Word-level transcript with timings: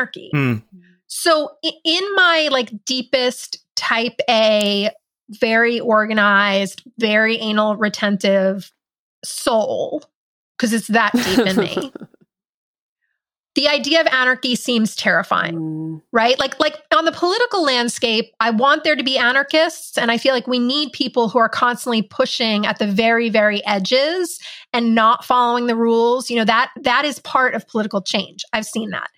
anarchy. 0.00 0.30
Mm. 0.34 0.62
So 1.06 1.50
in 1.62 2.14
my 2.14 2.48
like 2.50 2.72
deepest 2.84 3.58
type 3.76 4.20
A, 4.28 4.90
very 5.30 5.80
organized, 5.80 6.82
very 6.98 7.36
anal 7.36 7.76
retentive 7.76 8.72
soul, 9.24 10.02
because 10.56 10.72
it's 10.72 10.88
that 10.88 11.12
deep 11.12 11.46
in 11.46 11.56
me. 11.56 11.92
The 13.56 13.66
idea 13.68 14.00
of 14.00 14.06
anarchy 14.06 14.54
seems 14.54 14.94
terrifying 14.94 15.56
Mm. 15.56 16.02
right 16.12 16.38
like 16.38 16.58
like 16.60 16.76
on 16.96 17.04
the 17.04 17.12
political 17.12 17.64
landscape 17.64 18.32
i 18.38 18.48
want 18.48 18.84
there 18.84 18.94
to 18.94 19.02
be 19.02 19.18
anarchists 19.18 19.98
and 19.98 20.10
i 20.10 20.16
feel 20.18 20.32
like 20.32 20.46
we 20.46 20.60
need 20.60 20.92
people 20.92 21.28
who 21.28 21.38
are 21.38 21.48
constantly 21.48 22.00
pushing 22.00 22.64
at 22.64 22.78
the 22.78 22.86
very 22.86 23.28
very 23.28 23.60
edges 23.66 24.38
and 24.72 24.94
not 24.94 25.24
following 25.24 25.66
the 25.66 25.74
rules 25.74 26.30
you 26.30 26.36
know 26.36 26.44
that 26.44 26.70
that 26.80 27.04
is 27.04 27.18
part 27.18 27.54
of 27.54 27.66
political 27.66 28.00
change 28.00 28.44
i've 28.52 28.64
seen 28.64 28.90
that 28.90 29.10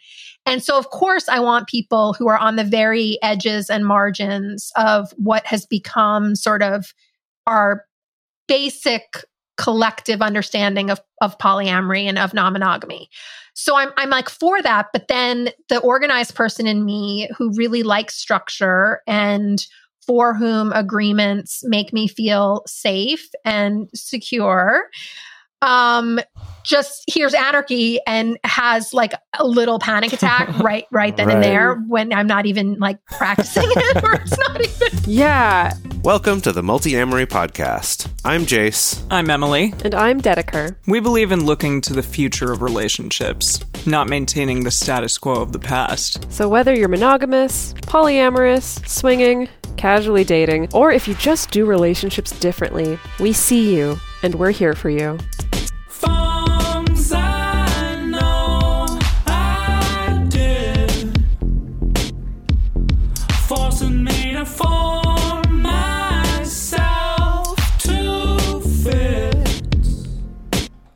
and 0.46 0.62
so 0.62 0.78
of 0.78 0.90
course 0.90 1.28
i 1.28 1.38
want 1.38 1.68
people 1.68 2.14
who 2.14 2.28
are 2.28 2.38
on 2.38 2.56
the 2.56 2.64
very 2.64 3.18
edges 3.22 3.70
and 3.70 3.86
margins 3.86 4.70
of 4.76 5.12
what 5.16 5.46
has 5.46 5.66
become 5.66 6.34
sort 6.34 6.62
of 6.62 6.92
our 7.46 7.84
basic 8.48 9.24
collective 9.56 10.22
understanding 10.22 10.90
of 10.90 11.00
of 11.20 11.38
polyamory 11.38 12.04
and 12.04 12.18
of 12.18 12.34
non-monogamy. 12.34 13.08
So 13.54 13.76
I'm 13.76 13.90
I'm 13.96 14.10
like 14.10 14.28
for 14.28 14.62
that, 14.62 14.88
but 14.92 15.08
then 15.08 15.50
the 15.68 15.78
organized 15.80 16.34
person 16.34 16.66
in 16.66 16.84
me 16.84 17.28
who 17.36 17.52
really 17.54 17.82
likes 17.82 18.14
structure 18.16 19.00
and 19.06 19.64
for 20.04 20.34
whom 20.34 20.72
agreements 20.72 21.62
make 21.64 21.92
me 21.92 22.08
feel 22.08 22.62
safe 22.66 23.28
and 23.44 23.88
secure 23.94 24.88
um 25.62 26.18
just 26.64 27.02
hears 27.10 27.34
anarchy 27.34 27.98
and 28.06 28.38
has 28.44 28.92
like 28.92 29.12
a 29.38 29.46
little 29.46 29.78
panic 29.78 30.12
attack 30.12 30.48
right 30.60 30.86
right 30.90 31.16
then 31.16 31.30
and 31.30 31.42
there 31.42 31.74
when 31.88 32.12
I'm 32.12 32.26
not 32.26 32.46
even 32.46 32.78
like 32.78 33.04
practicing 33.06 33.64
it 33.66 34.04
or 34.04 34.14
it's 34.14 34.36
not 34.38 34.60
even 34.60 34.98
Yeah. 35.06 35.72
Welcome 36.02 36.40
to 36.42 36.52
the 36.52 36.62
Multiamory 36.62 37.26
Podcast. 37.26 38.10
I'm 38.24 38.46
Jase. 38.46 39.04
I'm 39.10 39.30
Emily. 39.30 39.72
And 39.84 39.94
I'm 39.94 40.20
Dedeker. 40.20 40.76
We 40.86 41.00
believe 41.00 41.30
in 41.32 41.44
looking 41.46 41.80
to 41.82 41.92
the 41.92 42.02
future 42.02 42.52
of 42.52 42.62
relationships, 42.62 43.60
not 43.86 44.08
maintaining 44.08 44.64
the 44.64 44.70
status 44.70 45.18
quo 45.18 45.34
of 45.42 45.52
the 45.52 45.58
past. 45.60 46.30
So 46.32 46.48
whether 46.48 46.74
you're 46.74 46.88
monogamous, 46.88 47.72
polyamorous, 47.82 48.86
swinging, 48.88 49.48
casually 49.76 50.24
dating, 50.24 50.68
or 50.72 50.90
if 50.92 51.06
you 51.06 51.14
just 51.14 51.50
do 51.50 51.66
relationships 51.66 52.30
differently, 52.38 52.98
we 53.20 53.32
see 53.32 53.74
you 53.76 53.96
and 54.22 54.36
we're 54.36 54.50
here 54.50 54.74
for 54.74 54.90
you. 54.90 55.18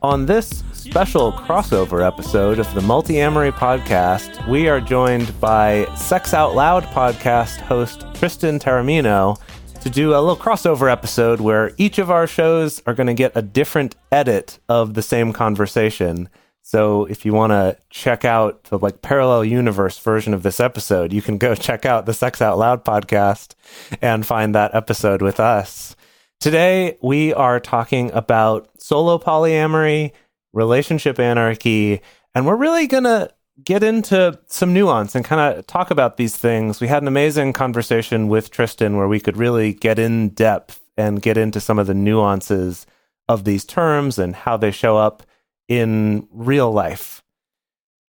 On 0.07 0.25
this 0.25 0.63
special 0.71 1.33
crossover 1.33 2.01
episode 2.01 2.59
of 2.59 2.73
the 2.73 2.79
Multiamory 2.79 3.51
Podcast, 3.51 4.47
we 4.47 4.69
are 4.69 4.79
joined 4.79 5.37
by 5.41 5.83
Sex 5.95 6.33
Out 6.33 6.55
Loud 6.55 6.85
podcast 6.85 7.59
host 7.59 8.05
Tristan 8.13 8.57
Taormino 8.57 9.37
to 9.81 9.89
do 9.89 10.11
a 10.11 10.21
little 10.21 10.37
crossover 10.37 10.89
episode 10.89 11.41
where 11.41 11.73
each 11.75 11.99
of 11.99 12.09
our 12.09 12.25
shows 12.25 12.81
are 12.85 12.93
going 12.93 13.07
to 13.07 13.13
get 13.13 13.33
a 13.35 13.41
different 13.41 13.97
edit 14.09 14.59
of 14.69 14.93
the 14.93 15.01
same 15.01 15.33
conversation. 15.33 16.29
So 16.61 17.03
if 17.07 17.25
you 17.25 17.33
want 17.33 17.51
to 17.51 17.75
check 17.89 18.23
out 18.23 18.63
the 18.63 18.79
like 18.79 19.01
parallel 19.01 19.43
universe 19.43 19.99
version 19.99 20.33
of 20.33 20.41
this 20.41 20.61
episode, 20.61 21.11
you 21.11 21.21
can 21.21 21.37
go 21.37 21.53
check 21.69 21.85
out 21.85 22.05
the 22.05 22.13
Sex 22.13 22.41
Out 22.41 22.57
Loud 22.57 22.85
podcast 22.85 23.55
and 24.01 24.25
find 24.25 24.55
that 24.55 24.73
episode 24.73 25.21
with 25.21 25.41
us. 25.41 25.97
Today, 26.39 26.99
we 27.01 27.33
are 27.33 27.59
talking 27.59 28.11
about 28.11 28.69
solo 28.79 29.17
polyamory, 29.17 30.11
relationship 30.53 31.19
anarchy, 31.19 31.99
and 32.35 32.45
we're 32.45 32.55
really 32.55 32.85
going 32.85 33.05
to 33.05 33.31
get 33.63 33.81
into 33.81 34.39
some 34.45 34.71
nuance 34.71 35.15
and 35.15 35.25
kind 35.25 35.57
of 35.57 35.65
talk 35.65 35.89
about 35.89 36.17
these 36.17 36.37
things. 36.37 36.79
We 36.79 36.87
had 36.87 37.01
an 37.01 37.07
amazing 37.07 37.53
conversation 37.53 38.27
with 38.27 38.51
Tristan 38.51 38.97
where 38.97 39.07
we 39.07 39.19
could 39.19 39.35
really 39.35 39.73
get 39.73 39.97
in 39.97 40.29
depth 40.29 40.79
and 40.95 41.23
get 41.23 41.37
into 41.37 41.59
some 41.59 41.79
of 41.79 41.87
the 41.87 41.95
nuances 41.95 42.85
of 43.27 43.43
these 43.43 43.65
terms 43.65 44.19
and 44.19 44.35
how 44.35 44.57
they 44.57 44.69
show 44.69 44.95
up 44.95 45.23
in 45.67 46.27
real 46.31 46.71
life. 46.71 47.23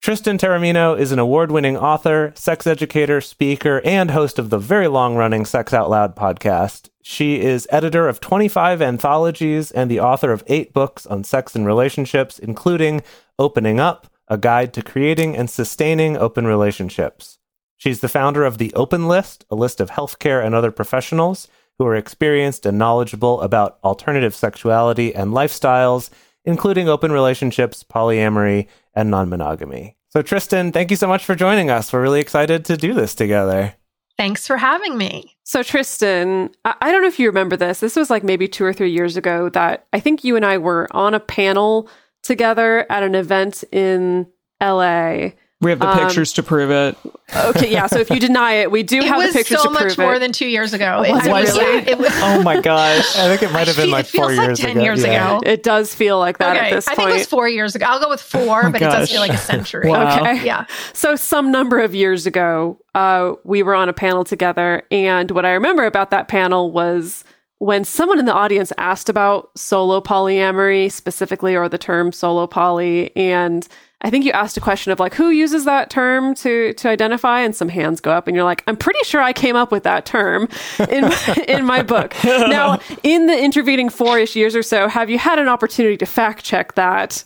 Tristan 0.03 0.39
Taormino 0.39 0.99
is 0.99 1.13
an 1.13 1.19
award 1.19 1.51
winning 1.51 1.77
author, 1.77 2.33
sex 2.37 2.67
educator, 2.67 3.21
speaker, 3.21 3.81
and 3.85 4.11
host 4.11 4.39
of 4.39 4.51
the 4.51 4.59
very 4.59 4.87
long 4.87 5.17
running 5.17 5.45
Sex 5.45 5.73
Out 5.73 5.91
Loud 5.91 6.15
podcast. 6.15 6.89
She 7.11 7.41
is 7.41 7.67
editor 7.71 8.07
of 8.07 8.21
25 8.21 8.83
anthologies 8.83 9.71
and 9.71 9.91
the 9.91 9.99
author 9.99 10.31
of 10.31 10.45
eight 10.47 10.75
books 10.75 11.07
on 11.07 11.25
sex 11.25 11.57
and 11.57 11.65
relationships, 11.65 12.39
including 12.39 13.01
Opening 13.39 13.81
Up, 13.81 14.09
a 14.29 14.37
guide 14.37 14.75
to 14.75 14.83
creating 14.83 15.35
and 15.35 15.49
sustaining 15.49 16.19
open 16.19 16.47
relationships. 16.47 17.39
She's 17.79 18.01
the 18.01 18.11
founder 18.11 18.45
of 18.45 18.59
the 18.59 18.75
Open 18.75 19.09
List, 19.09 19.47
a 19.49 19.55
list 19.55 19.81
of 19.81 19.93
healthcare 19.93 20.45
and 20.45 20.55
other 20.55 20.71
professionals 20.71 21.49
who 21.79 21.87
are 21.87 21.97
experienced 21.97 22.67
and 22.67 22.77
knowledgeable 22.77 23.41
about 23.41 23.79
alternative 23.83 24.35
sexuality 24.35 25.15
and 25.15 25.33
lifestyles, 25.33 26.11
including 26.45 26.91
open 26.91 27.11
relationships, 27.11 27.83
polyamory, 27.83 28.67
and 28.93 29.11
non 29.11 29.31
monogamy. 29.31 29.97
So, 30.11 30.21
Tristan, 30.21 30.73
thank 30.73 30.91
you 30.91 30.97
so 30.99 31.09
much 31.09 31.25
for 31.25 31.35
joining 31.35 31.71
us. 31.71 31.91
We're 31.91 32.03
really 32.03 32.21
excited 32.21 32.67
to 32.67 32.77
do 32.77 32.93
this 32.93 33.15
together. 33.15 33.78
Thanks 34.19 34.47
for 34.47 34.57
having 34.59 34.99
me. 34.99 35.37
So 35.45 35.63
Tristan, 35.63 36.51
I, 36.65 36.91
don't 36.91 37.01
know 37.01 37.09
if 37.09 37.19
you 37.19 37.29
remember 37.29 37.57
this. 37.57 37.81
This 37.81 37.97
was 37.97 38.11
like 38.11 38.23
maybe 38.23 38.49
two 38.49 38.65
or 38.65 38.73
three 38.73 38.91
years 38.91 39.17
ago 39.17 39.49
that 39.51 39.87
I 39.93 40.01
think 40.01 40.25
you 40.25 40.37
and 40.37 40.45
I 40.45 40.59
were 40.59 40.89
on 40.91 41.15
a 41.15 41.21
panel 41.21 41.89
together 42.23 42.85
at 42.91 43.03
an 43.03 43.15
event 43.15 43.65
in 43.73 44.27
LA. 44.61 45.31
We 45.61 45.71
have 45.71 45.81
the 45.81 45.89
Um, 45.89 45.99
pictures 45.99 46.33
to 46.35 46.45
prove 46.45 46.71
it. 46.71 46.97
Okay, 47.35 47.69
yeah. 47.73 47.87
So 47.89 47.99
if 47.99 48.11
you 48.11 48.21
deny 48.21 48.53
it, 48.55 48.71
we 48.71 48.85
do 48.85 48.99
It 48.99 49.05
have 49.07 49.17
was 49.17 49.33
the 49.33 49.39
pictures 49.41 49.61
so 49.61 49.65
to 49.73 49.77
prove 49.77 49.89
much 49.91 49.99
more 49.99 50.19
than 50.21 50.31
two 50.31 50.47
years 50.47 50.73
ago. 50.73 51.03
It 51.03 51.11
I 51.11 51.41
really? 51.41 51.59
yeah, 51.75 51.85
it 51.91 51.99
was, 51.99 52.11
Oh 52.23 52.43
my 52.45 52.61
gosh. 52.61 53.17
I 53.19 53.27
think 53.27 53.43
it 53.43 53.51
might 53.53 53.67
have 53.67 53.77
been 53.77 53.87
two 53.87 53.91
years 53.91 53.91
ago 53.91 53.91
It 53.91 53.91
like 53.91 54.07
feels 54.07 54.23
four 54.27 54.33
like 54.37 54.47
years 54.47 54.59
10 54.61 54.71
ago. 54.71 54.83
years 54.85 55.03
ago. 55.03 55.41
it 55.45 55.63
does 55.65 55.93
feel 55.93 56.19
like 56.21 56.39
that 56.39 56.57
at 56.57 56.63
okay, 56.67 56.75
this 56.77 56.87
I 56.87 56.95
point. 56.95 56.99
think 57.09 57.11
it 57.11 57.19
was 57.19 57.27
four 57.27 57.49
years 57.49 57.75
ago. 57.75 57.87
I'll 57.89 57.99
go 58.01 58.09
with 58.09 58.21
four, 58.23 58.71
but 58.71 58.81
it 58.81 58.85
does 58.85 59.11
feel 59.11 59.21
like 59.21 59.33
a 59.33 59.37
century. 59.37 59.89
Wow. 59.91 60.21
Okay. 60.21 60.47
Yeah. 60.47 60.67
So 60.93 61.17
some 61.17 61.51
number 61.51 61.81
of 61.81 61.93
years 61.93 62.25
ago, 62.25 62.79
uh, 62.95 63.33
we 63.43 63.65
were 63.65 63.75
on 63.75 63.89
a 63.89 63.93
panel 63.93 64.23
together, 64.23 64.85
and 64.93 65.29
what 65.33 65.45
I 65.45 65.51
remember 65.55 65.87
about 65.87 66.11
that 66.11 66.29
panel 66.29 66.71
was 66.71 67.25
when 67.59 67.85
someone 67.85 68.19
in 68.19 68.25
the 68.25 68.33
audience 68.35 68.73
asked 68.79 69.09
about 69.09 69.51
solo 69.59 70.01
polyamory 70.01 70.91
specifically, 70.91 71.57
or 71.57 71.69
the 71.69 71.79
term 71.79 72.13
solo 72.13 72.47
poly, 72.47 73.15
and 73.17 73.67
I 74.01 74.11
think 74.11 74.25
you 74.25 74.31
asked 74.31 74.57
a 74.57 74.61
question 74.61 74.93
of 74.93 75.01
like 75.01 75.13
who 75.13 75.31
uses 75.31 75.65
that 75.65 75.91
term 75.91 76.37
to 76.37 76.73
to 76.75 76.89
identify, 76.89 77.41
and 77.41 77.57
some 77.57 77.69
hands 77.69 78.01
go 78.01 78.13
up, 78.13 78.29
and 78.29 78.37
you're 78.37 78.45
like, 78.45 78.63
I'm 78.69 78.77
pretty 78.77 79.01
sure 79.03 79.21
I 79.21 79.33
came 79.33 79.57
up 79.57 79.73
with 79.73 79.83
that 79.83 80.07
term 80.07 80.49
in 80.89 81.11
in 81.49 81.65
my 81.65 81.83
book. 81.83 82.15
Now, 82.25 82.79
in 83.03 83.27
the 83.27 83.37
intervening 83.37 83.89
four-ish 83.89 84.37
years 84.37 84.55
or 84.55 84.63
so, 84.63 84.87
have 84.87 85.11
you 85.11 85.19
had 85.19 85.41
an 85.41 85.49
opportunity 85.49 85.97
to 85.97 86.07
fact 86.07 86.45
check 86.45 86.77
that 86.77 87.25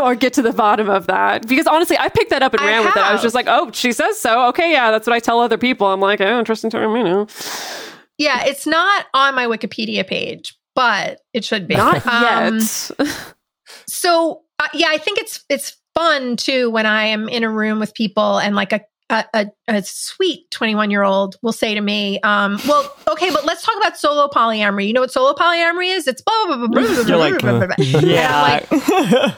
or 0.00 0.14
get 0.14 0.32
to 0.34 0.42
the 0.42 0.54
bottom 0.54 0.88
of 0.88 1.08
that? 1.08 1.46
Because 1.46 1.66
honestly, 1.66 1.98
I 1.98 2.08
picked 2.08 2.30
that 2.30 2.42
up 2.42 2.54
and 2.54 2.62
I 2.62 2.66
ran 2.66 2.84
with 2.86 2.96
it. 2.96 3.02
I 3.02 3.12
was 3.12 3.20
just 3.20 3.34
like, 3.34 3.46
oh, 3.46 3.70
she 3.72 3.92
says 3.92 4.18
so. 4.18 4.48
Okay, 4.48 4.72
yeah, 4.72 4.90
that's 4.90 5.06
what 5.06 5.14
I 5.14 5.20
tell 5.20 5.40
other 5.40 5.58
people. 5.58 5.88
I'm 5.88 6.00
like, 6.00 6.22
oh, 6.22 6.38
interesting 6.38 6.70
term, 6.70 6.96
you 6.96 7.04
know. 7.04 7.26
Yeah, 8.18 8.44
it's 8.44 8.66
not 8.66 9.06
on 9.14 9.34
my 9.34 9.46
Wikipedia 9.46 10.06
page, 10.06 10.56
but 10.74 11.20
it 11.32 11.44
should 11.44 11.66
be. 11.68 11.76
Not 11.76 12.04
Um, 12.06 12.58
yet. 12.58 12.90
So 13.86 14.42
uh, 14.58 14.66
yeah, 14.74 14.88
I 14.90 14.98
think 14.98 15.18
it's 15.18 15.44
it's 15.48 15.76
fun 15.94 16.36
too 16.36 16.70
when 16.70 16.86
I 16.86 17.04
am 17.06 17.28
in 17.28 17.44
a 17.44 17.50
room 17.50 17.78
with 17.80 17.94
people 17.94 18.38
and 18.38 18.54
like 18.56 18.72
a 18.72 18.80
a, 19.10 19.24
a, 19.32 19.46
a 19.68 19.82
sweet 19.82 20.50
21 20.50 20.90
year 20.90 21.02
old 21.02 21.36
will 21.40 21.52
say 21.52 21.74
to 21.74 21.80
me, 21.80 22.20
um, 22.20 22.60
well, 22.68 22.94
okay, 23.08 23.30
but 23.30 23.46
let's 23.46 23.64
talk 23.64 23.74
about 23.78 23.96
solo 23.96 24.28
polyamory. 24.28 24.86
You 24.86 24.92
know 24.92 25.00
what 25.00 25.10
solo 25.10 25.32
polyamory 25.32 25.96
is? 25.96 26.06
It's 26.06 26.20
blah, 26.20 26.34
blah, 26.46 26.56
blah, 26.58 26.66
blah, 26.68 26.82
blah, 26.94 27.02
You're 27.04 27.16
like, 27.16 27.40
blah, 27.40 27.58
blah, 27.58 27.66
blah, 27.68 27.74
blah. 27.74 27.86
And 27.86 27.96
I'm 27.96 28.06
Yeah. 28.06 28.42
like, 29.22 29.34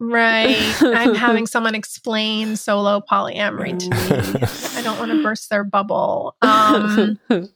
right. 0.00 0.82
I'm 0.82 1.14
having 1.14 1.46
someone 1.46 1.74
explain 1.74 2.56
solo 2.56 3.02
polyamory 3.10 3.78
to 3.78 3.90
me. 3.90 4.78
I 4.78 4.82
don't 4.82 4.98
want 4.98 5.10
to 5.12 5.22
burst 5.22 5.50
their 5.50 5.64
bubble. 5.64 6.34
Um, 6.40 7.18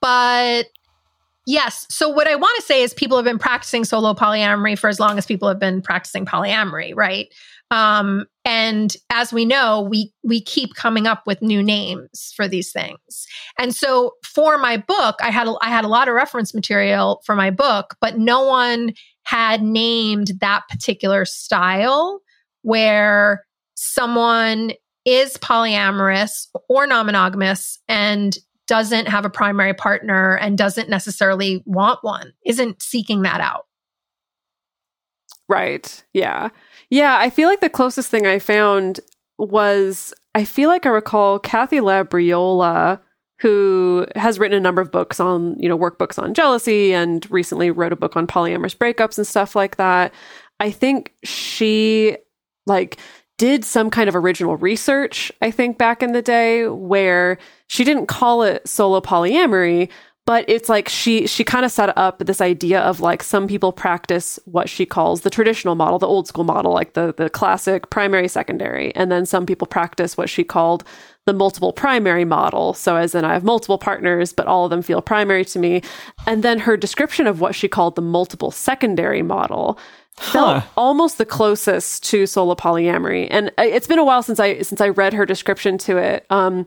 but 0.00 0.66
yes. 1.46 1.86
So 1.90 2.08
what 2.08 2.28
I 2.28 2.36
want 2.36 2.56
to 2.60 2.66
say 2.66 2.82
is 2.82 2.94
people 2.94 3.16
have 3.16 3.24
been 3.24 3.38
practicing 3.38 3.84
solo 3.84 4.14
polyamory 4.14 4.78
for 4.78 4.88
as 4.88 5.00
long 5.00 5.18
as 5.18 5.26
people 5.26 5.48
have 5.48 5.58
been 5.58 5.82
practicing 5.82 6.24
polyamory, 6.24 6.94
right? 6.94 7.32
Um, 7.70 8.26
and 8.44 8.96
as 9.10 9.32
we 9.32 9.44
know, 9.44 9.80
we 9.82 10.12
we 10.24 10.40
keep 10.40 10.74
coming 10.74 11.06
up 11.06 11.22
with 11.26 11.40
new 11.40 11.62
names 11.62 12.32
for 12.34 12.48
these 12.48 12.72
things. 12.72 13.26
And 13.58 13.74
so 13.74 14.14
for 14.24 14.58
my 14.58 14.76
book, 14.76 15.16
I 15.22 15.30
had 15.30 15.46
a, 15.46 15.54
I 15.60 15.68
had 15.68 15.84
a 15.84 15.88
lot 15.88 16.08
of 16.08 16.14
reference 16.14 16.52
material 16.52 17.22
for 17.24 17.36
my 17.36 17.50
book, 17.50 17.96
but 18.00 18.18
no 18.18 18.44
one 18.44 18.92
had 19.22 19.62
named 19.62 20.32
that 20.40 20.62
particular 20.68 21.24
style 21.24 22.20
where 22.62 23.44
someone 23.74 24.72
is 25.04 25.36
polyamorous 25.36 26.48
or 26.68 26.86
non 26.86 27.06
monogamous 27.06 27.78
and 27.88 28.36
doesn't 28.70 29.08
have 29.08 29.24
a 29.24 29.30
primary 29.30 29.74
partner 29.74 30.36
and 30.36 30.56
doesn't 30.56 30.88
necessarily 30.88 31.60
want 31.66 31.98
one, 32.02 32.32
isn't 32.46 32.80
seeking 32.80 33.22
that 33.22 33.40
out. 33.40 33.66
Right. 35.48 36.04
Yeah. 36.12 36.50
Yeah. 36.88 37.16
I 37.18 37.30
feel 37.30 37.48
like 37.48 37.60
the 37.60 37.68
closest 37.68 38.10
thing 38.10 38.28
I 38.28 38.38
found 38.38 39.00
was 39.38 40.14
I 40.36 40.44
feel 40.44 40.68
like 40.68 40.86
I 40.86 40.90
recall 40.90 41.40
Kathy 41.40 41.78
Labriola, 41.78 43.00
who 43.40 44.06
has 44.14 44.38
written 44.38 44.56
a 44.56 44.60
number 44.60 44.80
of 44.80 44.92
books 44.92 45.18
on, 45.18 45.58
you 45.58 45.68
know, 45.68 45.76
workbooks 45.76 46.22
on 46.22 46.32
jealousy 46.32 46.94
and 46.94 47.28
recently 47.28 47.72
wrote 47.72 47.92
a 47.92 47.96
book 47.96 48.16
on 48.16 48.28
polyamorous 48.28 48.76
breakups 48.76 49.18
and 49.18 49.26
stuff 49.26 49.56
like 49.56 49.78
that. 49.78 50.14
I 50.60 50.70
think 50.70 51.12
she 51.24 52.18
like 52.66 52.98
did 53.40 53.64
some 53.64 53.88
kind 53.88 54.06
of 54.06 54.14
original 54.14 54.58
research, 54.58 55.32
I 55.40 55.50
think 55.50 55.78
back 55.78 56.02
in 56.02 56.12
the 56.12 56.20
day 56.20 56.68
where 56.68 57.38
she 57.68 57.84
didn't 57.84 58.04
call 58.04 58.42
it 58.42 58.68
solo 58.68 59.00
polyamory, 59.00 59.88
but 60.26 60.44
it's 60.46 60.68
like 60.68 60.90
she 60.90 61.26
she 61.26 61.42
kind 61.42 61.64
of 61.64 61.72
set 61.72 61.96
up 61.96 62.18
this 62.18 62.42
idea 62.42 62.80
of 62.80 63.00
like 63.00 63.22
some 63.22 63.48
people 63.48 63.72
practice 63.72 64.38
what 64.44 64.68
she 64.68 64.84
calls 64.84 65.22
the 65.22 65.30
traditional 65.30 65.74
model 65.74 65.98
the 65.98 66.06
old 66.06 66.28
school 66.28 66.44
model 66.44 66.72
like 66.74 66.92
the 66.92 67.14
the 67.16 67.30
classic 67.30 67.88
primary 67.88 68.28
secondary 68.28 68.94
and 68.94 69.10
then 69.10 69.24
some 69.24 69.46
people 69.46 69.66
practice 69.66 70.18
what 70.18 70.28
she 70.28 70.44
called 70.44 70.84
the 71.24 71.32
multiple 71.32 71.72
primary 71.72 72.26
model. 72.26 72.74
So 72.74 72.96
as 72.96 73.14
in 73.14 73.24
i 73.24 73.32
have 73.32 73.42
multiple 73.42 73.78
partners 73.78 74.34
but 74.34 74.46
all 74.46 74.64
of 74.64 74.70
them 74.70 74.82
feel 74.82 75.00
primary 75.00 75.46
to 75.46 75.58
me. 75.58 75.80
And 76.26 76.42
then 76.44 76.58
her 76.58 76.76
description 76.76 77.26
of 77.26 77.40
what 77.40 77.54
she 77.54 77.68
called 77.68 77.96
the 77.96 78.02
multiple 78.02 78.50
secondary 78.50 79.22
model 79.22 79.78
felt 80.20 80.64
almost 80.76 81.18
the 81.18 81.26
closest 81.26 82.04
to 82.04 82.26
solo 82.26 82.54
polyamory. 82.54 83.28
And 83.30 83.50
it's 83.58 83.86
been 83.86 83.98
a 83.98 84.04
while 84.04 84.22
since 84.22 84.38
i 84.38 84.60
since 84.62 84.80
i 84.80 84.88
read 84.88 85.12
her 85.12 85.26
description 85.26 85.78
to 85.78 85.96
it. 85.96 86.26
Um 86.30 86.66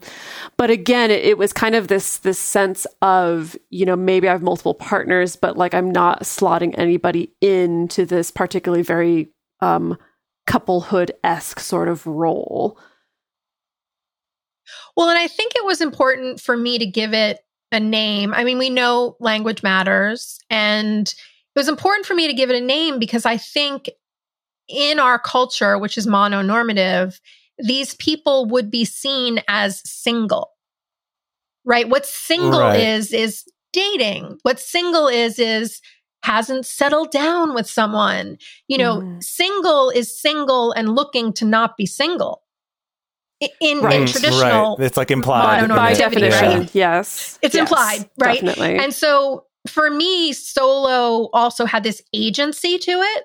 but 0.57 0.69
again 0.69 1.11
it, 1.11 1.23
it 1.23 1.37
was 1.37 1.53
kind 1.53 1.75
of 1.75 1.87
this 1.87 2.17
this 2.17 2.39
sense 2.39 2.85
of 3.01 3.55
you 3.69 3.85
know 3.85 3.95
maybe 3.95 4.27
i 4.27 4.31
have 4.31 4.41
multiple 4.41 4.73
partners 4.73 5.35
but 5.35 5.57
like 5.57 5.73
i'm 5.73 5.91
not 5.91 6.23
slotting 6.23 6.73
anybody 6.77 7.33
into 7.41 8.05
this 8.05 8.31
particularly 8.31 8.83
very 8.83 9.29
um 9.61 9.97
couplehood-esque 10.45 11.59
sort 11.59 11.87
of 11.87 12.05
role. 12.05 12.77
Well, 14.95 15.09
and 15.09 15.17
I 15.17 15.27
think 15.27 15.53
it 15.55 15.65
was 15.65 15.81
important 15.81 16.39
for 16.39 16.55
me 16.55 16.77
to 16.79 16.85
give 16.85 17.13
it 17.13 17.39
a 17.71 17.79
name. 17.79 18.33
I 18.33 18.43
mean, 18.43 18.57
we 18.57 18.69
know 18.69 19.15
language 19.19 19.63
matters, 19.63 20.39
and 20.49 21.13
it 21.55 21.59
was 21.59 21.67
important 21.67 22.05
for 22.05 22.15
me 22.15 22.27
to 22.27 22.33
give 22.33 22.49
it 22.49 22.55
a 22.61 22.65
name 22.65 22.99
because 22.99 23.25
I 23.25 23.37
think 23.37 23.89
in 24.67 24.99
our 24.99 25.19
culture, 25.19 25.77
which 25.77 25.97
is 25.97 26.07
mononormative, 26.07 27.19
these 27.59 27.95
people 27.95 28.45
would 28.47 28.71
be 28.71 28.85
seen 28.85 29.41
as 29.47 29.81
single. 29.87 30.49
Right? 31.65 31.87
What 31.87 32.05
single 32.05 32.59
Right. 32.59 32.79
is 32.79 33.13
is 33.13 33.43
dating. 33.71 34.37
What 34.43 34.59
single 34.59 35.07
is 35.07 35.39
is 35.39 35.81
hasn't 36.23 36.65
settled 36.65 37.11
down 37.11 37.53
with 37.53 37.69
someone. 37.69 38.37
You 38.67 38.77
know, 38.77 39.01
Mm. 39.01 39.23
single 39.23 39.89
is 39.89 40.19
single 40.19 40.71
and 40.71 40.95
looking 40.95 41.33
to 41.33 41.45
not 41.45 41.75
be 41.77 41.85
single. 41.85 42.41
I- 43.41 43.49
In, 43.59 43.77
in 43.91 44.05
traditional 44.07 44.77
right. 44.77 44.85
It's 44.85 44.97
like 44.97 45.11
implied. 45.11 45.59
Mononormativity, 45.69 45.75
by 45.75 45.89
right? 45.91 45.97
definition 45.97 46.69
yes 46.73 47.37
It's 47.41 47.53
Yes, 47.55 47.61
implied, 47.69 48.09
right? 48.17 48.35
definitely 48.35 48.77
And 48.77 48.93
so 48.93 49.45
for 49.67 49.89
me, 49.89 50.33
solo 50.33 51.29
also 51.33 51.65
had 51.65 51.83
this 51.83 52.01
agency 52.13 52.77
to 52.79 52.91
it, 52.91 53.23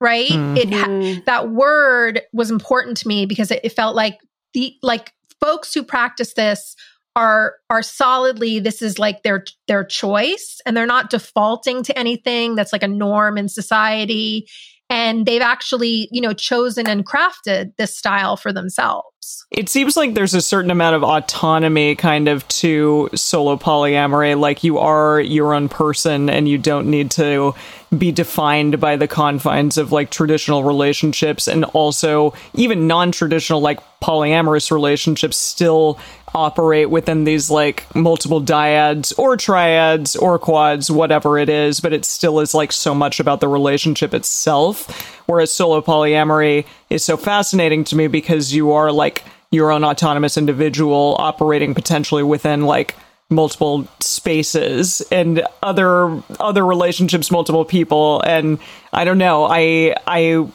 right? 0.00 0.30
It 0.54 0.72
ha- 0.72 0.86
Mm. 0.86 1.24
that 1.24 1.50
word 1.50 2.22
was 2.32 2.50
important 2.50 2.96
to 2.98 3.08
me 3.08 3.26
because 3.26 3.50
it, 3.50 3.60
it 3.64 3.70
felt 3.70 3.96
like 3.96 4.18
the 4.54 4.74
like 4.82 5.12
folks 5.40 5.74
who 5.74 5.82
practice 5.82 6.34
this 6.34 6.76
are 7.16 7.56
are 7.68 7.82
solidly 7.82 8.60
this 8.60 8.80
is 8.80 8.98
like 8.98 9.22
their 9.22 9.44
their 9.66 9.84
choice 9.84 10.60
and 10.64 10.76
they're 10.76 10.86
not 10.86 11.10
defaulting 11.10 11.82
to 11.82 11.98
anything 11.98 12.54
that's 12.54 12.72
like 12.72 12.82
a 12.82 12.88
norm 12.88 13.36
in 13.36 13.48
society 13.48 14.46
and 14.88 15.26
they've 15.26 15.42
actually 15.42 16.08
you 16.12 16.20
know 16.20 16.32
chosen 16.32 16.88
and 16.88 17.04
crafted 17.06 17.74
this 17.76 17.96
style 17.96 18.36
for 18.36 18.52
themselves 18.52 19.06
It 19.50 19.68
seems 19.68 19.96
like 19.96 20.14
there's 20.14 20.34
a 20.34 20.42
certain 20.42 20.70
amount 20.70 20.96
of 20.96 21.02
autonomy 21.02 21.94
kind 21.94 22.28
of 22.28 22.46
to 22.48 23.08
solo 23.14 23.56
polyamory. 23.56 24.38
Like 24.38 24.62
you 24.62 24.78
are 24.78 25.20
your 25.20 25.54
own 25.54 25.68
person 25.68 26.28
and 26.28 26.46
you 26.46 26.58
don't 26.58 26.90
need 26.90 27.10
to 27.12 27.54
be 27.96 28.12
defined 28.12 28.78
by 28.78 28.96
the 28.96 29.08
confines 29.08 29.78
of 29.78 29.90
like 29.90 30.10
traditional 30.10 30.64
relationships. 30.64 31.48
And 31.48 31.64
also, 31.64 32.34
even 32.54 32.86
non 32.86 33.10
traditional, 33.10 33.60
like 33.60 33.80
polyamorous 34.00 34.70
relationships 34.70 35.36
still 35.36 35.98
operate 36.34 36.90
within 36.90 37.24
these 37.24 37.50
like 37.50 37.84
multiple 37.94 38.42
dyads 38.42 39.18
or 39.18 39.36
triads 39.36 40.14
or 40.14 40.38
quads, 40.38 40.90
whatever 40.90 41.38
it 41.38 41.48
is. 41.48 41.80
But 41.80 41.94
it 41.94 42.04
still 42.04 42.40
is 42.40 42.54
like 42.54 42.72
so 42.72 42.94
much 42.94 43.18
about 43.18 43.40
the 43.40 43.48
relationship 43.48 44.12
itself. 44.12 45.16
Whereas 45.28 45.52
solo 45.52 45.82
polyamory 45.82 46.64
is 46.88 47.04
so 47.04 47.18
fascinating 47.18 47.84
to 47.84 47.96
me 47.96 48.06
because 48.06 48.54
you 48.54 48.72
are 48.72 48.90
like 48.90 49.22
your 49.50 49.70
own 49.70 49.84
autonomous 49.84 50.38
individual 50.38 51.16
operating 51.18 51.74
potentially 51.74 52.22
within 52.22 52.62
like 52.62 52.94
multiple 53.28 53.86
spaces 54.00 55.02
and 55.12 55.42
other 55.62 56.22
other 56.40 56.64
relationships 56.64 57.30
multiple 57.30 57.66
people. 57.66 58.22
And 58.22 58.58
i 58.90 59.04
don't 59.04 59.18
know 59.18 59.44
i 59.44 59.94
i 60.06 60.50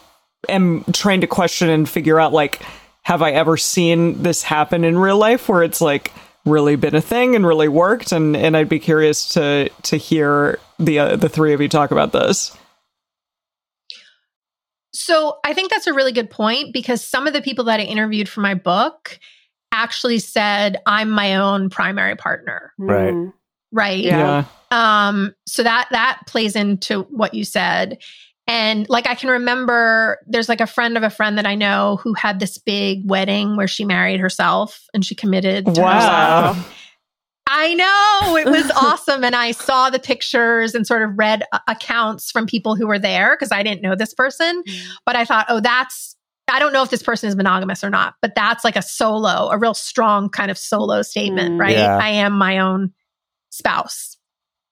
am 0.50 0.84
trying 0.92 1.22
to 1.22 1.28
question 1.28 1.70
and 1.70 1.88
figure 1.88 2.20
out 2.20 2.34
like 2.34 2.60
have 3.04 3.22
i 3.22 3.30
ever 3.30 3.58
seen 3.58 4.24
this 4.24 4.42
happen 4.42 4.84
in 4.84 4.98
real 4.98 5.20
life 5.20 5.50
where 5.50 5.62
it's 5.62 5.81
like 5.81 6.12
really 6.46 6.75
been 6.75 6.96
a 6.96 7.02
thing 7.02 7.36
and 7.36 7.46
really 7.46 7.68
worked? 7.68 8.12
And 8.12 8.36
and 8.36 8.58
i'd 8.58 8.70
be 8.70 8.80
curious 8.80 9.34
to 9.36 9.70
to 9.84 9.98
hear 9.98 10.58
the 10.80 10.98
uh, 10.98 11.16
the 11.16 11.30
three 11.30 11.54
of 11.54 11.62
you 11.62 11.70
talk 11.70 11.92
about 11.92 12.12
this 12.12 12.58
So 14.94 15.40
I 15.44 15.54
think 15.54 15.72
that's 15.72 15.88
a 15.88 15.94
really 15.94 16.12
good 16.12 16.30
point 16.30 16.72
because 16.74 17.04
some 17.04 17.28
of 17.28 17.34
the 17.34 17.42
people 17.42 17.66
that 17.66 17.80
I 17.80 17.84
interviewed 17.84 18.30
for 18.30 18.42
my 18.42 18.54
book 18.54 19.19
actually 19.72 20.19
said, 20.19 20.78
I'm 20.86 21.10
my 21.10 21.36
own 21.36 21.69
primary 21.69 22.16
partner. 22.16 22.74
Right. 22.78 23.16
Right. 23.72 24.04
Yeah. 24.04 24.45
Um, 24.69 25.34
so 25.48 25.63
that 25.63 25.88
that 25.92 26.22
plays 26.28 26.56
into 26.56 27.04
what 27.04 27.34
you 27.34 27.44
said. 27.44 27.98
And 28.45 28.88
like 28.90 29.07
I 29.07 29.16
can 29.16 29.30
remember 29.30 30.19
there's 30.28 30.50
like 30.50 30.62
a 30.62 30.68
friend 30.68 30.98
of 30.98 31.04
a 31.04 31.10
friend 31.10 31.38
that 31.38 31.48
I 31.48 31.56
know 31.56 31.98
who 32.04 32.13
had 32.13 32.39
this 32.39 32.57
big 32.57 33.10
wedding 33.10 33.56
where 33.56 33.68
she 33.68 33.86
married 33.86 34.19
herself 34.19 34.86
and 34.94 35.04
she 35.04 35.16
committed 35.16 35.65
to 35.65 35.82
herself. 35.82 36.74
Wow 37.53 37.60
I 37.60 37.74
know 37.75 38.36
it 38.38 38.45
was 38.48 38.72
awesome. 38.75 39.24
And 39.24 39.36
I 39.36 39.51
saw 39.51 39.89
the 39.89 40.00
pictures 40.00 40.74
and 40.75 40.86
sort 40.88 41.01
of 41.03 41.12
read 41.17 41.43
a- 41.51 41.62
accounts 41.67 42.31
from 42.31 42.45
people 42.45 42.75
who 42.75 42.88
were 42.88 43.00
there 43.00 43.36
because 43.36 43.51
I 43.51 43.63
didn't 43.63 43.81
know 43.81 43.95
this 43.95 44.13
person. 44.13 44.63
But 45.05 45.15
I 45.15 45.25
thought, 45.25 45.45
oh, 45.50 45.60
that's, 45.60 46.15
I 46.51 46.60
don't 46.60 46.74
know 46.74 46.83
if 46.83 46.89
this 46.89 47.03
person 47.03 47.29
is 47.29 47.36
monogamous 47.36 47.83
or 47.83 47.89
not, 47.89 48.15
but 48.22 48.33
that's 48.36 48.63
like 48.63 48.75
a 48.75 48.81
solo, 48.81 49.50
a 49.50 49.57
real 49.57 49.74
strong 49.74 50.29
kind 50.29 50.51
of 50.51 50.57
solo 50.57 51.01
statement, 51.03 51.55
Mm. 51.55 51.60
right? 51.60 51.77
Yeah. 51.77 51.98
I 51.98 52.10
am 52.10 52.33
my 52.33 52.60
own 52.60 52.91
spouse, 53.50 54.17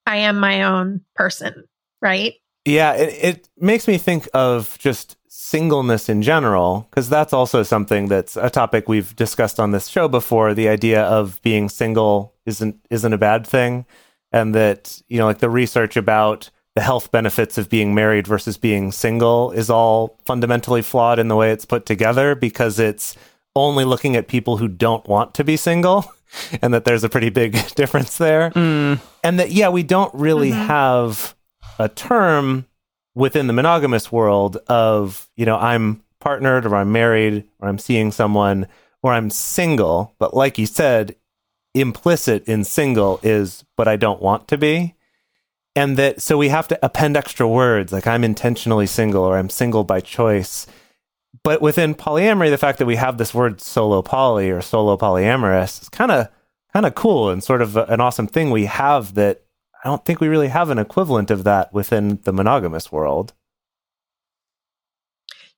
I 0.05 0.17
am 0.17 0.39
my 0.39 0.63
own 0.63 1.01
person, 1.15 1.63
right? 2.01 2.33
Yeah, 2.65 2.93
it, 2.93 3.23
it 3.23 3.49
makes 3.57 3.87
me 3.87 3.97
think 3.97 4.27
of 4.33 4.77
just 4.79 5.17
singleness 5.27 6.09
in 6.09 6.21
general, 6.21 6.87
because 6.89 7.09
that's 7.09 7.33
also 7.33 7.63
something 7.63 8.07
that's 8.07 8.37
a 8.37 8.49
topic 8.49 8.87
we've 8.87 9.15
discussed 9.15 9.59
on 9.59 9.71
this 9.71 9.87
show 9.87 10.07
before. 10.07 10.53
The 10.53 10.69
idea 10.69 11.03
of 11.03 11.41
being 11.41 11.69
single 11.69 12.35
isn't 12.45 12.77
isn't 12.89 13.13
a 13.13 13.17
bad 13.17 13.45
thing, 13.47 13.85
and 14.31 14.53
that 14.55 15.01
you 15.09 15.17
know, 15.17 15.25
like 15.25 15.39
the 15.39 15.49
research 15.49 15.97
about 15.97 16.49
the 16.75 16.81
health 16.81 17.11
benefits 17.11 17.57
of 17.57 17.69
being 17.69 17.93
married 17.93 18.27
versus 18.27 18.57
being 18.57 18.91
single 18.91 19.51
is 19.51 19.69
all 19.69 20.17
fundamentally 20.25 20.81
flawed 20.81 21.19
in 21.19 21.27
the 21.27 21.35
way 21.35 21.51
it's 21.51 21.65
put 21.65 21.85
together 21.85 22.33
because 22.33 22.79
it's 22.79 23.17
only 23.55 23.83
looking 23.83 24.15
at 24.15 24.29
people 24.29 24.55
who 24.55 24.69
don't 24.69 25.05
want 25.07 25.33
to 25.33 25.43
be 25.43 25.57
single, 25.57 26.05
and 26.61 26.73
that 26.73 26.85
there's 26.85 27.03
a 27.03 27.09
pretty 27.09 27.29
big 27.29 27.53
difference 27.75 28.17
there. 28.17 28.51
Mm. 28.51 29.01
And 29.23 29.39
that 29.39 29.51
yeah 29.51 29.69
we 29.69 29.83
don't 29.83 30.13
really 30.13 30.51
mm-hmm. 30.51 30.67
have 30.67 31.35
a 31.81 31.89
term 31.89 32.65
within 33.15 33.47
the 33.47 33.53
monogamous 33.53 34.11
world 34.11 34.57
of 34.67 35.29
you 35.35 35.45
know 35.45 35.57
i'm 35.57 36.01
partnered 36.19 36.65
or 36.65 36.75
i'm 36.75 36.91
married 36.91 37.43
or 37.59 37.67
i'm 37.67 37.79
seeing 37.79 38.11
someone 38.11 38.67
or 39.03 39.11
i'm 39.11 39.29
single 39.29 40.13
but 40.19 40.33
like 40.33 40.57
you 40.57 40.65
said 40.65 41.15
implicit 41.73 42.47
in 42.47 42.63
single 42.63 43.19
is 43.23 43.63
but 43.77 43.87
i 43.87 43.95
don't 43.95 44.21
want 44.21 44.47
to 44.47 44.57
be. 44.57 44.95
And 45.73 45.95
that 45.95 46.21
so 46.21 46.37
we 46.37 46.49
have 46.49 46.67
to 46.67 46.85
append 46.85 47.15
extra 47.15 47.47
words 47.47 47.93
like 47.93 48.07
i'm 48.07 48.23
intentionally 48.23 48.85
single 48.85 49.23
or 49.23 49.37
i'm 49.37 49.49
single 49.49 49.83
by 49.83 49.99
choice. 50.01 50.67
But 51.43 51.61
within 51.61 51.95
polyamory 51.95 52.49
the 52.49 52.57
fact 52.57 52.77
that 52.79 52.85
we 52.85 52.97
have 52.97 53.17
this 53.17 53.33
word 53.33 53.61
solo 53.61 54.01
poly 54.01 54.49
or 54.49 54.61
solo 54.61 54.97
polyamorous 54.97 55.81
is 55.81 55.89
kind 55.89 56.11
of 56.11 56.27
kind 56.73 56.85
of 56.85 56.95
cool 56.95 57.29
and 57.29 57.43
sort 57.43 57.61
of 57.61 57.77
an 57.77 58.01
awesome 58.01 58.27
thing 58.27 58.51
we 58.51 58.65
have 58.65 59.13
that 59.15 59.43
I 59.83 59.89
don't 59.89 60.05
think 60.05 60.21
we 60.21 60.27
really 60.27 60.49
have 60.49 60.69
an 60.69 60.77
equivalent 60.77 61.31
of 61.31 61.43
that 61.43 61.73
within 61.73 62.19
the 62.23 62.31
monogamous 62.33 62.91
world. 62.91 63.33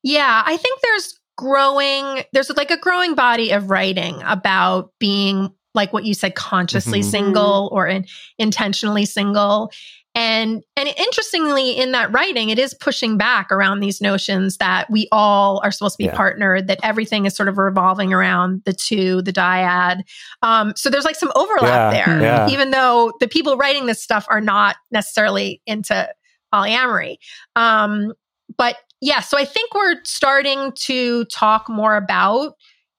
Yeah, 0.01 0.43
I 0.45 0.57
think 0.57 0.81
there's 0.81 1.19
growing, 1.37 2.23
there's 2.33 2.49
like 2.55 2.71
a 2.71 2.77
growing 2.77 3.15
body 3.15 3.51
of 3.51 3.69
writing 3.69 4.21
about 4.23 4.91
being 4.99 5.53
like 5.75 5.91
what 5.91 6.05
you 6.05 6.13
said, 6.13 6.35
consciously 6.35 6.99
Mhm. 6.99 7.05
single 7.05 7.69
or 7.71 7.87
in, 7.87 8.05
intentionally 8.37 9.05
single. 9.05 9.71
And 10.15 10.61
and 10.77 10.89
interestingly, 10.95 11.71
in 11.71 11.91
that 11.93 12.11
writing, 12.11 12.49
it 12.49 12.59
is 12.59 12.75
pushing 12.75 13.17
back 13.17 13.51
around 13.51 13.79
these 13.79 13.99
notions 13.99 14.57
that 14.57 14.89
we 14.91 15.07
all 15.11 15.59
are 15.63 15.71
supposed 15.71 15.95
to 15.95 15.97
be 15.97 16.03
Yeah. 16.05 16.15
partnered, 16.15 16.67
that 16.67 16.79
everything 16.83 17.25
is 17.25 17.35
sort 17.35 17.49
of 17.49 17.57
revolving 17.57 18.13
around 18.13 18.61
the 18.65 18.73
two, 18.73 19.21
the 19.23 19.33
dyad. 19.33 20.01
Um, 20.43 20.73
so 20.75 20.89
there's 20.91 21.05
like 21.05 21.15
some 21.15 21.31
overlap 21.35 21.93
Yeah, 21.93 22.05
there, 22.05 22.21
yeah. 22.21 22.47
even 22.49 22.69
though 22.71 23.11
the 23.19 23.27
people 23.27 23.57
writing 23.57 23.87
this 23.87 24.03
stuff 24.03 24.27
are 24.29 24.41
not 24.41 24.75
necessarily 24.91 25.61
into 25.65 26.07
polyamory. 26.53 27.15
Um, 27.55 28.13
but 28.55 28.77
yeah, 29.01 29.19
so 29.21 29.37
I 29.37 29.45
think 29.45 29.73
we're 29.73 29.95
starting 30.03 30.73
to 30.85 31.25
talk 31.25 31.67
more 31.69 31.95
about 31.95 32.53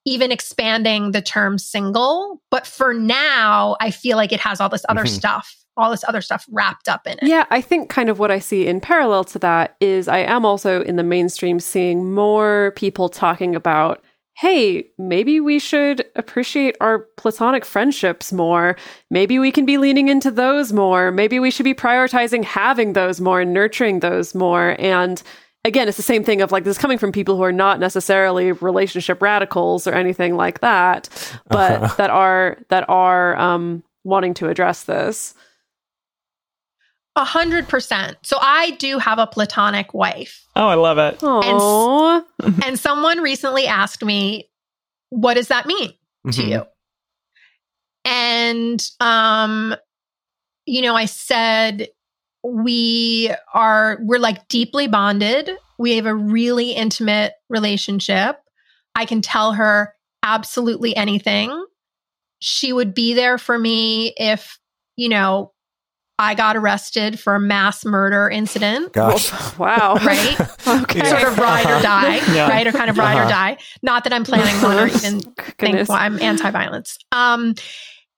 even 0.04 0.33
expanding 0.33 1.12
the 1.12 1.23
term 1.23 1.59
single. 1.59 2.42
But 2.50 2.66
for 2.66 2.92
now, 2.92 3.76
I 3.80 3.90
feel 3.90 4.16
like 4.16 4.33
it 4.33 4.40
has 4.40 4.61
all 4.61 4.68
this 4.68 4.85
other 4.88 5.04
Mhm. 5.04 5.09
stuff, 5.09 5.54
all 5.76 5.90
this 5.90 6.04
other 6.07 6.21
stuff 6.21 6.47
wrapped 6.50 6.88
up 6.88 7.07
in 7.07 7.14
it. 7.14 7.25
Yeah, 7.25 7.47
I 7.50 7.61
think 7.61 7.90
kind 7.90 8.09
of 8.09 8.19
what 8.19 8.31
I 8.31 8.38
see 8.38 8.66
in 8.66 8.81
parallel 8.81 9.25
to 9.25 9.38
that 9.40 9.76
is 9.81 10.09
I 10.09 10.19
am 10.19 10.45
also 10.45 10.83
in 10.83 10.97
the 10.97 11.02
mainstream 11.02 11.59
seeing 11.61 12.12
more 12.12 12.73
people 12.76 13.09
talking 13.09 13.54
about, 13.54 14.02
hey, 14.37 14.88
maybe 14.99 15.40
we 15.40 15.59
should 15.59 16.04
appreciate 16.16 16.76
our 16.81 17.00
platonic 17.16 17.64
friendships 17.64 18.33
more. 18.33 18.76
Maybe 19.11 19.38
we 19.38 19.52
can 19.52 19.64
be 19.64 19.78
leaning 19.78 20.09
into 20.09 20.31
those 20.31 20.73
more. 20.73 21.11
Maybe 21.11 21.38
we 21.38 21.50
should 21.50 21.64
be 21.64 21.75
prioritizing 21.75 22.45
having 22.45 22.93
those 22.93 23.21
more 23.21 23.40
and 23.40 23.52
nurturing 23.52 24.00
those 24.00 24.35
more. 24.35 24.76
And 24.78 25.23
again, 25.64 25.88
it's 25.88 25.97
the 25.97 26.02
same 26.02 26.25
thing 26.25 26.40
of 26.40 26.52
like 26.52 26.64
this 26.64 26.76
is 26.76 26.81
coming 26.81 26.99
from 26.99 27.12
people 27.12 27.37
who 27.37 27.43
are 27.43 27.52
not 27.52 27.81
necessarily 27.81 28.52
relationship 28.52 29.23
radicals 29.23 29.87
or 29.87 29.93
anything 29.93 30.37
like 30.37 30.61
that, 30.61 31.09
but 31.49 31.97
that 31.97 32.11
are 32.11 32.59
that 32.69 32.88
are 32.88 33.37
um 33.37 33.83
wanting 34.04 34.35
to 34.35 34.49
address 34.49 34.85
this. 34.85 35.35
A 37.16 37.25
hundred 37.25 37.68
percent. 37.68 38.16
So 38.23 38.38
I 38.40 38.73
do 38.73 38.99
have 38.99 39.18
a 39.18 39.26
platonic 39.26 39.94
wife. 39.94 40.44
Oh, 40.56 40.66
I 40.66 40.75
love 40.75 40.99
it. 40.99 41.18
Oh, 41.23 42.25
and 42.64 42.78
someone 42.78 43.21
recently 43.21 43.66
asked 43.66 44.04
me, 44.04 44.50
what 45.11 45.35
does 45.35 45.49
that 45.49 45.66
mean 45.66 45.92
to 46.33 46.42
Mhm. 46.42 46.49
you? 46.49 46.66
And 48.04 48.85
um, 49.00 49.75
you 50.66 50.83
know, 50.83 50.94
I 50.97 51.06
said 51.06 51.88
we 52.42 53.33
are 53.52 53.99
we're 54.02 54.18
like 54.18 54.49
deeply 54.49 54.87
bonded. 54.88 55.50
We 55.78 55.97
have 55.97 56.06
a 56.06 56.14
really 56.14 56.73
intimate 56.73 57.35
relationship. 57.49 58.40
I 58.94 59.06
can 59.06 59.23
tell 59.23 59.52
her 59.52 59.94
absolutely 60.23 60.94
anything. 60.97 61.64
She 62.40 62.73
would 62.73 62.92
be 62.94 63.14
there 63.14 63.38
for 63.38 63.59
me 63.59 64.14
if, 64.16 64.59
you 64.97 65.09
know, 65.09 65.52
I 66.18 66.35
got 66.35 66.56
arrested 66.56 67.18
for 67.18 67.35
a 67.35 67.40
mass 67.40 67.85
murder 67.85 68.28
incident 68.30 68.92
Gosh. 68.92 69.30
wow. 69.59 69.97
right? 70.04 70.37
Okay. 70.66 71.04
sort 71.09 71.23
of 71.25 71.38
ride 71.38 71.66
or 71.66 71.83
die, 71.83 72.16
Yeah. 72.35 72.49
right? 72.49 72.66
Or 72.66 72.73
kind 72.73 72.88
of 72.90 72.97
ride 72.99 73.16
Uh-huh. 73.16 73.26
or 73.26 73.28
die. 73.28 73.56
Not 73.83 74.04
that 74.04 74.12
I'm 74.12 74.25
planning 74.25 74.61
one 74.62 74.78
or 74.78 74.87
even 74.87 75.21
think 75.21 75.88
well, 75.88 75.99
I'm 75.99 76.21
anti-violence. 76.23 76.99
Um, 77.12 77.54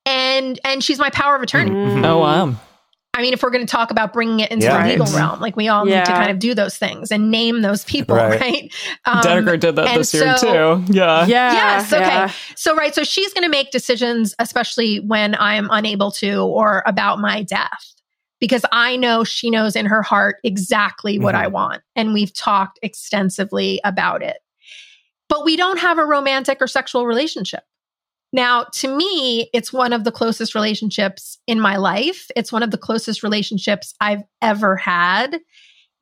and 0.04 0.60
and 0.64 0.84
she's 0.84 0.98
my 0.98 1.10
power 1.10 1.34
of 1.36 1.42
attorney. 1.42 1.70
Mm. 1.70 2.04
Oh, 2.06 2.18
wow. 2.18 2.54
I 3.16 3.22
mean, 3.22 3.32
if 3.32 3.42
we're 3.42 3.50
going 3.50 3.66
to 3.66 3.70
talk 3.70 3.90
about 3.90 4.12
bringing 4.12 4.40
it 4.40 4.50
into 4.50 4.66
Yeah. 4.66 4.82
the 4.82 4.88
legal 4.90 5.06
realm, 5.16 5.40
like 5.40 5.56
we 5.56 5.68
all 5.68 5.84
need 5.86 6.04
to 6.04 6.12
kind 6.12 6.30
of 6.30 6.38
do 6.38 6.54
those 6.54 6.76
things 6.76 7.10
and 7.10 7.30
name 7.30 7.62
those 7.62 7.82
people, 7.84 8.14
Right. 8.14 8.40
right? 8.40 8.74
Um, 9.06 9.22
Dedeker 9.22 9.58
did 9.58 9.76
that 9.76 9.88
and 9.88 10.00
this 10.00 10.12
year 10.12 10.34
too. 10.38 10.84
Yeah. 10.92 11.24
Yeah. 11.26 11.52
Yes, 11.52 11.92
okay. 11.92 12.02
yeah. 12.04 12.30
So, 12.56 12.76
right. 12.76 12.94
So 12.94 13.02
she's 13.04 13.32
going 13.32 13.44
to 13.44 13.48
make 13.48 13.70
decisions, 13.70 14.34
especially 14.38 14.98
when 14.98 15.34
I'm 15.36 15.68
unable 15.70 16.10
to 16.12 16.42
or 16.42 16.82
about 16.86 17.18
my 17.18 17.42
death, 17.42 17.94
because 18.38 18.64
I 18.70 18.96
know 18.96 19.24
she 19.24 19.48
knows 19.48 19.76
in 19.76 19.86
her 19.86 20.02
heart 20.02 20.36
exactly 20.44 21.18
what 21.18 21.34
Mhm. 21.34 21.38
I 21.38 21.46
want. 21.46 21.82
And 21.96 22.12
we've 22.12 22.34
talked 22.34 22.78
extensively 22.82 23.80
about 23.82 24.22
it. 24.22 24.36
But 25.28 25.44
we 25.44 25.56
don't 25.56 25.78
have 25.78 25.98
a 25.98 26.04
romantic 26.04 26.58
or 26.60 26.66
sexual 26.66 27.06
relationship. 27.06 27.62
Now, 28.36 28.64
to 28.74 28.94
me, 28.94 29.48
it's 29.54 29.72
one 29.72 29.94
of 29.94 30.04
the 30.04 30.12
closest 30.12 30.54
relationships 30.54 31.38
in 31.46 31.58
my 31.58 31.76
life. 31.76 32.26
It's 32.36 32.52
one 32.52 32.62
of 32.62 32.70
the 32.70 32.76
closest 32.76 33.22
relationships 33.22 33.94
I've 33.98 34.24
ever 34.42 34.76
had. 34.76 35.40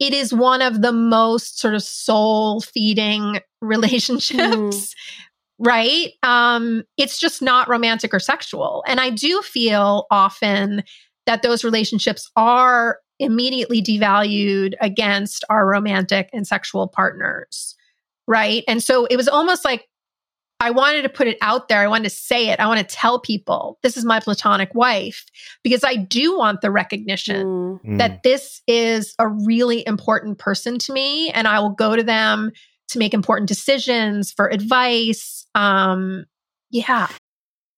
It 0.00 0.12
is 0.12 0.34
one 0.34 0.60
of 0.60 0.82
the 0.82 0.90
most 0.90 1.60
sort 1.60 1.76
of 1.76 1.84
soul 1.84 2.60
feeding 2.60 3.38
relationships 3.62 4.94
right 5.60 6.10
um 6.24 6.82
it's 6.96 7.16
just 7.16 7.40
not 7.40 7.68
romantic 7.68 8.12
or 8.12 8.18
sexual 8.18 8.82
and 8.88 8.98
i 8.98 9.08
do 9.08 9.40
feel 9.40 10.04
often 10.10 10.82
that 11.26 11.42
those 11.42 11.62
relationships 11.62 12.28
are 12.34 12.98
immediately 13.20 13.80
devalued 13.80 14.74
against 14.80 15.44
our 15.48 15.64
romantic 15.64 16.28
and 16.32 16.44
sexual 16.44 16.88
partners 16.88 17.76
right 18.26 18.64
and 18.66 18.82
so 18.82 19.06
it 19.06 19.16
was 19.16 19.28
almost 19.28 19.64
like 19.64 19.86
i 20.64 20.70
wanted 20.70 21.02
to 21.02 21.08
put 21.08 21.26
it 21.26 21.36
out 21.40 21.68
there 21.68 21.80
i 21.80 21.86
wanted 21.86 22.04
to 22.04 22.10
say 22.10 22.48
it 22.48 22.58
i 22.60 22.66
want 22.66 22.80
to 22.80 22.96
tell 22.96 23.18
people 23.20 23.78
this 23.82 23.96
is 23.96 24.04
my 24.04 24.18
platonic 24.20 24.74
wife 24.74 25.24
because 25.62 25.84
i 25.84 25.94
do 25.94 26.36
want 26.38 26.60
the 26.60 26.70
recognition 26.70 27.46
Mm. 27.46 27.80
Mm. 27.84 27.98
that 27.98 28.22
this 28.22 28.62
is 28.66 29.14
a 29.18 29.28
really 29.28 29.86
important 29.86 30.38
person 30.38 30.78
to 30.78 30.92
me 30.92 31.30
and 31.30 31.46
I 31.46 31.60
will 31.60 31.70
go 31.70 31.96
to 31.96 32.02
them 32.02 32.50
to 32.88 32.98
make 32.98 33.14
important 33.14 33.48
decisions 33.48 34.32
for 34.32 34.48
advice. 34.48 35.46
Um 35.54 36.24
yeah. 36.70 37.08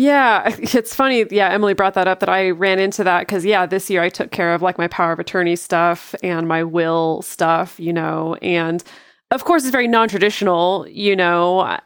Yeah, 0.00 0.56
it's 0.58 0.94
funny. 0.94 1.26
Yeah, 1.30 1.50
Emily 1.50 1.74
brought 1.74 1.94
that 1.94 2.08
up 2.08 2.20
that 2.20 2.28
I 2.30 2.50
ran 2.50 2.78
into 2.78 3.04
that 3.04 3.20
because, 3.20 3.44
yeah, 3.44 3.66
this 3.66 3.90
year 3.90 4.02
I 4.02 4.08
took 4.08 4.30
care 4.30 4.54
of 4.54 4.62
like 4.62 4.78
my 4.78 4.88
power 4.88 5.12
of 5.12 5.18
attorney 5.18 5.56
stuff 5.56 6.14
and 6.22 6.48
my 6.48 6.64
will 6.64 7.20
stuff, 7.22 7.78
you 7.78 7.92
know, 7.92 8.34
and 8.36 8.82
of 9.30 9.44
course 9.44 9.62
it's 9.62 9.70
very 9.72 9.88
non 9.88 10.08
traditional, 10.08 10.86
you 10.88 11.14
know. 11.14 11.78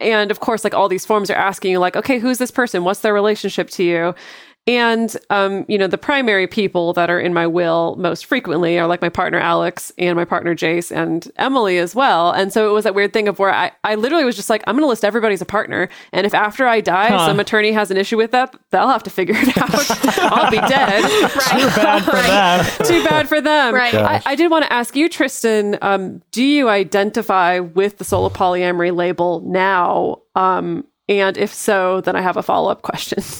And 0.00 0.30
of 0.30 0.40
course, 0.40 0.64
like 0.64 0.74
all 0.74 0.88
these 0.88 1.04
forms 1.06 1.30
are 1.30 1.34
asking 1.36 1.70
you, 1.72 1.78
like, 1.78 1.96
okay, 1.96 2.18
who's 2.18 2.38
this 2.38 2.50
person? 2.50 2.82
What's 2.84 3.00
their 3.00 3.14
relationship 3.14 3.68
to 3.70 3.84
you? 3.84 4.14
And, 4.66 5.14
um, 5.28 5.66
you 5.68 5.76
know, 5.76 5.86
the 5.86 5.98
primary 5.98 6.46
people 6.46 6.94
that 6.94 7.10
are 7.10 7.20
in 7.20 7.34
my 7.34 7.46
will 7.46 7.96
most 7.96 8.24
frequently 8.24 8.78
are 8.78 8.86
like 8.86 9.02
my 9.02 9.10
partner 9.10 9.38
Alex 9.38 9.92
and 9.98 10.16
my 10.16 10.24
partner 10.24 10.54
Jase 10.54 10.90
and 10.90 11.30
Emily 11.36 11.76
as 11.76 11.94
well. 11.94 12.30
And 12.30 12.50
so 12.50 12.70
it 12.70 12.72
was 12.72 12.84
that 12.84 12.94
weird 12.94 13.12
thing 13.12 13.28
of 13.28 13.38
where 13.38 13.52
I, 13.52 13.72
I 13.84 13.94
literally 13.96 14.24
was 14.24 14.36
just 14.36 14.48
like, 14.48 14.64
I'm 14.66 14.74
going 14.74 14.84
to 14.84 14.88
list 14.88 15.04
everybody 15.04 15.34
as 15.34 15.42
a 15.42 15.44
partner. 15.46 15.90
And 16.12 16.26
if 16.26 16.32
after 16.32 16.66
I 16.66 16.80
die, 16.80 17.08
Huh. 17.08 17.26
some 17.26 17.40
attorney 17.40 17.72
has 17.72 17.90
an 17.90 17.98
issue 17.98 18.16
with 18.16 18.30
that, 18.30 18.56
they'll 18.70 18.88
have 18.88 19.02
to 19.02 19.10
figure 19.10 19.34
it 19.36 19.54
out. 19.58 19.70
I'll 20.32 20.50
be 20.50 20.56
dead. 20.56 21.02
Too 21.02 21.80
bad 21.82 22.02
for 22.04 22.16
them. 22.16 22.86
Too 22.86 23.04
bad 23.04 23.28
for 23.28 23.40
them. 23.42 23.74
Right. 23.74 23.94
I, 23.94 24.22
I 24.24 24.34
did 24.34 24.50
want 24.50 24.64
to 24.64 24.72
ask 24.72 24.96
you, 24.96 25.10
Tristan, 25.10 25.76
um, 25.82 26.22
do 26.30 26.42
you 26.42 26.70
identify 26.70 27.58
with 27.58 27.98
the 27.98 28.04
solo 28.04 28.30
polyamory 28.30 28.96
label 28.96 29.40
now? 29.40 30.22
Um, 30.34 30.86
and 31.06 31.36
if 31.36 31.52
so, 31.52 32.00
then 32.00 32.16
I 32.16 32.22
have 32.22 32.38
a 32.38 32.42
follow 32.42 32.70
up 32.70 32.80
question. 32.80 33.22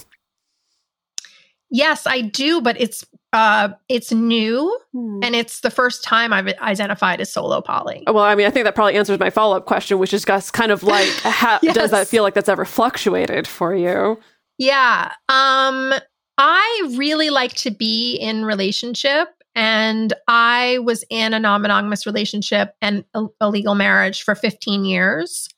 Yes, 1.74 2.06
I 2.06 2.20
do, 2.20 2.60
but 2.60 2.80
it's 2.80 3.04
uh 3.32 3.70
it's 3.88 4.12
new 4.12 4.78
Hmm. 4.92 5.18
and 5.24 5.34
it's 5.34 5.58
the 5.60 5.70
first 5.70 6.04
time 6.04 6.32
I've 6.32 6.46
identified 6.60 7.20
as 7.20 7.32
solo 7.32 7.60
poly. 7.60 8.04
Well, 8.06 8.20
I 8.22 8.36
mean, 8.36 8.46
I 8.46 8.50
think 8.50 8.64
that 8.64 8.76
probably 8.76 8.94
answers 8.94 9.18
my 9.18 9.30
follow 9.30 9.56
up 9.56 9.66
question, 9.66 9.98
which 9.98 10.14
is 10.14 10.24
just 10.24 10.52
kind 10.52 10.70
of 10.70 10.84
like, 10.84 11.08
how, 11.24 11.58
does 11.58 11.90
that 11.90 12.06
feel 12.06 12.22
like 12.22 12.34
that's 12.34 12.48
ever 12.48 12.64
fluctuated 12.64 13.48
for 13.48 13.74
you? 13.74 14.20
Yeah. 14.56 15.10
Um 15.28 15.92
I 16.38 16.92
really 16.96 17.30
like 17.30 17.54
to 17.54 17.72
be 17.72 18.14
in 18.16 18.44
relationship 18.44 19.28
and 19.56 20.12
I 20.28 20.78
was 20.78 21.04
in 21.10 21.34
a 21.34 21.40
non-monogamous 21.40 22.06
relationship 22.06 22.74
and 22.80 23.04
a, 23.14 23.26
a 23.40 23.48
legal 23.50 23.74
marriage 23.74 24.22
for 24.22 24.36
15 24.36 24.84
years. 24.84 25.48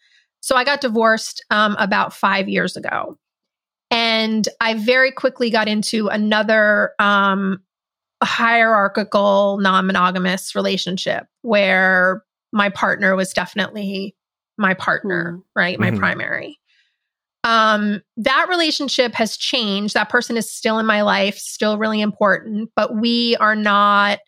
So 0.40 0.56
I 0.56 0.64
got 0.64 0.80
divorced 0.80 1.44
um, 1.50 1.76
about 1.78 2.12
5 2.14 2.48
years 2.48 2.76
ago. 2.76 3.18
And 4.16 4.48
I 4.62 4.72
very 4.72 5.12
quickly 5.12 5.50
got 5.50 5.68
into 5.68 6.08
another 6.08 6.92
um 6.98 7.60
hierarchical 8.22 9.58
non-monogamous 9.58 10.54
relationship 10.54 11.26
where 11.42 12.24
my 12.50 12.70
partner 12.70 13.14
was 13.14 13.34
definitely 13.34 14.16
my 14.56 14.72
partner, 14.72 15.38
right? 15.54 15.78
My 15.78 15.90
Mhm. 15.90 15.98
primary. 15.98 16.58
Um, 17.44 18.00
that 18.16 18.46
relationship 18.48 19.12
has 19.14 19.36
changed. 19.36 19.92
That 19.92 20.08
person 20.08 20.38
is 20.38 20.50
still 20.50 20.78
in 20.78 20.86
my 20.86 21.02
life, 21.02 21.36
still 21.36 21.76
really 21.76 22.00
important, 22.00 22.70
but 22.74 22.96
we 22.96 23.36
are 23.36 23.54
not 23.54 24.20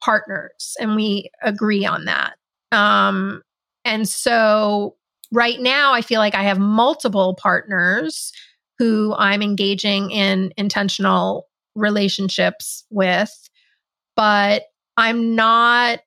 partners 0.00 0.76
and 0.78 0.94
we 0.94 1.28
agree 1.42 1.84
on 1.84 2.04
that. 2.04 2.34
Um, 2.70 3.42
and 3.84 4.08
so 4.08 4.94
right 5.32 5.60
now, 5.60 5.92
I 5.92 6.00
feel 6.00 6.20
like 6.20 6.36
I 6.36 6.44
have 6.44 6.60
multiple 6.60 7.34
partners 7.34 8.32
who 8.78 9.14
I'm 9.16 9.42
engaging 9.42 10.10
in 10.10 10.52
intentional 10.56 11.48
relationships 11.74 12.84
with, 12.90 13.32
but 14.16 14.64
I'm 14.96 15.34
not, 15.34 16.00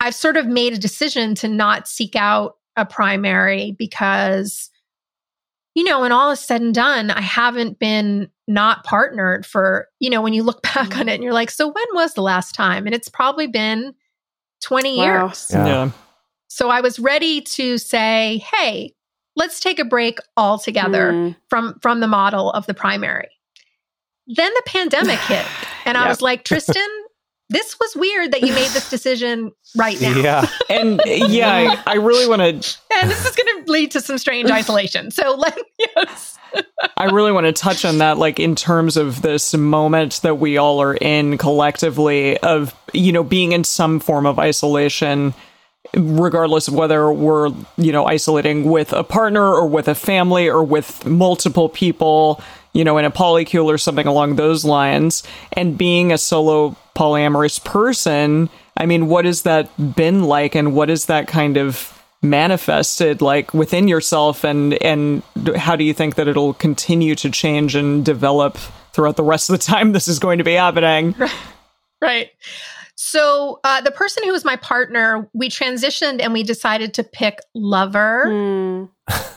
I've 0.00 0.14
sort 0.14 0.36
of 0.36 0.46
made 0.46 0.72
a 0.72 0.78
decision 0.78 1.34
to 1.36 1.48
not 1.48 1.88
seek 1.88 2.16
out 2.16 2.54
a 2.76 2.84
primary 2.84 3.74
because, 3.78 4.70
you 5.74 5.84
know, 5.84 6.00
when 6.00 6.12
all 6.12 6.30
is 6.30 6.40
said 6.40 6.60
and 6.60 6.74
done, 6.74 7.10
I 7.10 7.20
haven't 7.20 7.78
been 7.78 8.30
not 8.48 8.84
partnered 8.84 9.44
for, 9.46 9.88
you 10.00 10.10
know, 10.10 10.22
when 10.22 10.32
you 10.32 10.42
look 10.42 10.62
back 10.74 10.76
on 10.76 10.86
mm-hmm. 10.86 11.08
it 11.08 11.14
and 11.14 11.24
you're 11.24 11.32
like, 11.32 11.50
so 11.50 11.66
when 11.66 11.84
was 11.92 12.14
the 12.14 12.22
last 12.22 12.54
time? 12.54 12.86
And 12.86 12.94
it's 12.94 13.08
probably 13.08 13.46
been 13.46 13.94
20 14.62 14.98
Wow. 14.98 15.04
years. 15.04 15.50
Yeah. 15.52 15.66
Yeah. 15.66 15.90
So 16.48 16.70
I 16.70 16.80
was 16.80 16.98
ready 16.98 17.42
to 17.42 17.76
say, 17.78 18.42
hey, 18.52 18.94
let's 19.36 19.60
take 19.60 19.78
a 19.78 19.84
break 19.84 20.18
altogether 20.36 21.12
Mm. 21.12 21.36
from 21.48 21.78
from 21.80 22.00
the 22.00 22.08
model 22.08 22.50
of 22.50 22.66
the 22.66 22.74
primary. 22.74 23.28
Then 24.26 24.50
the 24.54 24.62
pandemic 24.66 25.18
hit 25.28 25.46
and 25.84 25.96
I 25.96 26.08
was 26.08 26.20
like, 26.20 26.44
Tristan, 26.44 26.88
this 27.48 27.76
was 27.78 27.94
weird 27.94 28.32
that 28.32 28.40
you 28.40 28.52
made 28.52 28.70
this 28.70 28.90
decision 28.90 29.52
right 29.76 30.00
now. 30.00 30.16
Yeah. 30.18 30.48
And 30.68 31.00
yeah, 31.06 31.76
I, 31.86 31.92
I 31.92 31.94
really 31.96 32.26
want 32.26 32.40
to 32.42 32.78
And 33.00 33.08
this 33.10 33.24
is 33.24 33.36
going 33.36 33.64
to 33.64 33.70
lead 33.70 33.92
to 33.92 34.00
some 34.00 34.18
strange 34.18 34.50
isolation. 34.60 35.10
So 35.12 35.36
let 35.36 35.56
yes. 35.78 36.38
I 36.96 37.04
really 37.04 37.32
want 37.32 37.44
to 37.46 37.52
touch 37.52 37.84
on 37.84 37.98
that, 37.98 38.16
like 38.18 38.40
in 38.40 38.54
terms 38.56 38.96
of 38.96 39.20
this 39.22 39.54
moment 39.54 40.22
that 40.22 40.36
we 40.36 40.56
all 40.56 40.80
are 40.80 40.94
in 40.94 41.36
collectively 41.38 42.38
of, 42.38 42.74
you 42.94 43.12
know, 43.12 43.22
being 43.22 43.52
in 43.52 43.62
some 43.62 44.00
form 44.00 44.24
of 44.26 44.38
isolation, 44.38 45.34
regardless 45.94 46.68
of 46.68 46.74
whether 46.74 47.10
we're, 47.12 47.50
you 47.76 47.92
know, 47.92 48.04
isolating 48.06 48.64
with 48.64 48.92
a 48.92 49.04
partner 49.04 49.44
or 49.44 49.66
with 49.66 49.88
a 49.88 49.94
family 49.94 50.48
or 50.48 50.62
with 50.62 51.04
multiple 51.06 51.68
people, 51.68 52.40
you 52.72 52.84
know, 52.84 52.98
in 52.98 53.04
a 53.04 53.10
polycule 53.10 53.66
or 53.66 53.78
something 53.78 54.06
along 54.06 54.36
those 54.36 54.64
lines. 54.64 55.22
And 55.52 55.76
being 55.78 56.12
a 56.12 56.18
solo 56.18 56.76
polyamorous 56.94 57.62
person, 57.62 58.48
I 58.76 58.86
mean, 58.86 59.08
what 59.08 59.24
has 59.24 59.42
that 59.42 59.70
been 59.96 60.24
like 60.24 60.54
and 60.54 60.74
what 60.74 60.90
is 60.90 61.06
that 61.06 61.28
kind 61.28 61.56
of 61.56 61.92
manifested 62.22 63.20
like 63.20 63.54
within 63.54 63.86
yourself 63.86 64.42
and 64.42 64.74
and 64.82 65.22
how 65.54 65.76
do 65.76 65.84
you 65.84 65.92
think 65.92 66.16
that 66.16 66.26
it'll 66.26 66.54
continue 66.54 67.14
to 67.14 67.30
change 67.30 67.76
and 67.76 68.04
develop 68.04 68.56
throughout 68.92 69.16
the 69.16 69.22
rest 69.22 69.48
of 69.48 69.58
the 69.58 69.64
time 69.72 69.92
this 69.92 70.08
is 70.08 70.18
going 70.18 70.38
to 70.38 70.42
be 70.44 70.54
happening 70.54 71.14
Right. 72.00 72.30
So 73.08 73.60
uh, 73.62 73.80
the 73.82 73.92
person 73.92 74.24
who 74.24 74.32
was 74.32 74.44
my 74.44 74.56
partner, 74.56 75.30
we 75.32 75.48
transitioned 75.48 76.20
and 76.20 76.32
we 76.32 76.42
decided 76.42 76.92
to 76.94 77.04
pick 77.04 77.38
lover. 77.54 78.24
Mm. 78.26 78.90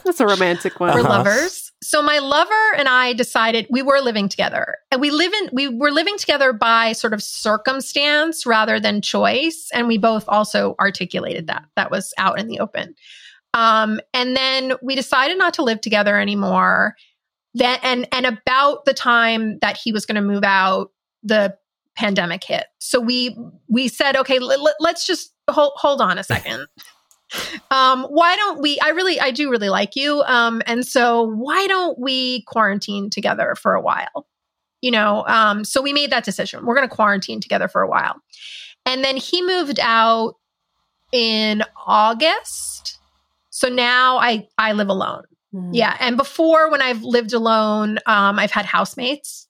That's 0.04 0.18
a 0.18 0.26
romantic 0.26 0.80
one. 0.80 0.92
We're 0.92 1.02
Uh-huh. 1.02 1.08
lovers. 1.08 1.70
So 1.80 2.02
my 2.02 2.18
lover 2.18 2.74
and 2.76 2.88
I 2.88 3.12
decided 3.12 3.68
we 3.70 3.82
were 3.82 4.00
living 4.00 4.28
together. 4.28 4.76
And 4.90 5.00
we 5.00 5.12
live 5.12 5.32
in 5.34 5.50
we 5.52 5.68
were 5.68 5.92
living 5.92 6.18
together 6.18 6.52
by 6.52 6.94
sort 6.94 7.14
of 7.14 7.22
circumstance 7.22 8.44
rather 8.44 8.80
than 8.80 9.02
choice. 9.02 9.68
And 9.72 9.86
we 9.86 9.98
both 9.98 10.24
also 10.26 10.74
articulated 10.80 11.46
that. 11.46 11.64
That 11.76 11.92
was 11.92 12.12
out 12.18 12.40
in 12.40 12.48
the 12.48 12.58
open. 12.58 12.96
Um, 13.54 14.00
and 14.12 14.36
then 14.36 14.72
we 14.82 14.96
decided 14.96 15.38
not 15.38 15.54
to 15.54 15.62
live 15.62 15.80
together 15.80 16.18
anymore. 16.18 16.96
Then 17.54 17.78
and 17.84 18.08
and 18.10 18.26
about 18.26 18.84
the 18.84 18.94
time 18.94 19.60
that 19.60 19.76
he 19.76 19.92
was 19.92 20.06
going 20.06 20.16
to 20.16 20.22
move 20.22 20.42
out, 20.42 20.90
the 21.22 21.56
pandemic 22.00 22.42
hit. 22.42 22.64
So 22.78 22.98
we 22.98 23.36
we 23.68 23.86
said, 23.86 24.16
okay, 24.16 24.38
let, 24.38 24.60
let, 24.60 24.74
let's 24.80 25.06
just 25.06 25.32
hold 25.50 25.72
hold 25.76 26.00
on 26.00 26.18
a 26.18 26.24
second. 26.24 26.66
Um 27.70 28.06
why 28.06 28.34
don't 28.34 28.60
we 28.60 28.80
i 28.80 28.88
really 28.88 29.20
i 29.20 29.30
do 29.30 29.52
really 29.52 29.68
like 29.68 29.94
you 29.94 30.20
um 30.22 30.62
and 30.66 30.84
so 30.84 31.22
why 31.22 31.68
don't 31.68 31.96
we 31.96 32.42
quarantine 32.48 33.08
together 33.08 33.54
for 33.54 33.74
a 33.74 33.80
while? 33.80 34.26
You 34.82 34.90
know 34.90 35.24
um 35.28 35.62
so 35.62 35.80
we 35.80 35.92
made 35.92 36.10
that 36.10 36.24
decision. 36.24 36.66
We're 36.66 36.74
going 36.74 36.88
to 36.88 36.92
quarantine 36.92 37.40
together 37.40 37.68
for 37.68 37.82
a 37.82 37.88
while. 37.88 38.16
And 38.84 39.04
then 39.04 39.16
he 39.16 39.42
moved 39.42 39.78
out 39.80 40.34
in 41.12 41.62
august. 41.86 42.98
So 43.50 43.68
now 43.68 44.16
i 44.16 44.48
i 44.58 44.72
live 44.72 44.88
alone. 44.88 45.22
Mm. 45.54 45.70
yeah 45.72 45.96
and 46.00 46.16
before 46.16 46.68
when 46.70 46.82
i've 46.82 47.02
lived 47.04 47.32
alone 47.32 47.98
um 48.06 48.40
i've 48.40 48.52
had 48.52 48.66
housemates 48.66 49.48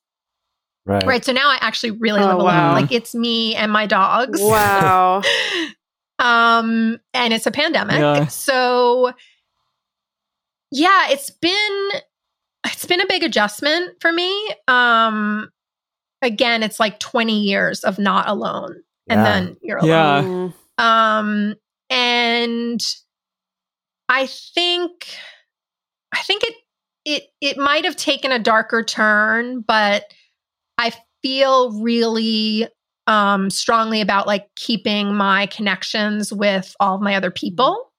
Right. 0.85 1.05
right 1.05 1.23
so 1.23 1.31
now 1.31 1.47
i 1.49 1.57
actually 1.61 1.91
really 1.91 2.21
Oh, 2.21 2.25
live 2.27 2.35
alone 2.37 2.45
wow. 2.45 2.73
like 2.73 2.91
it's 2.91 3.13
me 3.13 3.55
and 3.55 3.71
my 3.71 3.85
dogs 3.85 4.39
Wow. 4.41 5.21
um 6.19 6.99
and 7.13 7.33
it's 7.33 7.45
a 7.45 7.51
pandemic 7.51 7.99
Yeah. 7.99 8.25
so 8.27 9.11
yeah 10.71 11.09
it's 11.09 11.29
been 11.29 11.89
it's 12.65 12.85
been 12.85 13.01
a 13.01 13.05
big 13.07 13.23
adjustment 13.23 13.95
for 14.01 14.11
me 14.11 14.49
um 14.67 15.49
again 16.21 16.63
it's 16.63 16.79
like 16.79 16.99
20 16.99 17.41
years 17.41 17.83
of 17.83 17.99
not 17.99 18.27
alone 18.27 18.81
and 19.09 19.19
Yeah. 19.19 19.23
then 19.23 19.57
you're 19.61 19.77
alone 19.77 20.53
Yeah. 20.79 21.13
Um 21.13 21.55
and 21.89 22.81
i 24.09 24.25
think 24.25 25.07
i 26.13 26.21
think 26.21 26.43
it 26.43 26.53
it 27.05 27.23
it 27.41 27.57
might 27.57 27.85
have 27.85 27.95
taken 27.95 28.31
a 28.31 28.39
darker 28.39 28.83
turn 28.83 29.61
but 29.61 30.05
i 30.81 30.91
feel 31.21 31.79
really 31.81 32.67
um 33.07 33.49
strongly 33.49 34.01
about 34.01 34.27
like 34.27 34.47
keeping 34.55 35.13
my 35.15 35.45
connections 35.47 36.31
with 36.33 36.75
all 36.79 36.95
of 36.95 37.01
my 37.01 37.15
other 37.15 37.31
people 37.31 37.91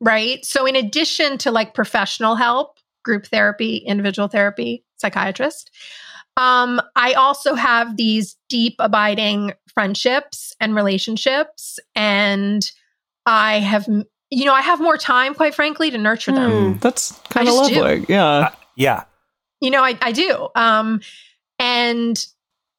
right 0.00 0.44
so 0.44 0.66
in 0.66 0.76
addition 0.76 1.38
to 1.38 1.50
like 1.50 1.74
professional 1.74 2.34
help 2.34 2.78
group 3.04 3.26
therapy 3.26 3.76
individual 3.78 4.28
therapy 4.28 4.84
psychiatrist 4.98 5.70
um 6.36 6.80
i 6.96 7.12
also 7.12 7.54
have 7.54 7.96
these 7.96 8.36
deep 8.48 8.74
abiding 8.78 9.52
friendships 9.72 10.52
and 10.60 10.74
relationships 10.74 11.78
and 11.94 12.72
i 13.26 13.58
have 13.60 13.86
you 14.30 14.44
know 14.44 14.52
i 14.54 14.60
have 14.60 14.80
more 14.80 14.96
time 14.98 15.34
quite 15.34 15.54
frankly 15.54 15.90
to 15.90 15.98
nurture 15.98 16.32
them 16.32 16.50
Mm. 16.50 16.80
that's 16.80 17.12
kind 17.30 17.48
of 17.48 17.54
just 17.54 17.70
do. 17.70 17.80
lovely 17.80 18.06
yeah 18.08 18.50
Yeah. 18.76 19.04
you 19.60 19.70
know 19.70 19.82
i, 19.82 19.96
I 20.02 20.12
do 20.12 20.48
um 20.56 21.00
and 21.74 22.26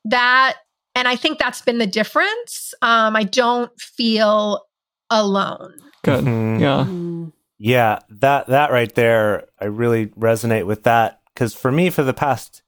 that 0.05 0.58
and 0.95 1.08
i 1.08 1.15
think 1.15 1.38
that's 1.39 1.62
been 1.62 1.77
the 1.79 1.88
difference. 1.88 2.73
Um 2.81 3.15
i 3.15 3.23
don't 3.23 3.71
feel 3.79 4.65
alone. 5.10 5.73
Good. 6.03 6.23
Mhm. 6.23 6.60
yeah. 6.60 6.86
Mm. 6.88 7.31
Yeah, 7.58 7.99
that 8.10 8.47
that 8.47 8.71
right 8.71 8.93
there, 8.95 9.45
I 9.62 9.65
really 9.65 10.08
resonate 10.08 10.65
with 10.65 10.84
that. 10.84 11.21
Because 11.34 11.53
for 11.53 11.71
me, 11.71 11.89
for 11.89 12.03
the 12.03 12.13
past 12.13 12.62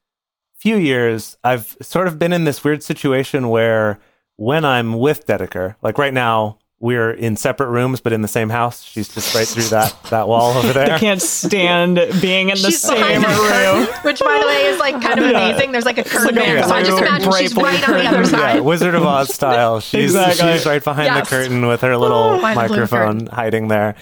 few 0.56 0.76
years, 0.76 1.36
I've 1.44 1.76
sort 1.82 2.08
of 2.08 2.18
been 2.18 2.32
in 2.32 2.44
this 2.44 2.64
weird 2.64 2.82
situation 2.82 3.48
where 3.48 4.00
when 4.36 4.64
I'm 4.64 4.98
with 4.98 5.26
Dedeker, 5.26 5.76
like 5.82 5.98
right 5.98 6.14
now, 6.14 6.58
we're 6.80 7.10
in 7.10 7.34
separate 7.36 7.68
rooms 7.70 8.00
but 8.00 8.12
in 8.12 8.22
the 8.22 8.28
same 8.28 8.50
house. 8.50 8.84
She's 8.84 9.08
just 9.12 9.34
right 9.34 9.46
through 9.48 9.64
that 9.64 9.96
that 10.10 10.28
wall 10.28 10.56
over 10.56 10.72
there. 10.72 10.92
i 10.94 10.98
can't 10.98 11.20
stand 11.20 11.96
being 12.22 12.50
in 12.50 12.54
the 12.54 12.70
she's 12.70 12.80
same 12.82 12.96
behind 12.96 13.24
that 13.24 13.74
room 13.76 13.86
curtain, 13.86 14.02
which 14.04 14.20
by 14.20 14.38
the 14.40 14.46
way 14.46 14.66
is 14.66 14.78
like 14.78 15.00
kind 15.02 15.18
of 15.18 15.24
Yeah. 15.30 15.48
amazing 15.48 15.72
there's 15.72 15.84
like 15.84 15.98
a 15.98 16.04
curtain 16.04 16.36
like 16.36 16.46
a 16.48 16.52
there 16.52 16.62
so 16.62 16.70
i 16.74 16.82
just 16.84 17.02
imagine 17.02 17.32
she's 17.32 17.52
drapery 17.52 17.72
right 17.72 17.88
on 17.88 17.96
the 18.04 18.06
other 18.18 18.24
side 18.26 18.54
Yeah, 18.56 18.60
Wizard 18.60 18.94
of 18.94 19.02
Oz 19.04 19.34
style. 19.34 19.80
She's 19.80 20.14
Exactly. 20.14 20.52
she's 20.52 20.66
right 20.66 20.84
behind 20.84 21.06
Yes. 21.06 21.28
the 21.28 21.36
curtain 21.36 21.66
with 21.66 21.80
her 21.80 21.96
little 21.96 22.36
Behind 22.36 22.56
the 22.58 22.68
blue 22.68 22.76
microphone 22.80 23.26
hiding 23.26 23.66
there. 23.68 23.96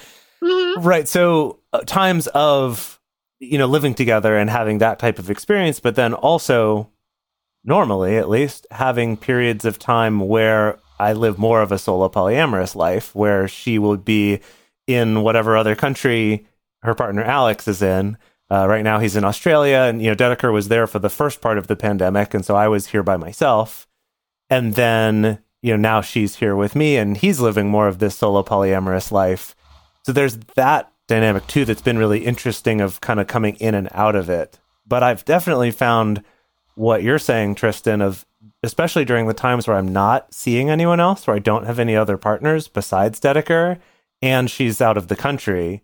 Mhm. 0.45 0.85
Right. 0.85 1.09
So 1.09 1.61
uh, 1.73 1.81
times 1.87 2.27
of 2.29 3.01
you 3.41 3.57
know 3.57 3.67
living 3.67 3.95
together 3.95 4.37
and 4.37 4.51
having 4.51 4.79
that 4.79 4.99
type 4.99 5.19
of 5.19 5.31
experience, 5.31 5.81
but 5.81 5.95
then 5.97 6.13
also 6.13 6.91
normally, 7.65 8.17
at 8.17 8.29
least, 8.29 8.67
having 8.71 9.17
periods 9.17 9.65
of 9.65 9.79
time 9.79 10.21
where 10.29 10.79
I 10.99 11.13
live 11.13 11.39
more 11.39 11.63
of 11.63 11.73
a 11.73 11.79
solo 11.79 12.09
polyamorous 12.09 12.75
life, 12.75 13.15
where 13.15 13.49
she 13.49 13.79
will 13.79 13.97
be 13.97 14.41
in 14.87 15.23
whatever 15.23 15.57
other 15.57 15.75
country 15.75 16.47
her 16.83 16.95
partner 16.95 17.23
Alex 17.23 17.69
is 17.69 17.83
in. 17.83 18.17
Uh, 18.51 18.67
right 18.69 18.85
now, 18.85 19.01
he's 19.01 19.17
in 19.17 19.25
Australia, 19.25 19.79
and 19.79 20.01
you 20.01 20.09
know 20.09 20.15
Dedeker 20.15 20.53
was 20.53 20.69
there 20.69 20.87
for 20.87 20.99
the 20.99 21.11
first 21.11 21.41
part 21.41 21.59
of 21.59 21.67
the 21.67 21.77
pandemic, 21.77 22.33
and 22.33 22.45
so 22.45 22.55
I 22.55 22.69
was 22.69 22.89
here 22.89 23.03
by 23.03 23.17
myself. 23.17 23.89
And 24.49 24.75
then 24.75 25.41
you 25.63 25.73
know 25.73 25.81
now 25.81 26.01
she's 26.01 26.37
here 26.37 26.55
with 26.55 26.77
me, 26.77 26.97
and 26.97 27.17
he's 27.17 27.41
living 27.41 27.69
more 27.69 27.89
of 27.89 27.99
this 27.99 28.17
solo 28.17 28.43
polyamorous 28.43 29.11
life. 29.11 29.57
So 30.05 30.13
there's 30.13 30.37
that 30.55 30.93
dynamic 31.09 31.47
too 31.47 31.65
that's 31.65 31.83
been 31.83 31.99
really 31.99 32.25
interesting 32.25 32.81
of 32.81 33.01
kind 33.01 33.21
of 33.21 33.27
coming 33.27 33.57
in 33.57 33.75
and 33.75 33.89
out 33.93 34.15
of 34.15 34.31
it. 34.31 34.59
But 34.87 35.03
I've 35.03 35.25
definitely 35.25 35.73
found 35.73 36.23
what 36.77 37.03
you're 37.03 37.19
saying, 37.19 37.57
Tristan, 37.57 38.01
of 38.01 38.25
especially 38.67 39.05
during 39.05 39.27
the 39.27 39.35
times 39.35 39.67
where 39.67 39.77
I'm 39.77 39.93
not 39.93 40.35
seeing 40.35 40.69
anyone 40.69 41.01
else, 41.01 41.27
where 41.27 41.37
I 41.37 41.39
don't 41.39 41.65
have 41.65 41.79
any 41.79 41.97
other 41.97 42.19
partners 42.19 42.69
besides 42.69 43.21
Dedeker, 43.21 43.79
and 44.21 44.51
she's 44.51 44.81
out 44.81 44.97
of 44.97 45.09
the 45.09 45.17
country 45.17 45.83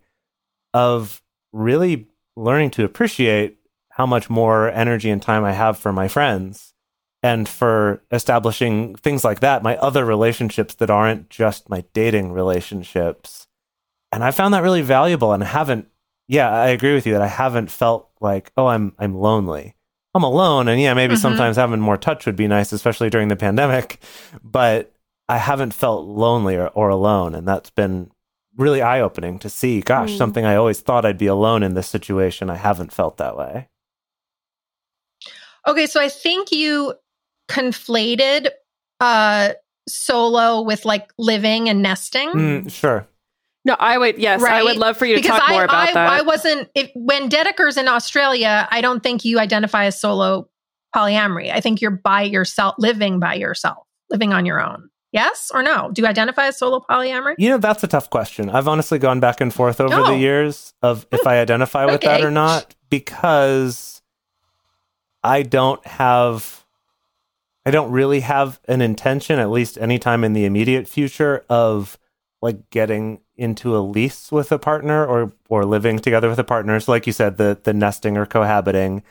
of 0.73 1.21
really 1.51 2.07
learning 2.35 2.71
to 2.71 2.83
appreciate 2.83 3.57
how 3.89 4.05
much 4.05 4.29
more 4.29 4.69
energy 4.69 5.09
and 5.09 5.21
time 5.21 5.43
I 5.43 5.53
have 5.53 5.77
for 5.77 5.91
my 5.91 6.07
friends 6.07 6.73
and 7.21 7.47
for 7.47 8.03
establishing 8.11 8.95
things 8.95 9.23
like 9.23 9.39
that, 9.39 9.63
my 9.63 9.77
other 9.77 10.03
relationships 10.03 10.75
that 10.75 10.89
aren't 10.89 11.29
just 11.29 11.69
my 11.69 11.83
dating 11.93 12.33
relationships. 12.33 13.47
And 14.11 14.23
I 14.23 14.31
found 14.31 14.53
that 14.53 14.63
really 14.63 14.81
valuable 14.81 15.31
and 15.31 15.43
haven't 15.43 15.87
yeah, 16.27 16.49
I 16.49 16.69
agree 16.69 16.93
with 16.93 17.05
you 17.05 17.13
that 17.13 17.21
I 17.21 17.27
haven't 17.27 17.69
felt 17.69 18.09
like, 18.21 18.51
oh, 18.57 18.67
I'm 18.67 18.93
I'm 18.97 19.15
lonely. 19.15 19.75
I'm 20.15 20.23
alone 20.23 20.67
and 20.67 20.79
yeah, 20.79 20.93
maybe 20.93 21.15
Mhm. 21.15 21.19
sometimes 21.21 21.57
having 21.57 21.79
more 21.79 21.97
touch 21.97 22.25
would 22.25 22.35
be 22.35 22.47
nice, 22.47 22.71
especially 22.71 23.09
during 23.09 23.29
the 23.29 23.35
pandemic, 23.35 23.99
but 24.43 24.91
I 25.27 25.37
haven't 25.37 25.73
felt 25.73 26.05
lonely 26.05 26.55
or, 26.55 26.67
or 26.67 26.89
alone 26.89 27.33
and 27.33 27.47
that's 27.47 27.71
been 27.71 28.11
really 28.55 28.81
eye-opening 28.83 29.39
to 29.39 29.49
see. 29.49 29.81
Gosh, 29.81 30.11
Mm. 30.11 30.17
something 30.17 30.45
I 30.45 30.55
always 30.55 30.79
thought 30.81 31.05
I'd 31.05 31.17
be 31.17 31.25
alone 31.25 31.63
in 31.63 31.73
this 31.73 31.87
situation, 31.87 32.49
I 32.51 32.57
haven't 32.57 32.93
felt 32.93 33.17
that 33.17 33.35
way. 33.35 33.69
Okay, 35.67 35.87
so 35.87 35.99
I 36.01 36.09
think 36.09 36.51
you 36.51 36.93
conflated 37.49 38.49
uh 38.99 39.49
solo 39.89 40.61
with 40.61 40.85
like 40.85 41.11
living 41.17 41.67
and 41.67 41.81
nesting. 41.81 42.29
Mm, 42.29 42.71
sure. 42.71 43.05
No, 43.65 43.75
I 43.79 43.97
would. 43.97 44.17
Yes, 44.17 44.43
I 44.43 44.61
would 44.61 44.77
love 44.77 44.97
for 44.97 45.05
you 45.05 45.15
to 45.15 45.21
because 45.21 45.39
talk 45.39 45.49
I, 45.49 45.53
more 45.53 45.63
about 45.63 45.89
I, 45.89 45.93
that. 45.93 46.09
I 46.09 46.21
wasn't 46.21 46.69
if, 46.75 46.91
when 46.95 47.29
Dedeker's 47.29 47.77
in 47.77 47.87
Australia. 47.87 48.67
I 48.69 48.81
don't 48.81 49.01
think 49.01 49.23
you 49.23 49.39
identify 49.39 49.85
as 49.85 49.99
solo 49.99 50.49
polyamory. 50.93 51.51
I 51.51 51.61
think 51.61 51.81
you're 51.81 51.91
by 51.91 52.23
yourself, 52.23 52.75
living 52.77 53.19
by 53.19 53.35
yourself, 53.35 53.87
living 54.09 54.33
on 54.33 54.45
your 54.45 54.61
own. 54.61 54.89
Yes 55.13 55.51
or 55.53 55.61
no? 55.61 55.91
Do 55.93 56.01
you 56.01 56.07
identify 56.07 56.47
as 56.47 56.57
solo 56.57 56.83
polyamory? 56.89 57.35
You 57.37 57.51
know, 57.51 57.57
that's 57.59 57.83
a 57.83 57.87
tough 57.87 58.09
question. 58.09 58.49
I've 58.49 58.67
honestly 58.67 58.97
gone 58.97 59.19
back 59.19 59.39
and 59.41 59.53
forth 59.53 59.79
over 59.79 59.95
Oh. 59.95 60.07
the 60.07 60.17
years 60.17 60.73
of 60.81 61.05
if 61.11 61.21
hmm. 61.21 61.27
I 61.27 61.39
identify 61.39 61.85
with 61.85 62.01
that 62.01 62.23
or 62.23 62.31
not 62.31 62.75
because 62.89 64.01
I 65.23 65.43
don't 65.43 65.85
have 65.85 66.65
I 67.65 67.71
don't 67.71 67.91
really 67.91 68.19
have 68.21 68.59
an 68.67 68.81
intention 68.81 69.39
at 69.39 69.49
least 69.49 69.77
anytime 69.77 70.23
in 70.23 70.33
the 70.33 70.45
immediate 70.45 70.87
future 70.87 71.45
of 71.47 71.97
like 72.41 72.69
getting 72.71 73.21
into 73.35 73.75
a 73.75 73.79
lease 73.79 74.31
with 74.31 74.51
a 74.51 74.59
partner 74.59 75.05
or 75.05 75.31
or 75.49 75.65
living 75.65 75.99
together 75.99 76.29
with 76.29 76.39
a 76.39 76.43
partner. 76.43 76.79
So 76.79 76.91
like 76.91 77.07
you 77.07 77.13
said 77.13 77.37
the 77.37 77.57
the 77.63 77.73
nesting 77.73 78.17
or 78.17 78.25
cohabiting, 78.25 79.03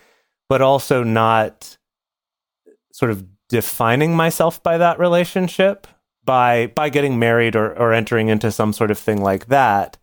but 0.49 0.63
also 0.63 1.03
not 1.03 1.77
sort 2.93 3.11
of 3.11 3.25
defining 3.49 4.15
myself 4.17 4.63
by 4.63 4.79
that 4.79 4.99
relationship 4.99 5.87
by 6.25 6.69
by 6.69 6.89
getting 6.89 7.19
married 7.19 7.57
or 7.57 7.77
or 7.79 7.93
entering 7.93 8.29
into 8.29 8.53
some 8.53 8.73
sort 8.73 8.91
of 8.91 8.99
thing 8.99 9.23
like 9.23 9.47
that. 9.47 9.99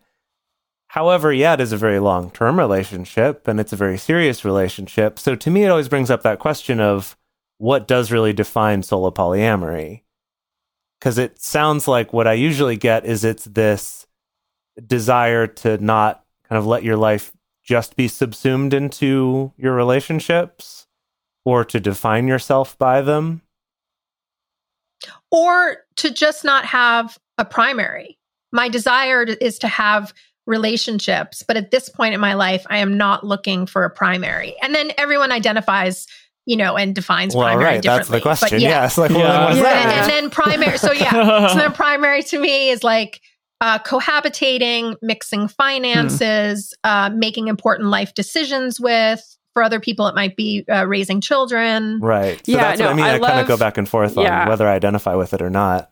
However, 0.88 1.32
yeah, 1.32 1.54
it 1.54 1.60
is 1.60 1.72
a 1.72 1.76
very 1.76 2.00
long 2.00 2.30
term 2.30 2.58
relationship 2.58 3.46
and 3.46 3.60
it's 3.60 3.72
a 3.72 3.76
very 3.76 3.96
serious 3.96 4.44
relationship. 4.44 5.18
So 5.18 5.36
to 5.36 5.50
me, 5.50 5.64
it 5.64 5.70
always 5.70 5.88
brings 5.88 6.10
up 6.10 6.22
that 6.22 6.40
question 6.40 6.80
of 6.80 7.16
what 7.58 7.86
does 7.86 8.10
really 8.10 8.32
define 8.32 8.82
solo 8.82 9.10
polyamory? 9.10 10.02
Because 10.98 11.16
it 11.16 11.40
sounds 11.40 11.86
like 11.86 12.12
what 12.12 12.26
I 12.26 12.32
usually 12.32 12.76
get 12.76 13.04
is 13.06 13.24
it's 13.24 13.44
this 13.44 13.99
desire 14.86 15.46
to 15.46 15.78
not 15.78 16.24
kind 16.48 16.58
of 16.58 16.66
let 16.66 16.82
your 16.82 16.96
life 16.96 17.32
just 17.62 17.96
be 17.96 18.08
subsumed 18.08 18.74
into 18.74 19.52
your 19.56 19.74
relationships 19.74 20.86
or 21.44 21.64
to 21.64 21.78
define 21.80 22.26
yourself 22.28 22.76
by 22.78 23.00
them. 23.00 23.42
or 25.30 25.76
to 25.96 26.10
just 26.10 26.44
not 26.44 26.64
have 26.64 27.18
a 27.38 27.44
primary. 27.44 28.18
My 28.52 28.68
desire 28.68 29.22
is 29.22 29.58
to 29.60 29.68
have 29.68 30.12
relationships, 30.46 31.42
but 31.46 31.56
at 31.56 31.70
this 31.70 31.88
point 31.88 32.14
in 32.14 32.20
my 32.20 32.34
life, 32.34 32.66
I 32.68 32.78
am 32.78 32.96
not 32.96 33.24
looking 33.24 33.66
for 33.66 33.84
a 33.84 33.90
primary. 33.90 34.56
And 34.62 34.74
then 34.74 34.90
everyone 34.98 35.30
identifies, 35.30 36.06
you 36.46 36.56
know, 36.56 36.76
and 36.76 36.94
defines 36.94 37.34
Well, 37.34 37.44
primary 37.46 37.64
right, 37.76 37.82
that's 37.82 38.08
the 38.08 38.14
differently. 38.18 38.18
But 38.18 38.38
question. 38.38 38.60
yeah. 38.60 38.68
Yes, 38.82 38.98
like 38.98 39.10
well, 39.10 39.20
Yeah. 39.20 39.26
then 39.32 39.40
what 39.42 39.48
does 39.50 39.56
And, 39.58 39.64
that 39.66 39.96
and 40.02 40.10
then 40.10 40.30
primary. 40.30 40.78
So 40.78 40.92
yeah, 40.92 41.48
so 41.52 41.58
then 41.58 41.72
primary 41.72 42.22
to 42.24 42.38
me 42.40 42.70
is 42.70 42.82
like 42.82 43.20
uh, 43.60 43.78
cohabitating, 43.80 44.96
mixing 45.02 45.48
finances, 45.48 46.74
uh, 46.84 47.10
making 47.14 47.48
important 47.48 47.88
life 47.88 48.14
decisions 48.14 48.80
with. 48.80 49.20
For 49.52 49.62
other 49.64 49.80
people, 49.80 50.06
it 50.06 50.14
might 50.14 50.36
be 50.36 50.64
uh, 50.72 50.86
raising 50.86 51.20
children. 51.20 51.98
Right. 52.00 52.44
So 52.46 52.52
Yeah, 52.52 52.58
that's 52.58 52.80
what 52.80 52.90
I 52.90 52.94
mean. 52.94 53.04
I 53.04 53.14
I, 53.16 53.18
kind 53.18 53.40
of 53.40 53.48
go 53.48 53.56
back 53.56 53.78
and 53.78 53.88
forth 53.88 54.16
Yeah. 54.16 54.42
on 54.42 54.48
whether 54.48 54.66
I 54.68 54.74
identify 54.74 55.16
with 55.16 55.34
it 55.34 55.42
or 55.42 55.50
not. 55.50 55.90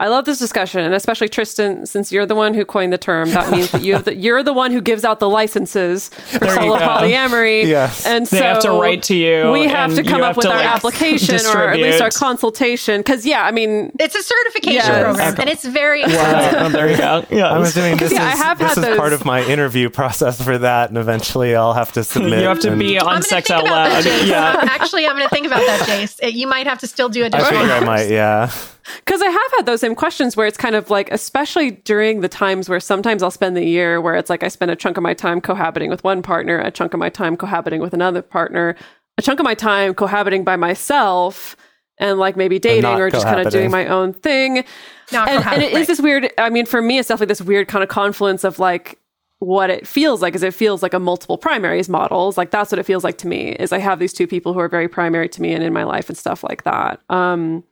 I 0.00 0.06
love 0.06 0.26
this 0.26 0.38
discussion, 0.38 0.80
and 0.80 0.94
especially 0.94 1.28
Tristan, 1.28 1.84
since 1.84 2.12
you're 2.12 2.24
the 2.24 2.36
one 2.36 2.54
who 2.54 2.64
coined 2.64 2.92
the 2.92 2.98
term. 2.98 3.30
That 3.30 3.50
means 3.50 3.72
that 3.72 3.82
you 3.82 3.94
have 3.94 4.04
the, 4.04 4.14
you're 4.24 4.44
the 4.44 4.52
one 4.52 4.70
who 4.70 4.80
gives 4.80 5.04
out 5.04 5.18
the 5.18 5.28
licenses 5.28 6.08
for 6.10 6.38
There 6.38 6.54
solo 6.54 6.78
polyamory. 6.78 7.66
Yes. 7.66 8.06
and 8.06 8.24
They 8.24 8.38
so 8.38 8.44
have 8.44 8.60
to 8.62 8.70
write 8.70 9.02
to 9.04 9.16
you. 9.16 9.50
We 9.50 9.64
have 9.66 9.92
to 9.96 10.04
come 10.04 10.18
you 10.18 10.24
up 10.24 10.28
have 10.28 10.36
with 10.36 10.44
to, 10.46 10.52
our 10.52 10.58
like, 10.58 10.66
application, 10.76 11.40
or 11.46 11.70
at 11.70 11.80
least 11.80 12.00
our 12.00 12.10
consultation. 12.10 13.00
Because 13.00 13.26
yeah, 13.26 13.42
I 13.44 13.50
mean, 13.50 13.90
It's 13.98 14.14
a 14.14 14.22
certification 14.22 14.74
Yes. 14.74 15.02
program, 15.02 15.34
and 15.40 15.50
it's 15.50 15.64
very 15.64 16.02
Wow, 16.02 16.68
there 16.68 16.90
you 16.90 16.96
go. 16.96 17.24
Yeah. 17.30 17.50
I'm 17.52 17.62
assuming 17.62 17.96
this 17.96 18.12
yeah, 18.12 18.22
I 18.24 18.32
is 18.34 18.38
have 18.38 18.58
this 18.60 18.74
had 18.76 18.92
is 18.92 18.96
part 18.96 19.12
of 19.12 19.24
my 19.24 19.44
interview 19.44 19.90
process 19.90 20.40
for 20.40 20.58
that, 20.58 20.90
and 20.90 20.98
eventually 20.98 21.56
I'll 21.56 21.72
have 21.74 21.90
to 21.94 22.04
submit. 22.04 22.38
you 22.38 22.46
have 22.46 22.60
to 22.60 22.70
and 22.70 22.78
be 22.78 23.00
on 23.00 23.22
Sex 23.22 23.50
Out 23.50 23.64
Loud. 23.64 24.04
that, 24.04 24.24
Yeah. 24.26 24.60
Actually, 24.70 25.06
I'm 25.08 25.16
going 25.16 25.28
to 25.28 25.34
think 25.34 25.46
about 25.46 25.60
that, 25.66 25.86
Jase. 25.86 26.18
You 26.22 26.46
might 26.46 26.68
have 26.68 26.78
to 26.80 26.86
still 26.86 27.08
do 27.08 27.24
I 27.24 27.26
additional. 27.26 27.60
figure 27.62 27.74
I 27.74 27.80
might. 27.80 28.08
Yeah. 28.10 28.52
Because 28.96 29.22
I 29.22 29.28
have 29.28 29.52
had 29.56 29.66
those 29.66 29.80
same 29.80 29.94
questions 29.94 30.36
where 30.36 30.46
it's 30.46 30.56
kind 30.56 30.74
of 30.74 30.90
like, 30.90 31.10
especially 31.12 31.72
during 31.72 32.20
the 32.20 32.28
times 32.28 32.68
where 32.68 32.80
sometimes 32.80 33.22
I'll 33.22 33.30
spend 33.30 33.56
the 33.56 33.64
year 33.64 34.00
where 34.00 34.14
it's 34.14 34.30
like 34.30 34.42
I 34.42 34.48
spend 34.48 34.70
a 34.70 34.76
chunk 34.76 34.96
of 34.96 35.02
my 35.02 35.14
time 35.14 35.40
cohabiting 35.40 35.90
with 35.90 36.04
one 36.04 36.22
partner, 36.22 36.58
a 36.58 36.70
chunk 36.70 36.94
of 36.94 37.00
my 37.00 37.10
time 37.10 37.36
cohabiting 37.36 37.80
with 37.80 37.94
another 37.94 38.22
partner, 38.22 38.76
a 39.16 39.22
chunk 39.22 39.40
of 39.40 39.44
my 39.44 39.54
time 39.54 39.94
cohabiting 39.94 40.44
by 40.44 40.56
myself, 40.56 41.56
and 41.98 42.18
like 42.18 42.36
maybe 42.36 42.58
dating 42.58 43.00
or 43.00 43.10
just 43.10 43.26
kind 43.26 43.44
of 43.44 43.52
doing 43.52 43.70
my 43.70 43.86
own 43.86 44.12
thing. 44.12 44.64
Not 45.12 45.28
and, 45.28 45.44
and 45.44 45.62
it 45.62 45.70
cohabit, 45.70 45.72
is 45.72 45.86
this 45.86 46.00
weird. 46.00 46.30
I 46.38 46.50
mean, 46.50 46.66
for 46.66 46.80
me, 46.80 46.98
it's 46.98 47.08
definitely 47.08 47.26
this 47.26 47.42
weird 47.42 47.68
kind 47.68 47.82
of 47.82 47.88
confluence 47.88 48.44
of 48.44 48.58
like 48.58 48.98
what 49.40 49.70
it 49.70 49.86
feels 49.86 50.22
like. 50.22 50.34
Is 50.34 50.42
it 50.42 50.54
feels 50.54 50.82
like 50.82 50.94
a 50.94 50.98
multiple 50.98 51.38
primaries 51.38 51.88
models? 51.88 52.36
Like 52.36 52.50
that's 52.50 52.70
what 52.70 52.78
it 52.78 52.84
feels 52.84 53.04
like 53.04 53.18
to 53.18 53.26
me. 53.26 53.52
Is 53.52 53.72
I 53.72 53.78
have 53.78 53.98
these 53.98 54.12
two 54.12 54.26
people 54.26 54.52
who 54.52 54.60
are 54.60 54.68
very 54.68 54.88
primary 54.88 55.28
to 55.30 55.42
me 55.42 55.52
and 55.52 55.62
in 55.62 55.72
my 55.72 55.84
life 55.84 56.08
and 56.08 56.16
stuff 56.16 56.44
like 56.44 56.64
that. 56.64 57.00
Um, 57.08 57.64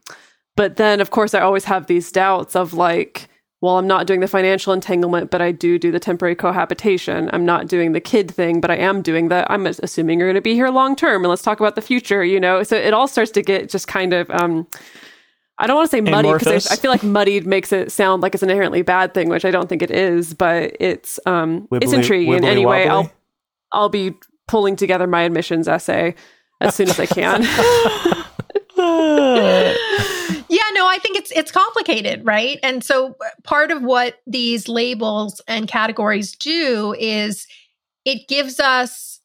but 0.57 0.75
then, 0.75 0.99
of 0.99 1.11
course, 1.11 1.33
I 1.33 1.39
always 1.39 1.65
have 1.65 1.85
these 1.85 2.11
doubts 2.11 2.55
of 2.55 2.73
like, 2.73 3.29
well, 3.61 3.77
I'm 3.77 3.87
not 3.87 4.07
doing 4.07 4.19
the 4.19 4.27
financial 4.27 4.73
entanglement, 4.73 5.29
but 5.29 5.39
I 5.39 5.51
do 5.51 5.77
do 5.77 5.91
the 5.91 5.99
temporary 5.99 6.35
cohabitation. 6.35 7.29
I'm 7.31 7.45
not 7.45 7.67
doing 7.67 7.91
the 7.91 8.01
kid 8.01 8.29
thing, 8.29 8.59
but 8.59 8.71
I 8.71 8.75
am 8.75 9.03
doing 9.03 9.29
the. 9.29 9.49
I'm 9.51 9.67
assuming 9.67 10.19
you're 10.19 10.27
going 10.27 10.35
to 10.35 10.41
be 10.41 10.55
here 10.55 10.69
long 10.69 10.95
term, 10.95 11.23
and 11.23 11.29
let's 11.29 11.43
talk 11.43 11.59
about 11.59 11.75
the 11.75 11.81
future. 11.81 12.23
You 12.23 12.39
know, 12.39 12.63
so 12.63 12.75
it 12.75 12.93
all 12.93 13.07
starts 13.07 13.31
to 13.31 13.43
get 13.43 13.69
just 13.69 13.87
kind 13.87 14.13
of. 14.13 14.29
Um, 14.31 14.67
I 15.59 15.67
don't 15.67 15.75
want 15.75 15.89
to 15.89 15.95
say 15.95 16.01
muddy 16.01 16.33
because 16.33 16.67
I, 16.67 16.73
I 16.73 16.75
feel 16.75 16.91
like 16.91 17.03
muddied 17.03 17.45
makes 17.45 17.71
it 17.71 17.91
sound 17.91 18.21
like 18.23 18.33
it's 18.33 18.43
an 18.43 18.49
inherently 18.49 18.81
bad 18.81 19.13
thing, 19.13 19.29
which 19.29 19.45
I 19.45 19.51
don't 19.51 19.69
think 19.69 19.83
it 19.83 19.91
is. 19.91 20.33
But 20.33 20.75
it's 20.79 21.19
um, 21.27 21.67
it's 21.71 21.93
intriguing. 21.93 22.41
wibbly 22.41 22.45
anyway, 22.45 22.87
I'll? 22.87 23.11
I'll 23.71 23.89
be 23.89 24.15
pulling 24.47 24.75
together 24.75 25.05
my 25.05 25.21
admissions 25.21 25.67
essay 25.67 26.15
as 26.61 26.73
soon 26.73 26.89
as 26.89 26.99
I 26.99 27.05
can. 27.05 27.43
No, 30.73 30.87
I 30.87 30.97
think 30.97 31.17
it's 31.17 31.31
it's 31.31 31.51
complicated, 31.51 32.25
right? 32.25 32.59
And 32.63 32.83
so 32.83 33.15
uh, 33.23 33.29
part 33.43 33.71
of 33.71 33.81
what 33.81 34.15
these 34.27 34.67
labels 34.67 35.41
and 35.47 35.67
categories 35.67 36.35
do 36.35 36.95
is 36.97 37.47
it 38.05 38.27
gives 38.27 38.59
us 38.59 39.17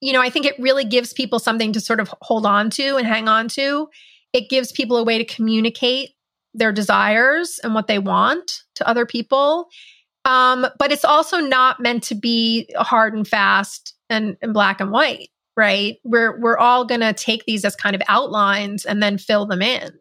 you 0.00 0.12
know, 0.12 0.20
I 0.20 0.30
think 0.30 0.46
it 0.46 0.58
really 0.58 0.84
gives 0.84 1.12
people 1.12 1.38
something 1.38 1.72
to 1.72 1.80
sort 1.80 2.00
of 2.00 2.12
hold 2.20 2.44
on 2.44 2.70
to 2.70 2.96
and 2.96 3.06
hang 3.06 3.28
on 3.28 3.48
to. 3.48 3.88
It 4.32 4.50
gives 4.50 4.70
people 4.70 4.98
a 4.98 5.04
way 5.04 5.18
to 5.18 5.24
communicate 5.24 6.10
their 6.52 6.72
desires 6.72 7.60
and 7.62 7.74
what 7.74 7.86
they 7.86 7.98
want 7.98 8.62
to 8.74 8.88
other 8.88 9.06
people. 9.06 9.68
Um, 10.24 10.66
but 10.78 10.92
it's 10.92 11.04
also 11.04 11.38
not 11.38 11.80
meant 11.80 12.02
to 12.04 12.14
be 12.14 12.68
hard 12.76 13.14
and 13.14 13.26
fast 13.26 13.94
and, 14.10 14.36
and 14.42 14.52
black 14.52 14.80
and 14.80 14.90
white, 14.90 15.28
right? 15.56 15.96
We're 16.04 16.40
we're 16.40 16.58
all 16.58 16.84
gonna 16.84 17.12
take 17.12 17.44
these 17.44 17.64
as 17.64 17.76
kind 17.76 17.94
of 17.94 18.02
outlines 18.08 18.84
and 18.84 19.02
then 19.02 19.18
fill 19.18 19.46
them 19.46 19.62
in. 19.62 19.92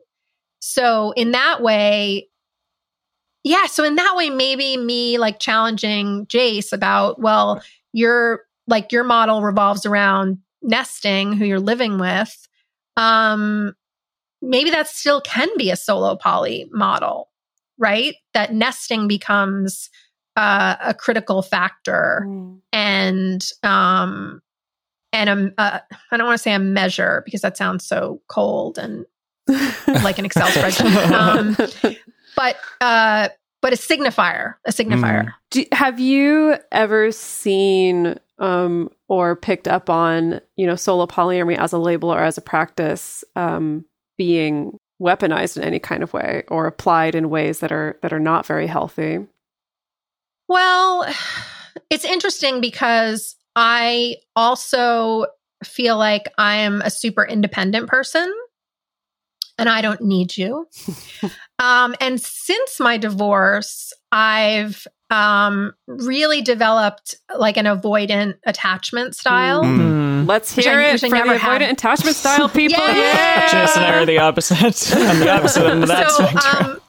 So 0.68 1.12
in 1.12 1.32
that 1.32 1.62
way, 1.62 2.28
yeah, 3.44 3.68
so 3.68 3.84
in 3.84 3.98
that 3.98 4.16
way, 4.16 4.32
maybe 4.32 4.78
me 4.78 5.20
like 5.20 5.40
challenging 5.40 6.26
Jase 6.26 6.74
about, 6.74 7.22
well, 7.22 7.62
your 7.94 8.42
like 8.66 8.92
your 8.92 9.04
model 9.04 9.44
revolves 9.44 9.86
around 9.86 10.40
nesting 10.64 11.34
who 11.34 11.46
you're 11.46 11.60
living 11.60 12.00
with. 12.00 12.48
Um, 12.98 13.76
maybe 14.42 14.72
that 14.72 14.88
still 14.88 15.22
can 15.22 15.50
be 15.56 15.70
a 15.70 15.76
solo 15.76 16.16
poly 16.16 16.68
model, 16.72 17.30
right? 17.78 18.16
That 18.34 18.52
nesting 18.52 19.08
becomes 19.08 19.92
uh, 20.36 20.78
a 20.82 20.96
critical 20.96 21.44
factor 21.44 22.26
and 22.74 23.48
um 23.62 24.42
and 25.14 25.30
a, 25.30 25.62
uh, 25.62 25.80
I 26.12 26.18
don't 26.18 26.26
want 26.26 26.40
to 26.40 26.42
say 26.42 26.54
a 26.54 26.60
measure 26.60 27.22
because 27.24 27.42
that 27.42 27.56
sounds 27.56 27.86
so 27.86 28.22
cold 28.28 28.80
and 28.80 29.06
like 30.04 30.18
an 30.20 30.26
Excel 30.26 30.48
spreadsheet. 30.48 31.12
Um, 31.12 31.56
but 32.36 32.58
uh, 32.82 33.30
but 33.62 33.74
a 33.74 33.78
signifier, 33.78 34.56
a 34.66 34.72
signifier. 34.72 35.34
Do, 35.52 35.66
have 35.72 36.00
you 36.00 36.58
ever 36.72 37.12
seen 37.12 38.20
um, 38.40 38.90
or 39.08 39.36
picked 39.36 39.68
up 39.68 39.90
on, 39.90 40.42
you 40.56 40.68
know, 40.68 40.76
solo 40.76 41.06
polyamory 41.06 41.58
as 41.58 41.74
a 41.74 41.78
label 41.78 42.14
or 42.14 42.22
as 42.22 42.38
a 42.38 42.42
practice 42.42 43.24
um, 43.36 43.86
being 44.18 44.78
weaponized 45.02 45.58
in 45.58 45.64
any 45.64 45.80
kind 45.80 46.04
of 46.04 46.14
way 46.14 46.44
or 46.48 46.68
applied 46.68 47.16
in 47.16 47.30
ways 47.30 47.60
that 47.60 47.72
are 47.72 47.98
that 48.02 48.14
are 48.14 48.20
not 48.20 48.46
very 48.46 48.68
healthy? 48.68 49.26
Well, 50.48 51.06
it's 51.90 52.06
interesting 52.06 52.62
because 52.62 53.36
I 53.56 54.18
also 54.36 55.26
feel 55.64 55.98
like 55.98 56.32
I 56.38 56.58
am 56.58 56.82
a 56.82 56.90
super 56.90 57.26
independent 57.26 57.90
person 57.90 58.32
and 59.58 59.70
I 59.70 59.82
don't 59.82 60.02
need 60.02 60.38
you. 60.38 60.68
um, 61.60 61.96
and 62.02 62.20
since 62.22 62.80
my 62.80 62.98
divorce, 62.98 63.94
I've 64.12 64.86
um, 65.10 65.74
really 65.88 66.42
developed 66.42 67.16
like 67.38 67.58
an 67.58 67.66
avoidant 67.66 68.36
attachment 68.46 69.16
style. 69.16 69.64
Mm. 69.64 70.28
Let's 70.28 70.56
Which 70.56 70.66
I- 70.68 70.72
hear 70.72 70.82
it 70.82 70.94
which 70.94 71.04
I 71.04 71.10
for 71.10 71.16
the 71.18 71.24
never 71.26 71.38
had. 71.38 71.62
avoidant 71.62 71.72
attachment 71.72 72.16
style 72.16 72.50
people. 72.62 72.80
Yeah! 72.80 72.96
Yeah. 72.98 73.52
Jason 73.66 73.84
and 73.84 73.96
I 73.96 74.00
are 74.02 74.06
the 74.06 74.20
opposite. 74.20 74.92
I'm 74.96 75.20
the 75.20 75.30
opposite 75.30 75.66
end 75.66 75.84
of 75.84 75.90
that 75.90 76.10
spectrum. 76.12 76.72
um, 76.72 76.82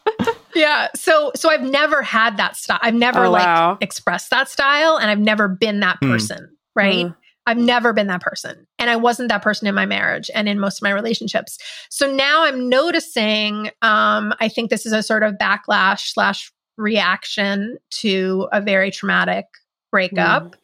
yeah, 0.55 0.89
so 0.95 1.33
so 1.37 1.51
I've 1.51 1.63
never 1.63 2.01
had 2.03 2.39
that 2.39 2.57
style. 2.57 2.79
I've 2.81 2.95
never 2.95 3.27
Oh, 3.27 3.31
like 3.31 3.45
wow. 3.45 3.77
expressed 3.83 4.31
that 4.31 4.49
style, 4.49 4.97
and 4.97 5.11
I've 5.11 5.19
never 5.21 5.49
been 5.49 5.81
that 5.81 5.99
Hmm. 6.01 6.13
person. 6.13 6.57
Right. 6.75 7.07
Mm. 7.07 7.17
I've 7.47 7.57
never 7.57 7.93
been 7.93 8.09
that 8.09 8.21
person. 8.21 8.67
And 8.79 8.91
I 8.91 8.97
wasn't 8.97 9.29
that 9.29 9.43
person 9.43 9.69
in 9.69 9.75
my 9.75 9.87
marriage 9.87 10.31
and 10.35 10.49
in 10.49 10.59
most 10.59 10.79
of 10.79 10.83
my 10.83 10.91
relationships. 10.91 11.59
So 11.91 12.13
now 12.13 12.45
I'm 12.45 12.69
noticing, 12.69 13.71
um, 13.83 14.35
I 14.41 14.49
think 14.49 14.71
this 14.71 14.85
is 14.85 14.93
a 14.93 15.03
sort 15.03 15.23
of 15.23 15.35
backlash 15.35 16.13
slash 16.13 16.53
reaction 16.77 17.79
to 17.91 18.49
a 18.53 18.61
very 18.61 18.91
traumatic 18.91 19.47
breakup 19.91 20.57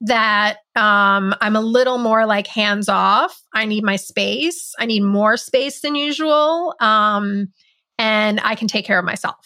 that 0.00 0.58
um, 0.76 1.34
I'm 1.40 1.56
a 1.56 1.60
little 1.60 1.98
more 1.98 2.24
like 2.26 2.46
hands 2.46 2.88
off. 2.88 3.38
I 3.54 3.66
need 3.66 3.84
my 3.84 3.96
space. 3.96 4.72
I 4.78 4.86
need 4.86 5.02
more 5.02 5.36
space 5.36 5.82
than 5.82 5.94
usual. 5.94 6.74
Um, 6.80 7.48
and 7.98 8.40
I 8.42 8.54
can 8.54 8.66
take 8.66 8.86
care 8.86 8.98
of 8.98 9.04
myself. 9.04 9.36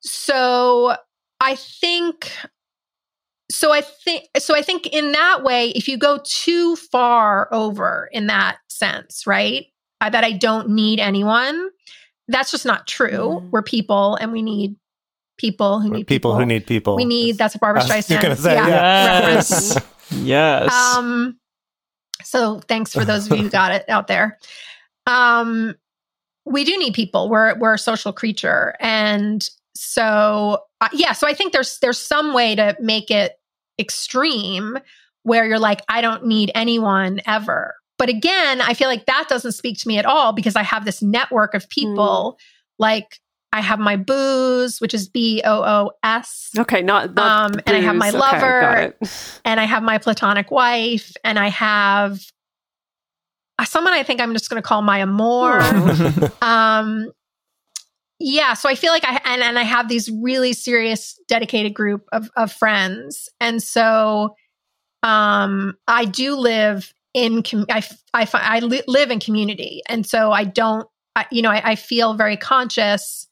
So 0.00 0.96
I 1.40 1.54
think 1.54 2.32
so 3.50 3.72
I 3.72 3.80
think 3.80 4.24
so 4.38 4.54
I 4.56 4.62
think 4.62 4.86
in 4.88 5.12
that 5.12 5.42
way 5.42 5.70
if 5.70 5.88
you 5.88 5.96
go 5.98 6.20
too 6.24 6.76
far 6.76 7.48
over 7.52 8.08
in 8.12 8.26
that 8.26 8.58
sense, 8.68 9.26
right? 9.26 9.66
I, 10.00 10.10
that 10.10 10.22
I 10.24 10.32
don't 10.32 10.70
need 10.70 11.00
anyone, 11.00 11.70
that's 12.28 12.50
just 12.50 12.64
not 12.66 12.86
true. 12.86 13.40
Mhm. 13.42 13.50
We're 13.50 13.62
people 13.62 14.16
and 14.16 14.30
we 14.32 14.42
need 14.42 14.76
people 15.38 15.80
who 15.80 15.90
We're 15.90 15.96
need 15.98 16.06
people, 16.06 16.36
who 16.36 16.44
need 16.46 16.66
people. 16.66 16.94
we 16.96 17.04
need 17.04 17.38
that's 17.38 17.54
a 17.54 17.58
Barbra 17.58 17.82
I 17.82 17.84
was 17.96 18.06
Streisand. 18.06 18.22
gonna 18.22 18.36
say, 18.36 18.54
reference. 18.60 19.50
yes. 19.74 19.86
yes. 20.12 20.72
Um, 20.96 21.38
so 22.22 22.60
thanks 22.68 22.92
for 22.92 23.04
those 23.04 23.30
of 23.30 23.36
you 23.36 23.44
who 23.44 23.50
got 23.50 23.72
it 23.72 23.84
out 23.88 24.06
there. 24.08 24.38
Um, 25.06 25.74
we 26.44 26.64
do 26.64 26.76
need 26.78 26.92
people. 26.94 27.28
We're 27.28 27.56
we're 27.58 27.74
a 27.74 27.78
social 27.78 28.12
creature, 28.12 28.74
and 28.80 29.48
so 29.80 30.64
uh, 30.80 30.88
yeah. 30.92 31.12
So 31.12 31.28
I 31.28 31.34
think 31.34 31.52
there's 31.52 31.78
there's 31.78 31.98
some 31.98 32.34
way 32.34 32.56
to 32.56 32.76
make 32.80 33.12
it 33.12 33.34
extreme 33.78 34.76
where 35.22 35.46
you're 35.46 35.60
like, 35.60 35.82
I 35.88 36.00
don't 36.00 36.26
need 36.26 36.50
anyone 36.56 37.20
ever. 37.26 37.76
But 37.96 38.08
again, 38.08 38.60
I 38.60 38.74
feel 38.74 38.88
like 38.88 39.06
that 39.06 39.26
doesn't 39.28 39.52
speak 39.52 39.78
to 39.78 39.86
me 39.86 39.96
at 39.96 40.04
all 40.04 40.32
because 40.32 40.56
I 40.56 40.64
have 40.64 40.84
this 40.84 41.00
network 41.00 41.54
of 41.54 41.68
people. 41.68 42.40
Like 42.80 43.20
I 43.52 43.60
have 43.60 43.78
my 43.78 43.94
booze, 43.94 44.80
which 44.80 44.94
is 44.94 45.08
B 45.08 45.42
O 45.44 45.62
O 45.62 45.92
S 46.02 46.50
Okay, 46.58 46.82
not, 46.82 47.14
not 47.14 47.52
Um, 47.54 47.60
and 47.64 47.76
I 47.76 47.80
have 47.80 47.94
my 47.94 48.10
booze. 48.10 48.20
Okay, 48.20 48.36
lover. 48.36 48.94
and 49.44 49.60
I 49.60 49.64
have 49.64 49.84
my 49.84 49.98
platonic 49.98 50.50
wife, 50.50 51.12
and 51.22 51.38
I 51.38 51.50
have 51.50 52.20
uh, 53.60 53.64
someone 53.64 53.92
I 53.92 54.02
think 54.02 54.20
I'm 54.20 54.32
just 54.32 54.50
going 54.50 54.60
to 54.60 54.66
call 54.66 54.82
my 54.82 54.98
amour. 55.02 55.60
um, 56.42 57.12
yeah, 58.20 58.54
so 58.54 58.68
I 58.68 58.74
feel 58.74 58.92
like 58.92 59.04
I 59.06 59.20
and, 59.24 59.42
and 59.42 59.58
I 59.58 59.62
have 59.62 59.88
these 59.88 60.10
really 60.10 60.52
serious, 60.52 61.18
dedicated 61.28 61.74
group 61.74 62.04
of 62.12 62.30
of 62.36 62.52
friends, 62.52 63.28
and 63.40 63.62
so 63.62 64.34
um, 65.02 65.76
I 65.86 66.04
do 66.04 66.36
live 66.36 66.92
in 67.14 67.42
com- 67.42 67.66
i 67.68 67.80
fi- 67.80 68.00
I 68.14 68.58
li- 68.60 68.82
live 68.86 69.10
in 69.10 69.20
community, 69.20 69.82
and 69.88 70.06
so 70.06 70.32
I 70.32 70.44
don't, 70.44 70.88
I, 71.14 71.26
you 71.30 71.42
know, 71.42 71.50
I, 71.50 71.72
I 71.72 71.74
feel 71.76 72.14
very 72.14 72.36
conscious 72.36 73.28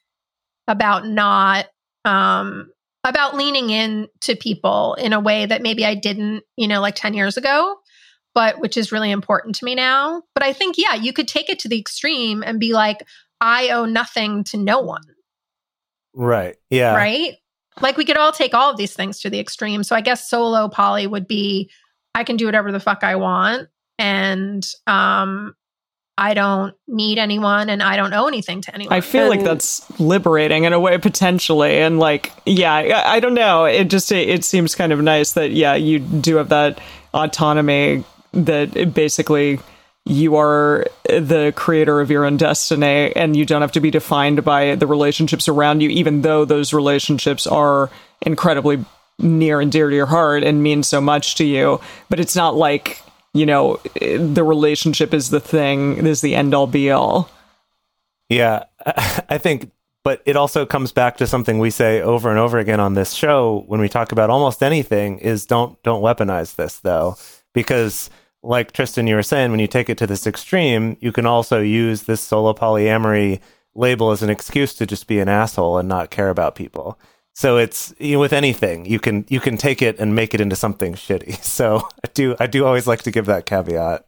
about 0.68 1.06
not 1.06 1.66
um 2.04 2.70
about 3.04 3.36
leaning 3.36 3.70
in 3.70 4.08
to 4.20 4.34
people 4.34 4.94
in 4.94 5.12
a 5.12 5.20
way 5.20 5.46
that 5.46 5.62
maybe 5.62 5.84
I 5.84 5.94
didn't, 5.94 6.42
you 6.56 6.66
know, 6.66 6.80
like 6.80 6.96
10 6.96 7.14
years 7.14 7.36
ago, 7.36 7.76
but 8.34 8.58
which 8.58 8.76
is 8.76 8.90
really 8.90 9.12
important 9.12 9.54
to 9.56 9.64
me 9.64 9.76
now. 9.76 10.22
But 10.34 10.42
I 10.42 10.52
think, 10.52 10.76
yeah, 10.76 10.94
you 10.94 11.12
could 11.12 11.28
take 11.28 11.48
it 11.48 11.60
to 11.60 11.68
the 11.68 11.78
extreme 11.78 12.42
and 12.42 12.58
be 12.58 12.72
like, 12.72 13.06
I 13.40 13.70
owe 13.70 13.84
nothing 13.84 14.44
to 14.44 14.56
no 14.56 14.80
one, 14.80 15.04
right. 16.14 16.56
Yeah. 16.70 16.94
right? 16.94 17.34
Like 17.80 17.96
we 17.96 18.04
could 18.04 18.16
all 18.16 18.32
take 18.32 18.54
all 18.54 18.70
of 18.70 18.76
these 18.76 18.94
things 18.94 19.20
to 19.20 19.30
the 19.30 19.38
extreme. 19.38 19.84
So 19.84 19.94
I 19.94 20.00
guess 20.00 20.28
solo 20.28 20.68
poly 20.68 21.06
would 21.06 21.28
be 21.28 21.70
I 22.14 22.24
can 22.24 22.36
do 22.36 22.46
whatever 22.46 22.72
the 22.72 22.80
fuck 22.80 23.04
I 23.04 23.16
want 23.16 23.68
and 23.98 24.66
um 24.86 25.54
I 26.18 26.32
don't 26.32 26.74
need 26.88 27.18
anyone 27.18 27.68
and 27.68 27.82
I 27.82 27.96
don't 27.96 28.14
owe 28.14 28.26
anything 28.26 28.62
to 28.62 28.74
anyone. 28.74 28.94
I 28.94 29.02
feel 29.02 29.28
like 29.28 29.44
that's 29.44 29.84
liberating 30.00 30.64
in 30.64 30.72
a 30.72 30.80
way 30.80 30.96
potentially, 30.96 31.76
and 31.76 31.98
like, 31.98 32.32
yeah, 32.46 32.72
I, 32.72 33.16
I 33.16 33.20
don't 33.20 33.34
know. 33.34 33.66
It 33.66 33.90
just 33.90 34.10
it, 34.10 34.28
it 34.28 34.42
seems 34.42 34.74
kind 34.74 34.92
of 34.92 35.02
nice 35.02 35.32
that 35.32 35.50
yeah, 35.50 35.74
you 35.74 35.98
do 35.98 36.36
have 36.36 36.48
that 36.48 36.80
autonomy 37.12 38.02
that 38.32 38.74
it 38.76 38.94
basically 38.94 39.60
you 40.06 40.36
are 40.36 40.86
the 41.04 41.52
creator 41.56 42.00
of 42.00 42.12
your 42.12 42.24
own 42.24 42.36
destiny, 42.36 43.12
and 43.16 43.34
you 43.34 43.44
don't 43.44 43.60
have 43.60 43.72
to 43.72 43.80
be 43.80 43.90
defined 43.90 44.44
by 44.44 44.76
the 44.76 44.86
relationships 44.86 45.48
around 45.48 45.80
you, 45.80 45.88
even 45.90 46.22
though 46.22 46.44
those 46.44 46.72
relationships 46.72 47.44
are 47.44 47.90
incredibly 48.22 48.84
near 49.18 49.60
and 49.60 49.72
dear 49.72 49.90
to 49.90 49.96
your 49.96 50.06
heart 50.06 50.44
and 50.44 50.62
mean 50.62 50.84
so 50.84 51.00
much 51.00 51.34
to 51.34 51.44
you. 51.44 51.80
But 52.08 52.20
it's 52.20 52.36
not 52.36 52.54
like 52.54 53.02
you 53.34 53.46
know 53.46 53.80
the 54.00 54.44
relationship 54.44 55.12
is 55.12 55.30
the 55.30 55.40
thing, 55.40 56.06
is 56.06 56.20
the 56.20 56.36
end 56.36 56.54
all 56.54 56.68
be 56.68 56.92
all. 56.92 57.28
Yeah, 58.28 58.64
I 58.86 59.38
think, 59.38 59.72
but 60.04 60.22
it 60.24 60.36
also 60.36 60.64
comes 60.64 60.92
back 60.92 61.16
to 61.16 61.26
something 61.26 61.58
we 61.58 61.70
say 61.70 62.00
over 62.00 62.30
and 62.30 62.38
over 62.38 62.58
again 62.58 62.78
on 62.78 62.94
this 62.94 63.12
show 63.12 63.64
when 63.66 63.80
we 63.80 63.88
talk 63.88 64.12
about 64.12 64.30
almost 64.30 64.62
anything 64.62 65.18
is 65.18 65.46
don't 65.46 65.82
don't 65.82 66.00
weaponize 66.00 66.54
this 66.54 66.78
though, 66.78 67.16
because 67.52 68.08
like 68.46 68.72
Tristan, 68.72 69.06
you 69.06 69.16
were 69.16 69.22
saying, 69.22 69.50
when 69.50 69.60
you 69.60 69.66
take 69.66 69.90
it 69.90 69.98
to 69.98 70.06
this 70.06 70.26
extreme, 70.26 70.96
you 71.00 71.12
can 71.12 71.26
also 71.26 71.60
use 71.60 72.04
this 72.04 72.20
solo 72.20 72.54
polyamory 72.54 73.40
label 73.74 74.10
as 74.10 74.22
an 74.22 74.30
excuse 74.30 74.72
to 74.74 74.86
just 74.86 75.06
be 75.06 75.18
an 75.18 75.28
asshole 75.28 75.78
and 75.78 75.88
not 75.88 76.10
care 76.10 76.30
about 76.30 76.54
people. 76.54 76.98
So 77.34 77.58
it's 77.58 77.92
you 77.98 78.14
know, 78.14 78.20
with 78.20 78.32
anything 78.32 78.86
you 78.86 78.98
can 78.98 79.26
you 79.28 79.40
can 79.40 79.58
take 79.58 79.82
it 79.82 79.98
and 79.98 80.14
make 80.14 80.32
it 80.32 80.40
into 80.40 80.56
something 80.56 80.94
shitty. 80.94 81.42
So 81.44 81.86
I 82.04 82.08
do 82.14 82.36
I 82.40 82.46
do 82.46 82.64
always 82.64 82.86
like 82.86 83.02
to 83.02 83.10
give 83.10 83.26
that 83.26 83.44
caveat. 83.44 84.06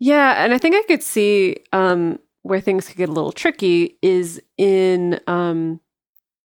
Yeah, 0.00 0.42
and 0.42 0.52
I 0.52 0.58
think 0.58 0.74
I 0.74 0.82
could 0.88 1.04
see 1.04 1.58
um, 1.72 2.18
where 2.42 2.60
things 2.60 2.88
could 2.88 2.96
get 2.96 3.08
a 3.08 3.12
little 3.12 3.30
tricky 3.30 3.96
is 4.02 4.42
in 4.56 5.20
um, 5.28 5.80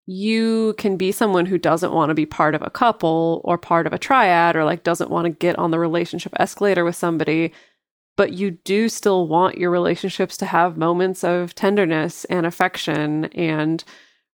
you 0.06 0.74
can 0.78 0.96
be 0.96 1.10
someone 1.10 1.46
who 1.46 1.58
doesn't 1.58 1.92
want 1.92 2.10
to 2.10 2.14
be 2.14 2.26
part 2.26 2.54
of 2.54 2.62
a 2.62 2.70
couple 2.70 3.40
or 3.44 3.58
part 3.58 3.86
of 3.86 3.92
a 3.92 3.98
triad 3.98 4.54
or 4.54 4.64
like 4.64 4.84
doesn't 4.84 5.10
want 5.10 5.24
to 5.24 5.30
get 5.30 5.58
on 5.58 5.72
the 5.72 5.78
relationship 5.78 6.32
escalator 6.38 6.84
with 6.84 6.94
somebody, 6.94 7.52
but 8.16 8.32
you 8.32 8.52
do 8.52 8.88
still 8.88 9.26
want 9.26 9.58
your 9.58 9.70
relationships 9.70 10.36
to 10.36 10.46
have 10.46 10.76
moments 10.76 11.24
of 11.24 11.54
tenderness 11.56 12.24
and 12.26 12.46
affection 12.46 13.26
and 13.26 13.82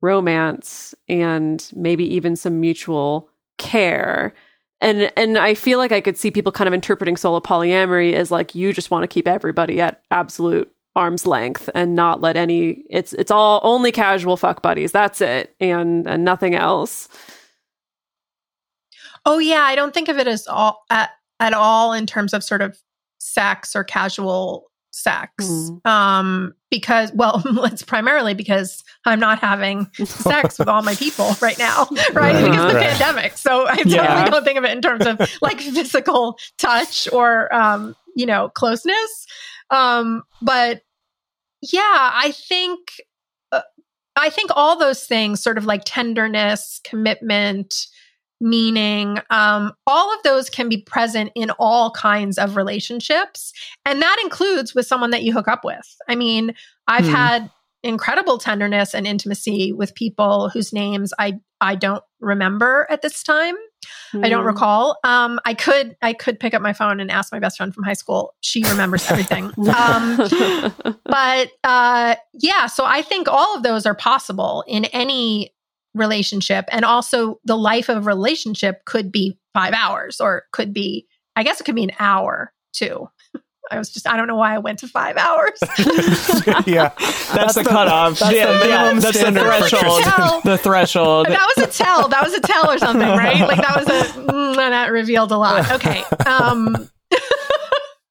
romance 0.00 0.94
and 1.06 1.70
maybe 1.76 2.04
even 2.14 2.34
some 2.34 2.60
mutual 2.60 3.28
care. 3.58 4.34
And 4.80 5.12
and 5.16 5.36
I 5.36 5.54
feel 5.54 5.78
like 5.78 5.92
I 5.92 6.00
could 6.00 6.16
see 6.16 6.30
people 6.30 6.52
kind 6.52 6.68
of 6.68 6.74
interpreting 6.74 7.16
solo 7.16 7.40
polyamory 7.40 8.14
as 8.14 8.30
like 8.30 8.54
you 8.54 8.72
just 8.72 8.90
want 8.90 9.02
to 9.02 9.08
keep 9.08 9.28
everybody 9.28 9.80
at 9.80 10.02
absolute 10.10 10.72
arm's 10.98 11.26
length 11.26 11.70
and 11.74 11.94
not 11.94 12.20
let 12.20 12.36
any 12.36 12.84
it's 12.90 13.12
it's 13.14 13.30
all 13.30 13.60
only 13.62 13.90
casual 13.92 14.36
fuck 14.36 14.60
buddies 14.62 14.92
that's 14.92 15.20
it 15.20 15.54
and 15.60 16.06
and 16.06 16.24
nothing 16.24 16.54
else 16.54 17.08
Oh 19.26 19.38
yeah, 19.38 19.60
I 19.62 19.74
don't 19.74 19.92
think 19.92 20.08
of 20.08 20.18
it 20.18 20.26
as 20.26 20.46
all 20.46 20.84
at 20.90 21.10
at 21.40 21.52
all 21.52 21.92
in 21.92 22.06
terms 22.06 22.32
of 22.32 22.42
sort 22.42 22.62
of 22.62 22.78
sex 23.18 23.76
or 23.76 23.84
casual 23.84 24.70
sex. 24.90 25.32
Mm. 25.44 25.86
Um 25.86 26.54
because 26.70 27.12
well, 27.12 27.42
it's 27.66 27.82
primarily 27.82 28.32
because 28.34 28.82
I'm 29.04 29.20
not 29.20 29.38
having 29.38 29.90
sex 30.04 30.58
with 30.58 30.68
all 30.68 30.82
my 30.82 30.94
people 30.94 31.34
right 31.42 31.58
now, 31.58 31.88
right? 32.12 32.32
Right, 32.32 32.44
Because 32.44 32.64
of 32.64 32.72
the 32.72 32.78
pandemic. 32.78 33.36
So 33.36 33.66
I 33.66 33.76
totally 33.76 33.96
Yeah. 33.96 34.30
don't 34.30 34.44
think 34.44 34.56
of 34.58 34.64
it 34.64 34.70
in 34.72 34.80
terms 34.80 35.04
of 35.04 35.20
like 35.42 35.60
physical 35.60 36.38
touch 36.56 37.08
or 37.12 37.52
um, 37.54 37.94
you 38.16 38.24
know, 38.24 38.48
closeness. 38.54 39.26
Um 39.70 40.22
but 40.40 40.82
yeah, 41.62 42.10
I 42.14 42.32
think 42.32 42.78
uh, 43.52 43.62
I 44.16 44.30
think 44.30 44.50
all 44.54 44.78
those 44.78 45.04
things, 45.04 45.42
sort 45.42 45.58
of 45.58 45.64
like 45.64 45.82
tenderness, 45.84 46.80
commitment, 46.84 47.86
meaning, 48.40 49.18
um, 49.30 49.72
all 49.86 50.14
of 50.14 50.22
those 50.22 50.48
can 50.50 50.68
be 50.68 50.82
present 50.82 51.30
in 51.34 51.50
all 51.58 51.90
kinds 51.92 52.38
of 52.38 52.56
relationships. 52.56 53.52
And 53.84 54.00
that 54.02 54.18
includes 54.22 54.74
with 54.74 54.86
someone 54.86 55.10
that 55.10 55.22
you 55.22 55.32
hook 55.32 55.48
up 55.48 55.64
with. 55.64 55.96
I 56.08 56.14
mean, 56.14 56.54
I've 56.86 57.06
Hmm. 57.06 57.12
had 57.12 57.50
incredible 57.82 58.38
tenderness 58.38 58.94
and 58.94 59.06
intimacy 59.06 59.72
with 59.72 59.94
people 59.94 60.48
whose 60.50 60.72
names 60.72 61.12
I 61.18 61.34
I 61.60 61.74
don't 61.74 62.04
remember 62.20 62.86
at 62.90 63.02
this 63.02 63.22
time. 63.22 63.56
I 64.14 64.28
don't 64.28 64.44
Mm. 64.44 64.46
recall. 64.46 64.96
Um, 65.04 65.38
I 65.44 65.54
could 65.54 65.96
I 66.02 66.12
could 66.12 66.40
pick 66.40 66.54
up 66.54 66.62
my 66.62 66.72
phone 66.72 67.00
and 67.00 67.10
ask 67.10 67.32
my 67.32 67.38
best 67.38 67.56
friend 67.56 67.74
from 67.74 67.84
high 67.84 67.92
school. 67.92 68.34
She 68.40 68.62
remembers 68.64 69.10
everything. 69.10 69.44
um, 69.76 70.16
but 71.04 71.50
uh, 71.64 72.16
yeah, 72.34 72.66
so 72.66 72.84
I 72.84 73.02
think 73.02 73.28
all 73.28 73.56
of 73.56 73.62
those 73.62 73.86
are 73.86 73.94
possible 73.94 74.64
in 74.66 74.86
any 74.86 75.54
relationship, 75.94 76.66
and 76.70 76.84
also 76.84 77.40
the 77.44 77.56
life 77.56 77.88
of 77.88 77.98
a 77.98 78.00
relationship 78.00 78.84
could 78.84 79.12
be 79.12 79.38
five 79.54 79.74
hours, 79.74 80.20
or 80.20 80.44
could 80.52 80.72
be 80.72 81.06
I 81.36 81.42
guess 81.42 81.60
it 81.60 81.64
could 81.64 81.74
be 81.74 81.84
an 81.84 81.92
hour 81.98 82.52
too. 82.72 83.08
I 83.70 83.78
was 83.78 83.90
just 83.90 84.06
I 84.08 84.16
don't 84.16 84.26
know 84.26 84.36
why 84.36 84.54
I 84.54 84.58
went 84.58 84.78
to 84.80 84.88
five 84.88 85.16
hours. 85.16 85.58
yeah. 86.66 86.90
That's, 87.34 87.54
the, 87.54 87.64
cutoff. 87.68 88.18
that's 88.18 88.30
the 88.30 88.36
yeah, 88.36 88.52
yeah, 88.52 88.58
minimum 88.58 89.00
that's 89.00 89.12
the 89.14 89.20
standard 89.20 89.42
threshold. 89.68 90.42
The 90.44 90.58
threshold. 90.58 91.26
that 91.26 91.52
was 91.56 91.64
a 91.66 91.70
tell. 91.70 92.08
That 92.08 92.22
was 92.24 92.34
a 92.34 92.40
tell 92.40 92.70
or 92.70 92.78
something, 92.78 93.08
right? 93.16 93.40
Like 93.40 93.58
that 93.58 93.76
was 93.76 93.86
a 93.88 94.12
mm, 94.20 94.56
that 94.56 94.90
revealed 94.92 95.32
a 95.32 95.36
lot. 95.38 95.70
Okay. 95.72 96.02
Um, 96.26 96.88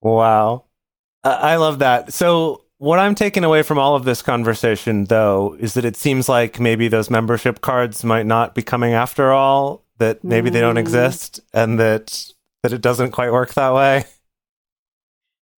Wow. 0.02 0.66
I 1.24 1.30
I 1.54 1.56
love 1.58 1.80
that. 1.80 2.14
So, 2.14 2.64
what 2.78 3.00
I'm 3.00 3.16
taking 3.16 3.44
away 3.44 3.64
from 3.64 3.80
all 3.80 3.96
of 3.96 4.06
this 4.06 4.22
conversation, 4.22 5.06
though, 5.06 5.56
is 5.60 5.74
that 5.74 5.86
it 5.86 5.96
seems 5.98 6.30
like 6.30 6.60
maybe 6.60 6.88
those 6.88 7.10
membership 7.10 7.62
cards 7.62 8.04
might 8.04 8.26
not 8.26 8.54
be 8.56 8.62
coming 8.62 8.94
after 8.94 9.32
all, 9.32 9.84
that 9.98 10.24
maybe 10.24 10.50
they 10.50 10.62
don't 10.62 10.76
Mm. 10.76 10.80
exist, 10.80 11.40
and 11.54 11.80
that 11.80 12.26
that 12.64 12.74
it 12.74 12.82
doesn't 12.82 13.12
quite 13.12 13.32
work 13.32 13.54
that 13.56 13.74
way. 13.74 14.06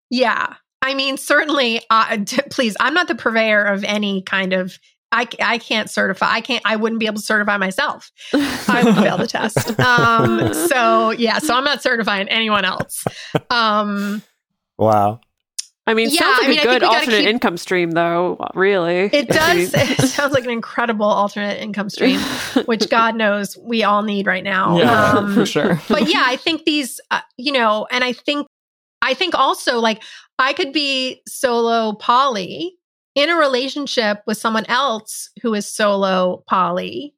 Yeah. 0.09 0.53
I 0.81 0.93
mean, 0.93 1.17
certainly, 1.17 1.81
uh, 1.89 2.17
t- 2.25 2.41
please, 2.49 2.75
I'm 2.79 2.93
not 2.93 3.07
the 3.07 3.15
purveyor 3.15 3.63
of 3.65 3.83
any 3.83 4.21
kind 4.21 4.53
of. 4.53 4.77
I, 5.11 5.27
I 5.41 5.57
can't 5.57 5.89
certify. 5.89 6.27
I 6.29 6.41
can't. 6.41 6.61
I 6.65 6.75
wouldn't 6.75 6.99
be 6.99 7.07
able 7.07 7.15
to 7.17 7.21
certify 7.23 7.57
myself. 7.57 8.11
I 8.33 8.83
would 8.85 8.95
fail 8.95 9.17
the 9.17 9.25
test. 9.27 9.79
Um, 9.79 10.53
so 10.53 11.09
yeah. 11.11 11.39
So 11.39 11.55
I'm 11.55 11.63
not 11.63 11.81
certifying 11.81 12.29
anyone 12.29 12.63
else. 12.65 13.03
Um, 13.49 14.21
Wow. 14.77 15.19
I 15.87 15.95
mean, 15.95 16.09
Yeah, 16.11 16.19
sounds 16.21 16.37
I 16.37 16.41
like 16.41 16.49
mean, 16.49 16.59
I 16.59 16.61
a 16.61 16.65
think 16.67 16.79
good 16.81 16.83
alternate 16.83 17.17
keep- 17.21 17.27
income 17.29 17.57
stream, 17.57 17.91
though. 17.91 18.37
Really, 18.53 19.09
it 19.11 19.27
does. 19.29 19.73
It 19.73 20.07
sounds 20.07 20.31
like 20.33 20.43
an 20.45 20.51
incredible 20.51 21.07
alternate 21.07 21.59
income 21.59 21.89
stream, 21.89 22.19
which 22.65 22.87
God 22.89 23.15
knows 23.15 23.57
we 23.57 23.83
all 23.83 24.03
need 24.03 24.27
right 24.27 24.43
now. 24.43 24.77
yeah, 24.77 25.13
Um, 25.13 25.33
for 25.33 25.47
sure. 25.47 25.81
but 25.89 26.07
yeah, 26.07 26.23
I 26.27 26.35
think 26.35 26.63
these, 26.65 27.01
uh, 27.09 27.21
you 27.37 27.51
know, 27.51 27.87
and 27.89 28.03
I 28.03 28.13
think, 28.13 28.45
I 29.09 29.13
think 29.15 29.33
also 29.35 29.79
like 29.79 30.03
I 30.37 30.53
could 30.53 30.71
be 30.71 31.21
solo 31.27 31.93
poly 31.93 32.77
in 33.15 33.29
a 33.29 33.35
relationship 33.35 34.21
with 34.27 34.37
someone 34.37 34.65
else 34.69 35.29
who 35.41 35.53
is 35.55 35.65
solo 35.71 36.43
poly, 36.47 37.15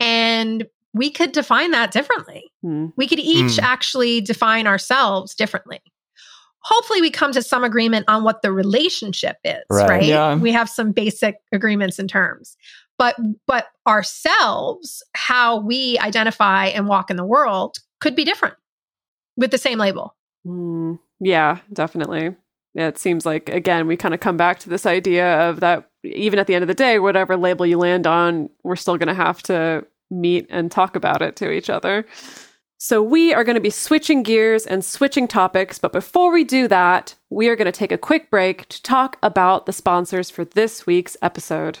and 0.00 0.66
we 0.94 1.10
could 1.10 1.32
define 1.32 1.70
that 1.70 1.92
differently. 1.92 2.50
Hmm. 2.62 2.86
We 2.96 3.06
could 3.06 3.20
each 3.20 3.56
Hmm. 3.56 3.64
actually 3.64 4.20
define 4.20 4.66
ourselves 4.66 5.34
differently. 5.34 5.80
Hopefully, 6.62 7.00
we 7.00 7.10
come 7.10 7.32
to 7.32 7.42
some 7.42 7.62
agreement 7.64 8.04
on 8.08 8.24
what 8.24 8.42
the 8.42 8.50
relationship 8.52 9.36
is, 9.44 9.62
Right. 9.70 9.88
right? 9.88 10.04
Yeah. 10.04 10.34
We 10.34 10.50
have 10.52 10.68
some 10.68 10.90
basic 10.92 11.36
agreements 11.52 11.98
and 12.00 12.10
terms. 12.10 12.56
But 12.98 13.14
but 13.46 13.68
ourselves, 13.86 15.04
how 15.14 15.60
we 15.60 15.96
identify 16.00 16.66
and 16.66 16.88
walk 16.88 17.10
in 17.10 17.16
the 17.16 17.24
world 17.24 17.76
could 18.00 18.16
be 18.16 18.24
different 18.24 18.56
with 19.36 19.52
the 19.52 19.58
same 19.58 19.78
label. 19.78 20.16
Hmm. 20.44 20.94
yeah, 21.20 21.58
definitely. 21.72 22.36
Yeah, 22.74 22.88
it 22.88 22.98
seems 22.98 23.26
like 23.26 23.48
again 23.48 23.86
we 23.86 23.96
kind 23.96 24.14
of 24.14 24.20
come 24.20 24.36
back 24.36 24.60
to 24.60 24.68
this 24.68 24.86
idea 24.86 25.48
of 25.48 25.60
that 25.60 25.88
even 26.04 26.38
at 26.38 26.46
the 26.46 26.54
end 26.54 26.62
of 26.62 26.68
the 26.68 26.74
day, 26.74 26.98
whatever 26.98 27.36
label 27.36 27.66
you 27.66 27.78
land 27.78 28.06
on, 28.06 28.50
we're 28.62 28.76
still 28.76 28.96
going 28.96 29.08
to 29.08 29.14
have 29.14 29.42
to 29.44 29.84
meet 30.10 30.46
and 30.48 30.70
talk 30.70 30.96
about 30.96 31.22
it 31.22 31.36
to 31.36 31.50
each 31.50 31.68
other. 31.68 32.06
So 32.80 33.02
we 33.02 33.34
are 33.34 33.42
going 33.42 33.56
to 33.56 33.60
be 33.60 33.70
switching 33.70 34.22
gears 34.22 34.64
and 34.64 34.84
switching 34.84 35.26
topics, 35.26 35.78
but 35.80 35.92
before 35.92 36.32
we 36.32 36.44
do 36.44 36.68
that, 36.68 37.16
we 37.28 37.48
are 37.48 37.56
going 37.56 37.66
to 37.66 37.72
take 37.72 37.90
a 37.90 37.98
quick 37.98 38.30
break 38.30 38.68
to 38.68 38.80
talk 38.82 39.18
about 39.20 39.66
the 39.66 39.72
sponsors 39.72 40.30
for 40.30 40.44
this 40.44 40.86
week's 40.86 41.16
episode. 41.20 41.80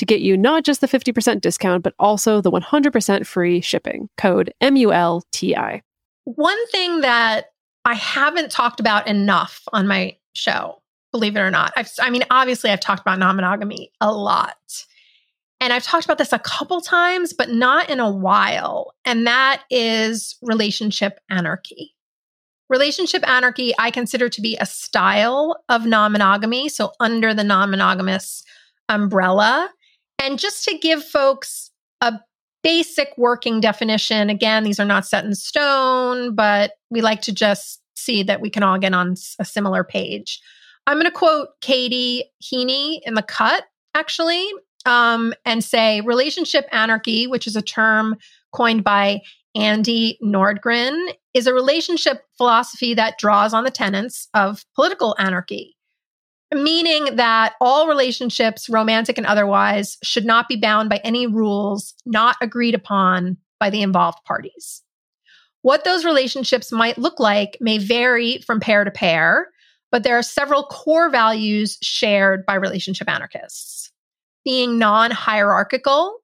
to 0.00 0.06
get 0.06 0.22
you 0.22 0.36
not 0.36 0.64
just 0.64 0.80
the 0.80 0.88
50% 0.88 1.42
discount, 1.42 1.84
but 1.84 1.94
also 1.98 2.40
the 2.40 2.50
100% 2.50 3.26
free 3.26 3.60
shipping. 3.60 4.08
Code 4.16 4.52
M-U-L-T-I. 4.60 5.82
One 6.24 6.66
thing 6.68 7.02
that 7.02 7.52
I 7.84 7.94
haven't 7.94 8.50
talked 8.50 8.80
about 8.80 9.06
enough 9.06 9.62
on 9.74 9.86
my 9.86 10.16
show, 10.32 10.80
believe 11.12 11.36
it 11.36 11.40
or 11.40 11.50
not. 11.50 11.74
I've, 11.76 11.90
I 12.00 12.08
mean, 12.08 12.24
obviously, 12.30 12.70
I've 12.70 12.80
talked 12.80 13.02
about 13.02 13.18
non 13.18 13.36
monogamy 13.36 13.92
a 14.00 14.12
lot. 14.12 14.56
And 15.60 15.74
I've 15.74 15.82
talked 15.82 16.06
about 16.06 16.16
this 16.16 16.32
a 16.32 16.38
couple 16.38 16.80
times, 16.80 17.34
but 17.34 17.50
not 17.50 17.90
in 17.90 18.00
a 18.00 18.10
while. 18.10 18.94
And 19.04 19.26
that 19.26 19.64
is 19.70 20.38
relationship 20.40 21.20
anarchy. 21.28 21.94
Relationship 22.70 23.28
anarchy, 23.28 23.74
I 23.78 23.90
consider 23.90 24.30
to 24.30 24.40
be 24.40 24.56
a 24.56 24.64
style 24.64 25.62
of 25.68 25.84
non 25.84 26.12
monogamy. 26.12 26.70
So, 26.70 26.92
under 27.00 27.34
the 27.34 27.44
non 27.44 27.70
monogamous 27.70 28.44
umbrella. 28.88 29.70
And 30.22 30.38
just 30.38 30.64
to 30.64 30.76
give 30.76 31.04
folks 31.04 31.70
a 32.00 32.20
basic 32.62 33.08
working 33.16 33.60
definition, 33.60 34.28
again, 34.28 34.64
these 34.64 34.78
are 34.78 34.84
not 34.84 35.06
set 35.06 35.24
in 35.24 35.34
stone, 35.34 36.34
but 36.34 36.72
we 36.90 37.00
like 37.00 37.22
to 37.22 37.32
just 37.32 37.80
see 37.96 38.22
that 38.24 38.40
we 38.40 38.50
can 38.50 38.62
all 38.62 38.78
get 38.78 38.94
on 38.94 39.14
a 39.38 39.44
similar 39.44 39.82
page. 39.82 40.40
I'm 40.86 40.96
going 40.96 41.06
to 41.06 41.10
quote 41.10 41.48
Katie 41.60 42.24
Heaney 42.42 43.00
in 43.04 43.14
the 43.14 43.22
cut, 43.22 43.64
actually, 43.94 44.46
um, 44.86 45.32
and 45.44 45.62
say 45.62 46.00
relationship 46.02 46.66
anarchy, 46.72 47.26
which 47.26 47.46
is 47.46 47.56
a 47.56 47.62
term 47.62 48.16
coined 48.52 48.84
by 48.84 49.20
Andie 49.56 50.18
Nordgren, 50.22 51.12
is 51.34 51.46
a 51.46 51.54
relationship 51.54 52.22
philosophy 52.36 52.94
that 52.94 53.18
draws 53.18 53.52
on 53.54 53.64
the 53.64 53.70
tenets 53.70 54.28
of 54.34 54.64
political 54.74 55.14
anarchy. 55.18 55.76
Meaning 56.52 57.16
that 57.16 57.54
all 57.60 57.86
relationships, 57.86 58.68
romantic 58.68 59.18
and 59.18 59.26
otherwise, 59.26 59.98
should 60.02 60.24
not 60.24 60.48
be 60.48 60.56
bound 60.56 60.88
by 60.88 61.00
any 61.04 61.26
rules 61.26 61.94
not 62.04 62.36
agreed 62.40 62.74
upon 62.74 63.36
by 63.58 63.70
the 63.70 63.82
involved 63.82 64.18
parties. 64.24 64.82
What 65.62 65.84
those 65.84 66.04
relationships 66.04 66.72
might 66.72 66.98
look 66.98 67.20
like 67.20 67.58
may 67.60 67.78
vary 67.78 68.38
from 68.46 68.60
pair 68.60 68.84
to 68.84 68.90
pair, 68.90 69.48
but 69.92 70.02
there 70.02 70.18
are 70.18 70.22
several 70.22 70.64
core 70.64 71.10
values 71.10 71.78
shared 71.82 72.46
by 72.46 72.54
relationship 72.54 73.08
anarchists. 73.08 73.92
Being 74.44 74.78
non 74.78 75.10
hierarchical, 75.10 76.20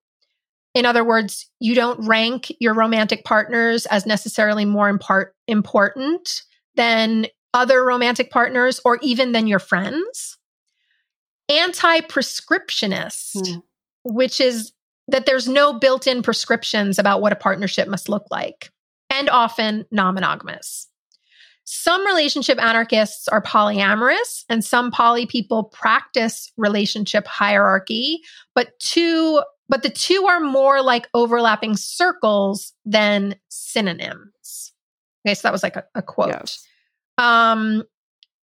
in 0.75 0.87
other 0.87 1.05
words, 1.05 1.51
you 1.61 1.75
don't 1.75 2.07
rank 2.07 2.53
your 2.61 2.75
romantic 2.75 3.25
partners 3.25 3.87
as 3.87 4.07
necessarily 4.07 4.65
more 4.65 4.89
important 5.49 6.43
than 6.75 7.27
other 7.57 7.85
romantic 7.85 8.31
partners 8.31 8.81
or 8.85 8.99
even 9.03 9.33
than 9.33 9.47
your 9.49 9.59
friends. 9.59 10.39
Anti 11.49 12.01
prescriptionist, 12.03 13.31
Hmm. 13.35 13.59
which 14.05 14.41
is 14.41 14.73
that 15.09 15.27
there's 15.27 15.49
no 15.49 15.73
built 15.73 16.07
in 16.07 16.23
prescriptions 16.23 16.99
about 16.99 17.21
what 17.21 17.33
a 17.33 17.37
partnership 17.37 17.89
must 17.89 18.09
look 18.09 18.25
like, 18.31 18.71
and 19.11 19.29
often 19.31 19.87
non 19.91 20.15
monogamous. 20.15 20.89
Some 21.65 22.07
relationship 22.07 22.63
anarchists 22.63 23.27
are 23.29 23.43
polyamorous, 23.43 24.45
and 24.49 24.65
some 24.65 24.91
poly 24.91 25.27
people 25.27 25.65
practice 25.65 26.53
relationship 26.57 27.27
hierarchy, 27.27 28.21
but 28.55 28.79
two 28.79 29.41
but 29.69 29.83
the 29.83 29.91
two 29.91 30.27
are 30.29 30.39
more 30.39 30.81
like 30.81 31.09
overlapping 31.13 31.77
circles 31.77 32.73
than 32.85 33.35
synonyms. 33.49 34.73
Okay, 35.27 35.35
so 35.35 35.41
that 35.43 35.53
was 35.53 35.65
like 35.65 35.75
a, 35.75 35.85
a 35.97 36.03
quote 36.03 36.29
Yes. 36.29 36.65
Um 37.19 37.83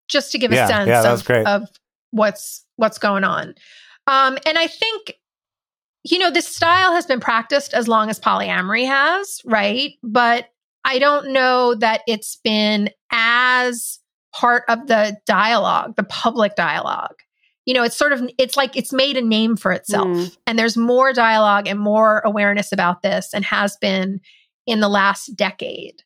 just 0.07 0.32
to 0.32 0.38
give 0.38 0.51
a 0.51 0.67
sense 0.67 0.88
yeah, 0.88 1.11
of, 1.11 1.26
great. 1.26 1.45
of 1.47 1.67
what's 2.11 2.65
what's 2.76 2.97
going 2.97 3.24
on. 3.24 3.55
Um 4.07 4.38
and 4.45 4.57
i 4.57 4.67
think 4.67 5.13
you 6.03 6.19
know 6.19 6.30
this 6.30 6.47
style 6.47 6.93
has 6.93 7.05
been 7.05 7.19
practiced 7.19 7.74
as 7.74 7.88
long 7.88 8.09
as 8.09 8.19
polyamory 8.19 8.86
has 8.86 9.41
right? 9.45 9.93
But 10.03 10.49
i 10.86 10.99
don't 10.99 11.32
know 11.32 11.76
that 11.76 12.01
it's 12.07 12.38
been 12.43 12.89
as 13.11 13.99
part 14.34 14.63
of 14.67 14.88
the 14.88 15.17
dialogue 15.26 15.95
the 15.95 16.03
public 16.03 16.55
dialogue. 16.55 17.15
You 17.65 17.74
know 17.74 17.84
it's 17.84 17.97
sort 17.97 18.11
of 18.11 18.30
it's 18.38 18.57
like 18.57 18.76
it's 18.76 18.91
made 18.91 19.15
a 19.17 19.21
name 19.21 19.55
for 19.55 19.71
itself. 19.71 20.07
Mm. 20.07 20.38
and 20.45 20.59
there's 20.59 20.76
more 20.76 21.13
dialogue 21.13 21.67
and 21.67 21.80
more 21.80 22.21
awareness 22.26 22.71
about 22.71 23.01
this 23.01 23.34
and 23.34 23.45
has 23.45 23.78
been 23.78 24.19
in 24.65 24.80
the 24.80 24.89
last 24.89 25.36
decade. 25.36 26.03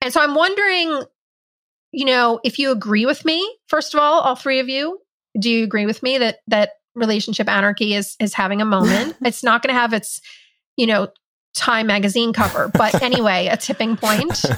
And 0.00 0.12
so 0.12 0.20
i'm 0.20 0.36
wondering 0.36 1.02
you 1.92 2.04
know, 2.04 2.40
if 2.44 2.58
you 2.58 2.70
agree 2.70 3.06
with 3.06 3.24
me, 3.24 3.56
first 3.66 3.94
of 3.94 4.00
all, 4.00 4.20
all 4.20 4.36
three 4.36 4.60
of 4.60 4.68
you, 4.68 5.00
do 5.38 5.50
you 5.50 5.64
agree 5.64 5.86
with 5.86 6.02
me 6.02 6.18
that 6.18 6.38
that 6.48 6.70
relationship 6.94 7.48
anarchy 7.48 7.94
is 7.94 8.16
is 8.20 8.34
having 8.34 8.60
a 8.60 8.66
moment? 8.66 9.16
it's 9.24 9.44
not 9.44 9.62
going 9.62 9.74
to 9.74 9.80
have 9.80 9.92
its, 9.92 10.20
you 10.76 10.86
know, 10.86 11.08
Time 11.54 11.88
magazine 11.88 12.32
cover, 12.32 12.70
but 12.72 13.02
anyway, 13.02 13.48
a 13.48 13.56
tipping 13.56 13.96
point. 13.96 14.44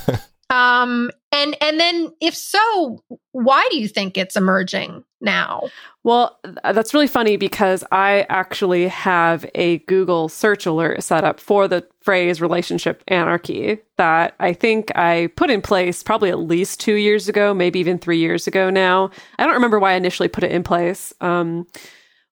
Um, 0.50 1.12
and 1.30 1.56
and 1.62 1.78
then 1.78 2.12
if 2.20 2.34
so, 2.34 3.04
why 3.30 3.68
do 3.70 3.78
you 3.78 3.86
think 3.86 4.18
it's 4.18 4.34
emerging 4.34 5.04
now? 5.20 5.68
Well, 6.02 6.38
that's 6.64 6.94
really 6.94 7.06
funny 7.06 7.36
because 7.36 7.84
I 7.92 8.26
actually 8.28 8.88
have 8.88 9.44
a 9.54 9.78
Google 9.80 10.28
search 10.28 10.64
alert 10.66 11.02
set 11.02 11.24
up 11.24 11.38
for 11.38 11.68
the 11.68 11.86
phrase 12.00 12.40
relationship 12.40 13.02
anarchy 13.08 13.78
that 13.98 14.34
I 14.40 14.52
think 14.52 14.90
I 14.96 15.30
put 15.36 15.50
in 15.50 15.60
place 15.60 16.02
probably 16.02 16.30
at 16.30 16.38
least 16.38 16.80
two 16.80 16.94
years 16.94 17.28
ago, 17.28 17.52
maybe 17.52 17.78
even 17.80 17.98
three 17.98 18.18
years 18.18 18.46
ago 18.46 18.70
now. 18.70 19.10
I 19.38 19.44
don't 19.44 19.54
remember 19.54 19.78
why 19.78 19.92
I 19.92 19.96
initially 19.96 20.28
put 20.28 20.44
it 20.44 20.52
in 20.52 20.62
place. 20.62 21.12
Um, 21.20 21.66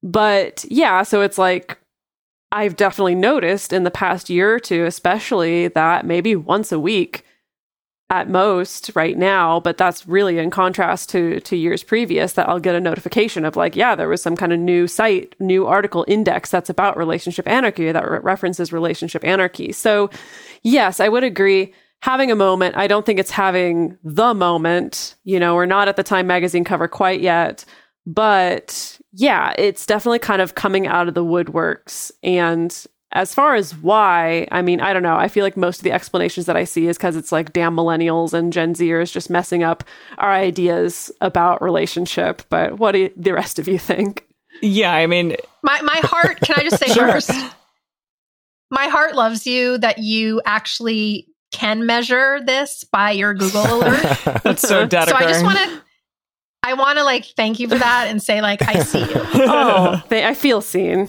but 0.03 0.65
yeah, 0.69 1.03
so 1.03 1.21
it's 1.21 1.39
like 1.39 1.79
I've 2.53 2.77
definitely 2.77 3.17
noticed 3.17 3.73
in 3.73 3.85
the 3.85 3.91
past 3.91 4.31
year 4.31 4.55
or 4.55 4.61
two, 4.61 4.85
especially 4.85 5.69
that 5.69 6.07
maybe 6.07 6.35
once 6.35 6.73
a 6.73 6.81
week 6.81 7.25
at 8.11 8.29
most 8.29 8.91
right 8.95 9.19
now, 9.19 9.61
but 9.61 9.77
that's 9.77 10.07
really 10.09 10.39
in 10.39 10.51
contrast 10.51 11.11
to 11.11 11.41
to 11.41 11.57
years 11.57 11.83
previous 11.83 12.33
that 12.35 12.49
I'll 12.49 12.61
get 12.61 12.75
a 12.75 12.81
notification 12.81 13.45
of 13.45 13.57
like, 13.57 13.77
yeah, 13.77 13.95
there 13.95 14.09
was 14.09 14.23
some 14.23 14.37
kind 14.37 14.53
of 14.53 14.59
new 14.59 14.87
site, 14.87 15.35
new 15.39 15.67
article 15.67 16.05
index 16.09 16.51
that's 16.51 16.71
about 16.71 16.97
relationship 16.97 17.47
anarchy 17.47 17.93
that 17.93 18.11
re- 18.11 18.21
references 18.23 18.73
relationship 18.73 19.25
anarchy. 19.25 19.73
So, 19.73 20.09
yes, 20.63 21.01
I 21.01 21.09
would 21.09 21.25
agree. 21.25 21.75
Having 22.01 22.31
a 22.31 22.37
moment, 22.37 22.77
I 22.77 22.87
don't 22.87 23.05
think 23.05 23.19
it's 23.19 23.31
having 23.31 23.99
the 24.05 24.33
moment. 24.33 25.17
You 25.25 25.41
know, 25.41 25.55
we're 25.55 25.67
not 25.67 25.89
at 25.89 25.97
the 25.97 26.03
Time 26.05 26.27
magazine 26.27 26.65
cover 26.65 26.89
quite 26.89 27.21
yet, 27.21 27.65
but 28.07 28.99
yeah, 29.13 29.53
it's 29.59 29.85
definitely 29.85 30.21
kind 30.21 30.41
of 30.41 30.55
coming 30.55 30.87
out 30.87 31.09
of 31.09 31.15
the 31.15 31.25
woodworks 31.25 32.11
and 32.23 32.87
as 33.13 33.35
far 33.35 33.55
as 33.55 33.75
why, 33.75 34.47
I 34.51 34.61
mean, 34.61 34.81
I 34.81 34.93
don't 34.93 35.03
know. 35.03 35.17
I 35.17 35.29
feel 35.29 35.43
like 35.45 35.57
most 35.57 35.79
of 35.79 35.85
the 35.85 35.93
explanations 35.93 36.47
that 36.47 36.57
I 36.57 36.65
see 36.65 36.89
is 36.89 36.99
because 36.99 37.17
it's 37.17 37.33
like 37.33 37.53
damn 37.55 37.75
millennials 37.75 38.35
and 38.35 38.53
Gen 38.53 38.75
Zers 38.75 39.11
just 39.11 39.31
messing 39.31 39.63
up 39.63 39.83
our 40.19 40.33
ideas 40.33 41.11
about 41.23 41.63
relationship. 41.63 42.43
But 42.51 42.79
what 42.79 42.93
do 42.93 42.99
you, 42.99 43.13
the 43.17 43.33
rest 43.33 43.59
of 43.59 43.67
you 43.67 43.79
think? 43.79 44.27
Yeah, 44.61 44.93
I 44.93 45.07
mean, 45.07 45.37
My 45.63 45.81
my 45.83 46.01
heart, 46.05 46.41
can 46.41 46.57
I 46.59 46.65
just 46.65 46.79
say 46.79 46.87
Sure. 46.93 47.13
first? 47.13 47.31
My 48.71 48.89
heart 48.89 49.15
loves 49.15 49.47
you 49.47 49.79
that 49.79 49.99
you 49.99 50.43
actually 50.45 51.29
can 51.51 51.87
measure 51.87 52.41
this 52.45 52.85
by 52.85 53.13
your 53.13 53.33
Google 53.33 53.65
alert. 53.65 54.03
that's 54.45 54.61
so 54.61 54.85
dead 54.87 55.09
so 55.09 55.17
I 55.17 55.23
just 55.23 55.43
want 55.43 55.57
to 55.59 55.83
I 56.63 56.75
want 56.75 56.99
to 56.99 57.05
like 57.05 57.25
thank 57.25 57.59
you 57.61 57.69
for 57.69 57.79
that 57.79 58.09
and 58.09 58.23
say 58.23 58.43
like 58.43 58.61
I 58.69 58.83
see 58.83 59.01
you. 59.01 59.07
Oh, 59.15 60.03
they, 60.11 60.27
I 60.27 60.35
feel 60.35 60.61
seen. 60.61 61.09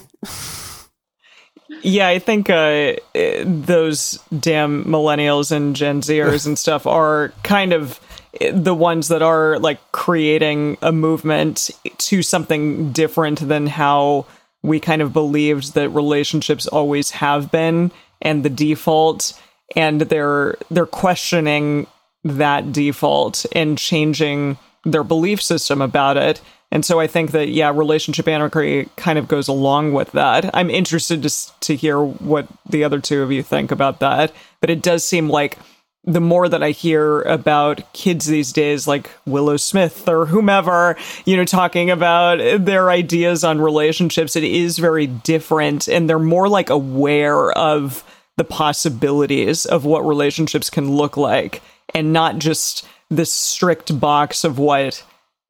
Yeah, 1.82 2.08
I 2.08 2.20
think 2.20 2.50
uh, 2.50 2.96
eh, 3.16 3.44
those 3.46 4.20
damn 4.38 4.86
millennials 4.86 5.52
and 5.52 5.76
Gen 5.76 6.02
Zers 6.02 6.46
and 6.46 6.58
stuff 6.58 6.88
are 6.88 7.32
kind 7.44 7.74
of 7.74 8.00
eh, 8.42 8.52
the 8.54 8.74
ones 8.74 9.08
that 9.10 9.22
are 9.22 9.60
like 9.60 9.80
creating 9.92 10.78
a 10.82 10.92
movement 10.92 11.70
to 12.00 12.24
something 12.24 12.92
different 12.92 13.48
than 13.48 13.68
how 13.68 14.26
we 14.64 14.80
kind 14.80 15.02
of 15.02 15.14
believed 15.14 15.76
that 15.76 15.90
relationships 15.90 16.68
always 16.68 17.12
have 17.12 17.52
been 17.52 17.92
and 18.22 18.44
the 18.44 18.50
default. 18.50 19.40
And 19.76 20.02
they're 20.02 20.56
they're 20.72 20.88
questioning 20.88 21.86
that 22.24 22.74
default 22.74 23.46
and 23.54 23.78
changing 23.78 24.58
their 24.86 25.04
belief 25.04 25.42
system 25.42 25.82
about 25.82 26.18
it 26.18 26.42
and 26.72 26.86
so 26.86 27.00
I 27.00 27.08
think 27.08 27.32
that 27.32 27.50
yeah, 27.50 27.72
relationship 27.74 28.28
anarchy 28.28 28.90
kind 28.96 29.18
of 29.18 29.28
goes 29.28 29.48
along 29.48 29.94
with 29.94 30.12
that. 30.12 30.50
I'm 30.54 30.70
interested 30.70 31.24
to 31.24 31.60
to 31.62 31.76
hear 31.76 32.00
what 32.02 32.48
the 32.70 32.84
other 32.84 33.00
two 33.00 33.24
of 33.24 33.32
you 33.32 33.44
think 33.44 33.72
about 33.72 34.00
that, 34.00 34.32
but 34.62 34.70
it 34.70 34.82
does 34.82 35.04
seem 35.04 35.30
like 35.30 35.58
the 36.06 36.22
more 36.22 36.48
that 36.48 36.64
I 36.64 36.72
hear 36.72 37.22
about 37.22 37.94
kids 37.94 38.26
these 38.26 38.54
days, 38.54 38.88
like 38.88 39.10
Willow 39.26 39.58
Smith 39.58 40.08
or 40.08 40.26
whomever, 40.26 40.96
you 41.26 41.36
know, 41.36 41.46
talking 41.46 41.90
about 41.92 42.38
their 42.64 42.90
ideas 42.90 43.44
on 43.44 43.60
relationships, 43.60 44.36
it 44.36 44.46
is 44.46 44.80
very 44.80 45.08
different, 45.08 45.88
and 45.88 46.10
they're 46.10 46.18
more 46.18 46.48
like 46.48 46.70
aware 46.70 47.52
of 47.52 48.04
the 48.38 48.46
possibilities 48.46 49.66
of 49.66 49.84
what 49.84 50.06
relationships 50.06 50.70
can 50.70 50.96
look 50.96 51.18
like, 51.18 51.62
and 51.94 52.14
not 52.14 52.40
just 52.40 52.88
this 53.10 53.34
strict 53.34 54.00
box 54.00 54.44
of 54.44 54.58
what 54.58 55.04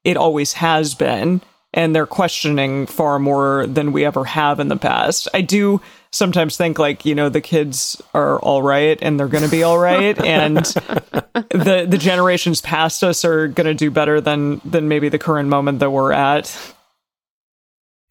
it 0.04 0.18
always 0.18 0.54
has 0.54 0.96
been 0.96 1.42
and 1.74 1.96
they're 1.96 2.08
questioning 2.08 2.88
far 2.88 3.20
more 3.20 3.68
than 3.68 3.92
we 3.92 4.04
ever 4.06 4.26
have 4.26 4.60
in 4.60 4.70
the 4.70 4.78
past. 4.78 5.28
I 5.34 5.42
do 5.42 5.82
sometimes 6.12 6.58
think 6.58 6.80
like, 6.80 7.06
you 7.06 7.14
know, 7.14 7.30
the 7.30 7.42
kids 7.42 8.02
are 8.14 8.40
all 8.40 8.64
right 8.64 8.98
and 9.02 9.20
they're 9.20 9.28
going 9.28 9.44
to 9.44 9.52
be 9.52 9.64
all 9.64 9.78
right 9.78 10.18
and 10.26 10.58
the 10.58 11.86
the 11.88 11.98
generations 11.98 12.62
past 12.62 13.04
us 13.04 13.24
are 13.24 13.48
going 13.48 13.68
to 13.68 13.76
do 13.76 13.92
better 13.92 14.20
than 14.20 14.62
than 14.66 14.88
maybe 14.88 15.10
the 15.10 15.20
current 15.20 15.50
moment 15.50 15.80
that 15.80 15.92
we're 15.92 16.12
at. 16.12 16.74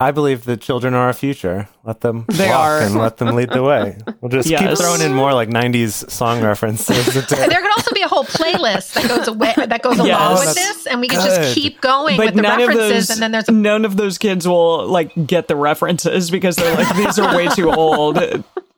I 0.01 0.11
believe 0.11 0.45
the 0.45 0.55
children 0.55 0.93
are 0.93 1.07
our 1.07 1.13
future. 1.13 1.67
Let 1.83 1.99
them 1.99 2.25
They 2.29 2.47
walk 2.47 2.55
are. 2.57 2.81
and 2.81 2.95
let 2.95 3.17
them 3.17 3.35
lead 3.35 3.49
the 3.49 3.61
way. 3.61 3.97
We'll 4.21 4.29
just 4.29 4.47
keep 4.47 4.77
throwing 4.77 5.01
in 5.01 5.13
more 5.13 5.33
like 5.33 5.49
'90s 5.49 6.09
song 6.09 6.41
references. 6.41 7.05
There 7.29 7.61
could 7.61 7.71
also 7.77 7.93
be 7.93 8.01
a 8.01 8.07
whole 8.07 8.23
playlist 8.23 8.93
that 8.93 9.09
goes 9.09 9.27
away 9.27 9.53
that 9.57 9.81
goes 9.81 9.99
along 9.99 10.35
with 10.39 10.55
this, 10.55 10.87
and 10.87 11.01
we 11.01 11.09
could 11.09 11.19
just 11.19 11.53
keep 11.53 11.81
going 11.81 12.15
But 12.15 12.27
with 12.27 12.35
the 12.35 12.41
none 12.43 12.61
of 12.61 12.67
references, 12.69 13.07
those 13.07 13.17
and 13.17 13.21
then 13.21 13.31
there's 13.33 13.49
a 13.49 13.51
none 13.51 13.83
of 13.83 13.97
those 13.97 14.17
kids 14.17 14.47
will 14.47 14.87
like 14.87 15.11
get 15.27 15.47
the 15.49 15.57
references 15.57 16.31
because 16.31 16.55
they're 16.55 16.75
like 16.75 16.95
these 16.95 17.19
are 17.19 17.35
way 17.35 17.47
too 17.49 17.69
old. 17.71 18.17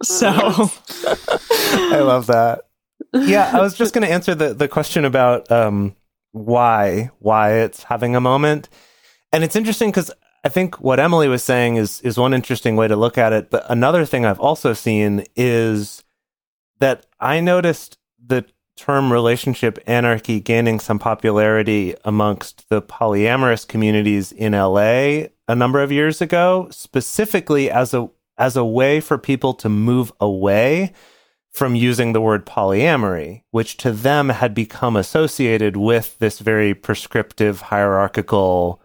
So 0.04 0.28
I 0.30 2.00
love 2.00 2.28
that. 2.28 2.62
Yeah, 3.14 3.52
I 3.54 3.62
was 3.62 3.76
just 3.78 3.94
going 3.94 4.08
to 4.08 4.12
answer 4.12 4.34
the 4.34 4.54
the 4.56 4.68
question 4.68 5.06
about 5.06 5.52
um, 5.52 5.96
why 6.32 7.12
why 7.20 7.60
it's 7.60 7.84
having 7.84 8.16
a 8.16 8.22
moment, 8.22 8.70
and 9.32 9.44
it's 9.44 9.56
interesting 9.56 9.90
because 9.92 10.10
I 10.44 10.50
think 10.50 10.80
what 10.82 11.00
Emily 11.00 11.28
was 11.28 11.44
saying 11.44 11.76
is 11.76 12.02
is 12.02 12.18
one 12.18 12.34
interesting 12.34 12.76
way 12.76 12.88
to 12.88 12.96
look 12.96 13.18
at 13.18 13.34
it. 13.34 13.50
But 13.50 13.66
another 13.70 14.06
thing 14.06 14.26
I've 14.26 14.40
also 14.40 14.74
seen 14.74 15.26
is 15.36 16.04
that 16.80 17.06
I 17.20 17.40
noticed 17.40 17.98
the 18.26 18.46
term 18.76 19.14
relationship 19.14 19.78
anarchy 19.86 20.40
gaining 20.40 20.80
some 20.80 20.98
popularity 20.98 21.96
amongst 22.04 22.68
the 22.70 22.82
polyamorous 22.82 23.68
communities 23.68 24.32
in 24.32 24.54
LA 24.54 25.28
a 25.48 25.56
number 25.56 25.84
of 25.84 25.92
years 25.92 26.22
ago, 26.22 26.68
specifically 26.72 27.70
as 27.70 27.94
a 27.94 28.10
as 28.38 28.58
a 28.58 28.66
way 28.66 29.00
for 29.00 29.20
people 29.20 29.54
to 29.54 29.70
move 29.70 30.12
away 30.20 30.92
from 31.52 31.76
using 31.76 32.14
the 32.14 32.22
word 32.22 32.46
polyamory, 32.46 33.44
which 33.52 33.78
to 33.78 33.92
them 33.92 34.30
had 34.30 34.56
become 34.56 34.96
associated 34.96 35.78
with 35.78 36.18
this 36.18 36.40
very 36.40 36.74
prescriptive, 36.74 37.62
hierarchical 37.62 38.81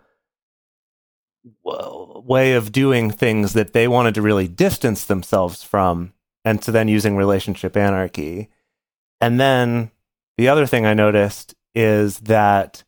way 2.25 2.55
of 2.55 2.73
doing 2.73 3.11
things 3.11 3.53
that 3.53 3.73
they 3.73 3.89
wanted 3.89 4.15
to 4.15 4.23
really 4.23 4.49
distance 4.49 5.05
themselves 5.05 5.63
from, 5.63 6.13
and 6.45 6.63
to 6.63 6.73
then 6.73 6.89
using 6.89 7.17
relationship 7.17 7.77
anarchy. 7.77 8.49
And 9.21 9.41
then 9.41 9.91
the 10.39 10.49
other 10.49 10.67
thing 10.67 10.87
I 10.87 10.95
noticed 10.95 11.55
is 11.75 12.21
that 12.21 12.85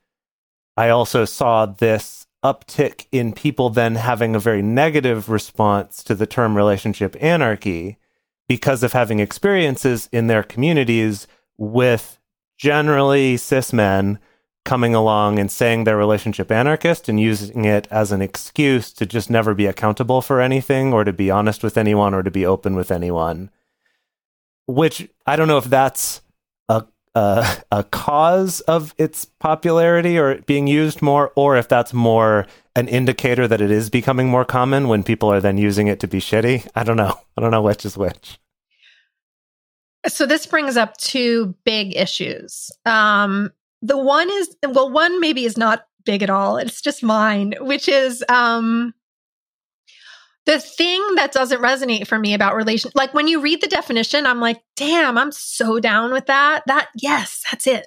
I 0.76 0.90
also 0.90 1.24
saw 1.24 1.66
this 1.66 2.26
uptick 2.44 3.06
in 3.10 3.32
people 3.32 3.68
then 3.70 3.96
having 3.96 4.34
a 4.34 4.40
very 4.40 4.62
negative 4.62 5.28
response 5.28 6.04
to 6.04 6.14
the 6.14 6.26
term 6.26 6.56
relationship 6.56 7.16
anarchy 7.20 7.98
because 8.48 8.82
of 8.82 8.92
having 8.92 9.18
experiences 9.18 10.08
in 10.12 10.28
their 10.28 10.42
communities 10.42 11.26
with 11.56 12.18
generally 12.56 13.36
cis 13.36 13.72
men 13.72 14.18
coming 14.68 14.94
along 14.94 15.38
and 15.38 15.50
saying 15.50 15.84
they're 15.84 15.96
relationship 15.96 16.52
anarchist 16.52 17.08
and 17.08 17.18
using 17.18 17.64
it 17.64 17.88
as 17.90 18.12
an 18.12 18.20
excuse 18.20 18.92
to 18.92 19.06
just 19.06 19.30
never 19.30 19.54
be 19.54 19.64
accountable 19.64 20.20
for 20.20 20.42
anything 20.42 20.92
or 20.92 21.04
to 21.04 21.12
be 21.12 21.30
honest 21.30 21.62
with 21.62 21.78
anyone 21.78 22.12
or 22.12 22.22
to 22.22 22.30
be 22.30 22.44
open 22.44 22.76
with 22.76 22.90
anyone. 22.90 23.48
Which 24.66 25.08
I 25.26 25.36
don't 25.36 25.48
know 25.48 25.56
if 25.56 25.64
that's 25.64 26.20
a 26.68 26.84
a, 27.14 27.46
a 27.72 27.84
cause 27.84 28.60
of 28.60 28.94
its 28.98 29.24
popularity 29.24 30.18
or 30.18 30.42
being 30.42 30.66
used 30.66 31.00
more, 31.00 31.32
or 31.34 31.56
if 31.56 31.66
that's 31.66 31.94
more 31.94 32.46
an 32.76 32.88
indicator 32.88 33.48
that 33.48 33.62
it 33.62 33.70
is 33.70 33.88
becoming 33.88 34.28
more 34.28 34.44
common 34.44 34.86
when 34.86 35.02
people 35.02 35.32
are 35.32 35.40
then 35.40 35.56
using 35.56 35.86
it 35.86 35.98
to 36.00 36.06
be 36.06 36.20
shitty. 36.20 36.68
I 36.74 36.84
don't 36.84 36.98
know. 36.98 37.18
I 37.38 37.40
don't 37.40 37.50
know 37.50 37.62
which 37.62 37.86
is 37.86 37.96
which. 37.96 38.38
So 40.06 40.26
this 40.26 40.44
brings 40.44 40.76
up 40.76 40.96
two 40.98 41.54
big 41.64 41.96
issues. 41.96 42.70
Um, 42.84 43.50
the 43.82 43.98
one 43.98 44.30
is 44.30 44.56
well, 44.66 44.90
one 44.90 45.20
maybe 45.20 45.44
is 45.44 45.56
not 45.56 45.84
big 46.04 46.22
at 46.22 46.30
all. 46.30 46.56
It's 46.56 46.80
just 46.80 47.02
mine, 47.02 47.54
which 47.60 47.88
is 47.88 48.24
um, 48.28 48.94
the 50.46 50.58
thing 50.58 51.04
that 51.16 51.32
doesn't 51.32 51.60
resonate 51.60 52.06
for 52.06 52.18
me 52.18 52.34
about 52.34 52.56
relation. 52.56 52.90
Like 52.94 53.12
when 53.14 53.28
you 53.28 53.40
read 53.40 53.60
the 53.60 53.66
definition, 53.66 54.26
I'm 54.26 54.40
like, 54.40 54.60
damn, 54.76 55.18
I'm 55.18 55.32
so 55.32 55.78
down 55.78 56.12
with 56.12 56.26
that. 56.26 56.62
That 56.66 56.88
yes, 56.96 57.44
that's 57.50 57.66
it. 57.66 57.86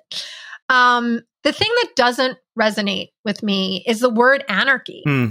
Um, 0.70 1.22
the 1.44 1.52
thing 1.52 1.70
that 1.82 1.96
doesn't 1.96 2.38
resonate 2.58 3.10
with 3.26 3.42
me 3.42 3.84
is 3.88 4.00
the 4.00 4.10
word 4.10 4.44
anarchy. 4.48 5.02
Hmm. 5.06 5.30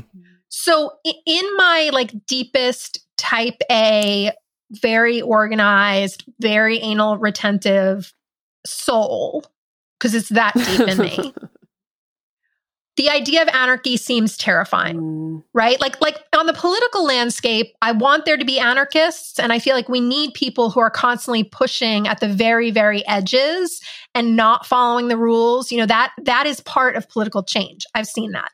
So 0.49 0.91
in 1.05 1.57
my 1.57 1.91
like 1.93 2.13
deepest 2.27 2.99
type 3.17 3.63
A, 3.71 4.33
very 4.73 5.21
organized, 5.21 6.25
very 6.41 6.79
anal 6.79 7.19
retentive 7.19 8.13
soul, 8.67 9.45
because 10.01 10.15
it's 10.15 10.31
that 10.31 10.55
deep 10.55 10.89
in 10.89 10.99
me. 10.99 11.35
The 12.97 13.09
idea 13.09 13.41
of 13.41 13.49
anarchy 13.49 13.97
seems 13.97 14.37
terrifying, 14.37 14.97
Mm. 15.01 15.45
right? 15.55 15.81
Like 15.81 15.99
like 16.03 16.19
on 16.37 16.45
the 16.45 16.53
political 16.53 17.03
landscape, 17.03 17.69
I 17.81 17.93
want 17.93 18.27
there 18.27 18.37
to 18.37 18.45
be 18.45 18.59
anarchists 18.59 19.39
and 19.39 19.55
I 19.55 19.59
feel 19.59 19.75
like 19.75 19.89
we 19.89 20.01
need 20.01 20.35
people 20.35 20.69
who 20.69 20.81
are 20.81 20.91
constantly 20.91 21.45
pushing 21.45 22.07
at 22.09 22.21
the 22.21 22.29
very 22.29 22.71
very 22.71 23.07
edges 23.09 23.81
and 24.15 24.37
not 24.37 24.67
following 24.67 25.09
the 25.09 25.17
rules. 25.17 25.73
You 25.73 25.79
know, 25.79 25.87
that 25.87 26.13
that 26.25 26.47
is 26.47 26.61
part 26.61 26.95
of 26.95 27.09
political 27.09 27.43
change. 27.43 27.87
I've 27.95 28.09
seen 28.09 28.33
that. 28.33 28.51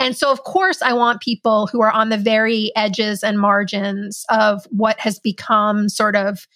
And 0.00 0.16
so, 0.16 0.32
of 0.32 0.42
course, 0.42 0.82
I 0.82 0.92
want 0.92 1.20
people 1.20 1.68
who 1.68 1.80
are 1.80 1.92
on 1.92 2.08
the 2.08 2.18
very 2.18 2.72
edges 2.74 3.22
and 3.22 3.38
margins 3.38 4.24
of 4.28 4.64
what 4.70 4.98
has 4.98 5.20
become 5.20 5.88
sort 5.88 6.16
of 6.16 6.48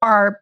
our 0.00 0.40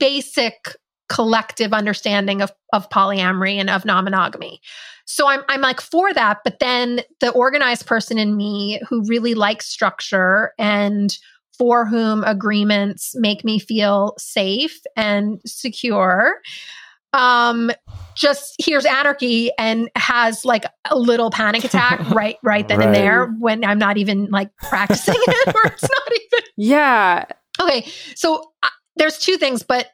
basic 0.00 0.74
collective 1.12 1.74
understanding 1.74 2.40
of, 2.40 2.50
of 2.72 2.88
polyamory 2.88 3.56
and 3.56 3.68
of 3.68 3.84
non 3.84 4.04
monogamy. 4.04 4.60
So 5.04 5.28
I'm, 5.28 5.42
I'm 5.48 5.60
like 5.60 5.80
for 5.80 6.14
that. 6.14 6.38
But 6.42 6.58
then 6.58 7.02
the 7.20 7.30
organized 7.32 7.86
person 7.86 8.16
in 8.18 8.36
me 8.36 8.80
who 8.88 9.04
really 9.04 9.34
likes 9.34 9.66
structure 9.66 10.52
and 10.58 11.16
for 11.58 11.84
whom 11.84 12.24
agreements 12.24 13.12
make 13.14 13.44
me 13.44 13.58
feel 13.58 14.14
safe 14.16 14.80
and 14.96 15.38
secure 15.44 16.36
um 17.12 17.70
just 18.14 18.54
hears 18.58 18.86
anarchy 18.86 19.50
and 19.58 19.90
has 19.94 20.46
like 20.46 20.64
a 20.90 20.96
little 20.96 21.30
panic 21.30 21.62
attack 21.62 22.00
right 22.14 22.36
right 22.42 22.68
then 22.68 22.80
and 22.80 22.94
there 22.94 23.26
when 23.38 23.64
i'm 23.66 23.78
not 23.78 23.98
even 23.98 24.30
like 24.30 24.48
practicing 24.56 25.14
it 25.18 25.54
or 25.54 25.60
it's 25.66 25.82
not 25.82 26.12
even 26.14 26.44
Yeah. 26.56 27.24
okay 27.60 27.86
so 28.14 28.50
uh, 28.62 28.68
there's 28.96 29.18
two 29.18 29.36
things 29.36 29.62
but 29.62 29.90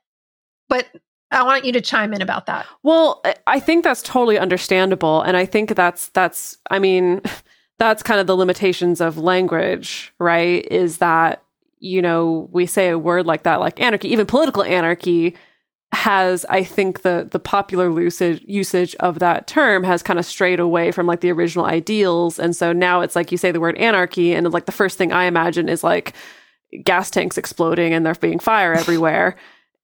but 0.68 0.86
i 1.30 1.42
want 1.42 1.64
you 1.64 1.72
to 1.72 1.80
chime 1.80 2.12
in 2.14 2.22
about 2.22 2.46
that 2.46 2.66
Well, 2.82 3.20
I- 3.46 3.60
think 3.60 3.84
that's 3.84 4.02
totally 4.02 4.38
understandable, 4.38 5.20
and 5.22 5.36
I 5.36 5.44
think 5.46 5.74
that's 5.74 6.08
that's. 6.08 6.58
I 6.70 6.78
mean, 6.78 7.20
that's 7.78 8.02
kind 8.02 8.20
of 8.20 8.26
the 8.26 8.36
limitations 8.36 9.00
of 9.00 9.18
language, 9.18 10.12
right? 10.18 10.66
Is 10.70 10.98
that 10.98 11.42
you 11.80 12.00
know 12.02 12.48
we 12.52 12.66
say 12.66 12.88
a 12.88 12.98
word 12.98 13.26
like 13.26 13.42
that, 13.44 13.60
like 13.60 13.80
anarchy, 13.80 14.08
even 14.08 14.26
political 14.26 14.62
anarchy, 14.64 15.36
has 15.92 16.44
I 16.48 16.64
think 16.64 17.02
the 17.02 17.28
the 17.30 17.38
popular 17.38 17.90
usage 18.00 18.94
of 19.00 19.18
that 19.20 19.46
term 19.46 19.84
has 19.84 20.02
kind 20.02 20.18
of 20.18 20.24
strayed 20.26 20.60
away 20.60 20.92
from 20.92 21.06
like 21.06 21.20
the 21.20 21.30
original 21.32 21.66
ideals, 21.66 22.38
and 22.38 22.54
so 22.56 22.72
now 22.72 23.00
it's 23.00 23.16
like 23.16 23.30
you 23.32 23.38
say 23.38 23.52
the 23.52 23.60
word 23.60 23.76
anarchy, 23.78 24.34
and 24.34 24.50
like 24.52 24.66
the 24.66 24.72
first 24.72 24.98
thing 24.98 25.12
I 25.12 25.24
imagine 25.24 25.68
is 25.68 25.84
like 25.84 26.14
gas 26.84 27.10
tanks 27.10 27.38
exploding 27.38 27.94
and 27.94 28.04
there 28.04 28.14
being 28.14 28.38
fire 28.38 28.74
everywhere 28.74 29.36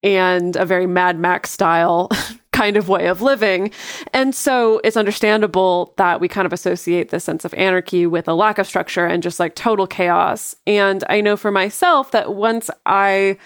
and 0.05 0.55
a 0.55 0.67
very 0.67 0.87
Mad 0.87 1.19
Max 1.19 1.51
style 1.51 2.11
kind 2.53 2.77
of 2.77 2.89
way 2.89 3.09
of 3.09 3.21
living. 3.21 3.73
And 4.13 4.33
so 4.33 4.81
it's 4.85 4.97
understandable 4.97 5.93
that 5.97 6.21
we 6.21 6.29
kind 6.29 6.47
of 6.47 6.53
associate 6.53 7.09
this 7.09 7.25
sense 7.25 7.45
of 7.45 7.53
anarchy 7.55 8.07
with 8.07 8.29
a 8.29 8.35
lack 8.35 8.59
of 8.59 8.67
structure 8.69 9.07
and 9.07 9.23
just 9.23 9.41
like 9.41 9.57
total 9.57 9.89
chaos. 9.89 10.55
And 10.67 11.03
I 11.09 11.21
know 11.21 11.37
for 11.37 11.51
myself 11.51 12.13
that 12.13 12.35
once 12.35 12.71
I 12.87 13.39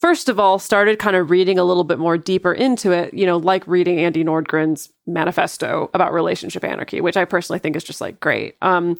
first 0.00 0.28
of 0.28 0.38
all 0.38 0.60
started 0.60 1.00
kind 1.00 1.16
of 1.16 1.28
reading 1.28 1.58
a 1.58 1.64
little 1.64 1.82
bit 1.82 1.98
more 1.98 2.16
deeper 2.16 2.52
into 2.52 2.92
it, 2.92 3.12
you 3.12 3.26
know, 3.26 3.36
like 3.36 3.66
reading 3.66 3.98
Andie 3.98 4.24
Nordgren's 4.24 4.90
manifesto 5.08 5.90
about 5.92 6.14
relationship 6.14 6.62
anarchy, 6.62 7.00
which 7.00 7.16
I 7.16 7.24
personally 7.24 7.58
think 7.58 7.74
is 7.74 7.84
just 7.84 8.00
like 8.00 8.20
great. 8.20 8.56
Um 8.62 8.96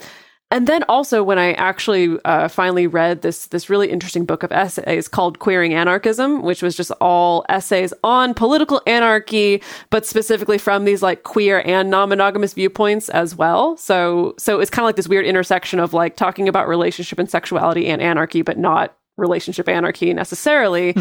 and 0.51 0.67
then 0.67 0.83
also 0.89 1.21
when 1.21 1.37
I 1.37 1.53
actually 1.53 2.17
uh, 2.25 2.47
finally 2.47 2.87
read 2.87 3.21
this 3.21 3.47
this 3.47 3.69
really 3.69 3.91
interesting 3.91 4.25
book 4.25 4.41
of 4.41 4.51
essays 4.51 5.07
called 5.07 5.39
Queering 5.39 5.73
Anarchism, 5.73 6.41
which 6.41 6.63
was 6.63 6.75
just 6.75 6.91
all 6.99 7.45
essays 7.49 7.93
on 8.03 8.33
political 8.33 8.81
anarchy, 8.87 9.61
but 9.91 10.05
specifically 10.05 10.57
from 10.57 10.85
these 10.85 11.03
like 11.03 11.23
queer 11.23 11.61
and 11.65 11.89
non-monogamous 11.89 12.53
viewpoints 12.53 13.09
as 13.09 13.35
well. 13.35 13.77
So 13.77 14.33
so 14.37 14.59
it's 14.59 14.71
kind 14.71 14.83
of 14.83 14.87
like 14.87 14.95
this 14.95 15.07
weird 15.07 15.25
intersection 15.25 15.79
of 15.79 15.93
like 15.93 16.15
talking 16.15 16.47
about 16.47 16.67
relationship 16.67 17.19
and 17.19 17.29
sexuality 17.29 17.87
and 17.87 18.01
anarchy, 18.01 18.41
but 18.41 18.57
not 18.57 18.95
relationship 19.17 19.67
anarchy 19.67 20.13
necessarily 20.13 20.93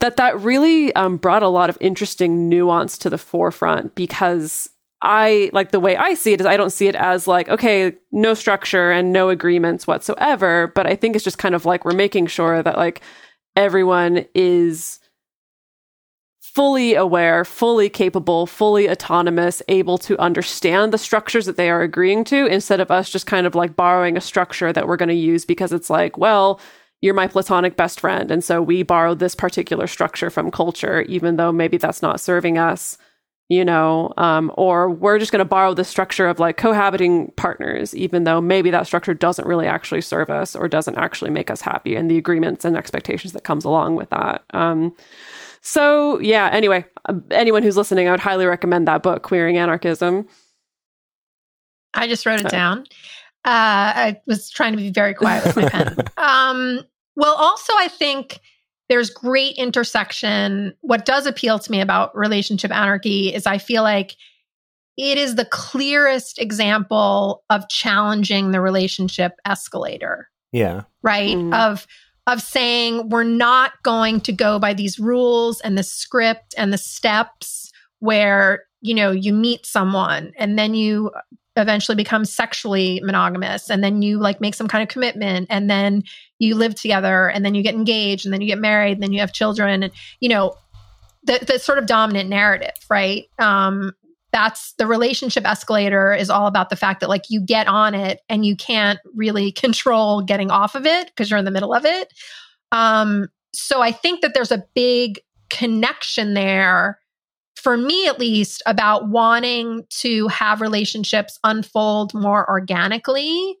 that 0.00 0.16
that 0.16 0.38
really 0.40 0.94
um, 0.96 1.16
brought 1.16 1.42
a 1.42 1.48
lot 1.48 1.70
of 1.70 1.78
interesting 1.80 2.48
nuance 2.48 2.98
to 2.98 3.08
the 3.08 3.16
forefront 3.18 3.94
because 3.94 4.68
I 5.04 5.50
like 5.52 5.70
the 5.70 5.80
way 5.80 5.96
I 5.96 6.14
see 6.14 6.32
it 6.32 6.40
is 6.40 6.46
I 6.46 6.56
don't 6.56 6.70
see 6.70 6.88
it 6.88 6.94
as 6.94 7.28
like, 7.28 7.48
okay, 7.50 7.92
no 8.10 8.32
structure 8.32 8.90
and 8.90 9.12
no 9.12 9.28
agreements 9.28 9.86
whatsoever. 9.86 10.72
But 10.74 10.86
I 10.86 10.96
think 10.96 11.14
it's 11.14 11.24
just 11.24 11.38
kind 11.38 11.54
of 11.54 11.66
like 11.66 11.84
we're 11.84 11.92
making 11.92 12.26
sure 12.28 12.62
that 12.62 12.78
like 12.78 13.02
everyone 13.54 14.24
is 14.34 15.00
fully 16.40 16.94
aware, 16.94 17.44
fully 17.44 17.90
capable, 17.90 18.46
fully 18.46 18.88
autonomous, 18.88 19.60
able 19.68 19.98
to 19.98 20.16
understand 20.18 20.92
the 20.92 20.98
structures 20.98 21.46
that 21.46 21.56
they 21.56 21.68
are 21.68 21.82
agreeing 21.82 22.24
to 22.24 22.46
instead 22.46 22.80
of 22.80 22.90
us 22.90 23.10
just 23.10 23.26
kind 23.26 23.46
of 23.46 23.54
like 23.54 23.76
borrowing 23.76 24.16
a 24.16 24.22
structure 24.22 24.72
that 24.72 24.86
we're 24.86 24.96
going 24.96 25.08
to 25.08 25.14
use 25.14 25.44
because 25.44 25.72
it's 25.72 25.90
like, 25.90 26.16
well, 26.16 26.60
you're 27.02 27.12
my 27.12 27.26
platonic 27.26 27.76
best 27.76 28.00
friend. 28.00 28.30
And 28.30 28.42
so 28.42 28.62
we 28.62 28.82
borrowed 28.82 29.18
this 29.18 29.34
particular 29.34 29.86
structure 29.86 30.30
from 30.30 30.50
culture, 30.50 31.02
even 31.02 31.36
though 31.36 31.52
maybe 31.52 31.76
that's 31.76 32.00
not 32.00 32.20
serving 32.20 32.56
us 32.56 32.96
you 33.48 33.64
know, 33.64 34.12
um, 34.16 34.50
or 34.54 34.88
we're 34.88 35.18
just 35.18 35.30
going 35.30 35.40
to 35.40 35.44
borrow 35.44 35.74
the 35.74 35.84
structure 35.84 36.26
of 36.26 36.38
like 36.38 36.56
cohabiting 36.56 37.30
partners, 37.36 37.94
even 37.94 38.24
though 38.24 38.40
maybe 38.40 38.70
that 38.70 38.86
structure 38.86 39.12
doesn't 39.12 39.46
really 39.46 39.66
actually 39.66 40.00
serve 40.00 40.30
us 40.30 40.56
or 40.56 40.66
doesn't 40.66 40.96
actually 40.96 41.30
make 41.30 41.50
us 41.50 41.60
happy, 41.60 41.94
and 41.94 42.10
the 42.10 42.18
agreements 42.18 42.64
and 42.64 42.76
expectations 42.76 43.32
that 43.32 43.44
comes 43.44 43.64
along 43.64 43.96
with 43.96 44.10
that. 44.10 44.44
Um, 44.50 44.94
so 45.60 46.18
yeah. 46.20 46.48
Anyway, 46.52 46.84
um, 47.06 47.24
anyone 47.30 47.62
who's 47.62 47.76
listening, 47.76 48.08
I 48.08 48.12
would 48.12 48.20
highly 48.20 48.46
recommend 48.46 48.88
that 48.88 49.02
book, 49.02 49.22
Queering 49.22 49.58
Anarchism. 49.58 50.26
I 51.92 52.08
just 52.08 52.26
wrote 52.26 52.40
it 52.40 52.48
down. 52.48 52.80
Uh, 53.44 53.92
I 53.94 54.20
was 54.26 54.48
trying 54.48 54.72
to 54.72 54.78
be 54.78 54.90
very 54.90 55.14
quiet 55.14 55.44
with 55.44 55.56
my 55.56 55.68
pen. 55.68 55.96
Um, 56.16 56.80
well, 57.16 57.34
also, 57.34 57.72
I 57.76 57.88
think 57.88 58.40
there's 58.88 59.10
great 59.10 59.56
intersection. 59.56 60.74
What 60.82 61.04
does 61.04 61.26
appeal 61.26 61.58
to 61.58 61.70
me 61.70 61.80
about 61.80 62.16
relationship 62.16 62.70
anarchy 62.70 63.32
is 63.34 63.46
I 63.46 63.58
feel 63.58 63.82
like 63.82 64.16
it 64.96 65.18
is 65.18 65.34
the 65.34 65.44
clearest 65.46 66.38
example 66.38 67.42
of 67.50 67.68
challenging 67.68 68.50
the 68.52 68.60
relationship 68.60 69.32
escalator 69.44 70.28
Yeah. 70.52 70.82
right 71.02 71.36
Mm. 71.36 71.54
of 71.54 71.86
of 72.26 72.40
saying 72.40 73.10
we're 73.10 73.22
not 73.22 73.72
going 73.82 74.18
to 74.22 74.32
go 74.32 74.58
by 74.58 74.72
these 74.72 74.98
rules 74.98 75.60
and 75.60 75.76
the 75.76 75.82
script 75.82 76.54
and 76.56 76.72
the 76.72 76.78
steps 76.78 77.70
where 77.98 78.64
you 78.80 78.94
know 78.94 79.10
you 79.10 79.32
meet 79.32 79.66
someone 79.66 80.32
and 80.38 80.58
then 80.58 80.74
you 80.74 81.10
eventually 81.56 81.94
become 81.96 82.24
sexually 82.24 83.00
monogamous 83.04 83.68
and 83.70 83.82
then 83.84 84.00
you 84.02 84.18
like 84.18 84.40
make 84.40 84.54
some 84.54 84.66
kind 84.68 84.82
of 84.82 84.88
commitment 84.88 85.46
and 85.50 85.68
then 85.70 86.02
you 86.44 86.54
live 86.54 86.74
together 86.74 87.28
and 87.28 87.44
then 87.44 87.54
you 87.54 87.62
get 87.62 87.74
engaged 87.74 88.24
and 88.24 88.32
then 88.32 88.40
you 88.40 88.46
get 88.46 88.58
married 88.58 88.92
and 88.92 89.02
then 89.02 89.12
you 89.12 89.20
have 89.20 89.32
children 89.32 89.82
and 89.82 89.92
you 90.20 90.28
know 90.28 90.54
the, 91.24 91.42
the 91.46 91.58
sort 91.58 91.78
of 91.78 91.86
dominant 91.86 92.28
narrative 92.28 92.74
right? 92.90 93.24
Um 93.38 93.92
that's 94.32 94.74
the 94.78 94.86
relationship 94.86 95.46
escalator 95.46 96.12
is 96.12 96.28
all 96.28 96.48
about 96.48 96.68
the 96.68 96.76
fact 96.76 96.98
that 96.98 97.08
like 97.08 97.22
you 97.28 97.40
get 97.40 97.68
on 97.68 97.94
it 97.94 98.20
and 98.28 98.44
you 98.44 98.56
can't 98.56 98.98
really 99.14 99.52
control 99.52 100.22
getting 100.22 100.50
off 100.50 100.74
of 100.74 100.86
it 100.86 101.06
because 101.06 101.30
you're 101.30 101.38
in 101.38 101.44
the 101.44 101.50
middle 101.52 101.72
of 101.72 101.84
it. 101.84 102.12
Um 102.72 103.28
so 103.54 103.80
i 103.80 103.92
think 103.92 104.20
that 104.20 104.34
there's 104.34 104.52
a 104.52 104.64
big 104.74 105.20
connection 105.48 106.34
there 106.34 106.98
for 107.56 107.76
me 107.76 108.06
at 108.06 108.18
least 108.18 108.62
about 108.66 109.08
wanting 109.08 109.84
to 109.88 110.28
have 110.28 110.60
relationships 110.60 111.38
unfold 111.44 112.12
more 112.12 112.48
organically 112.50 113.56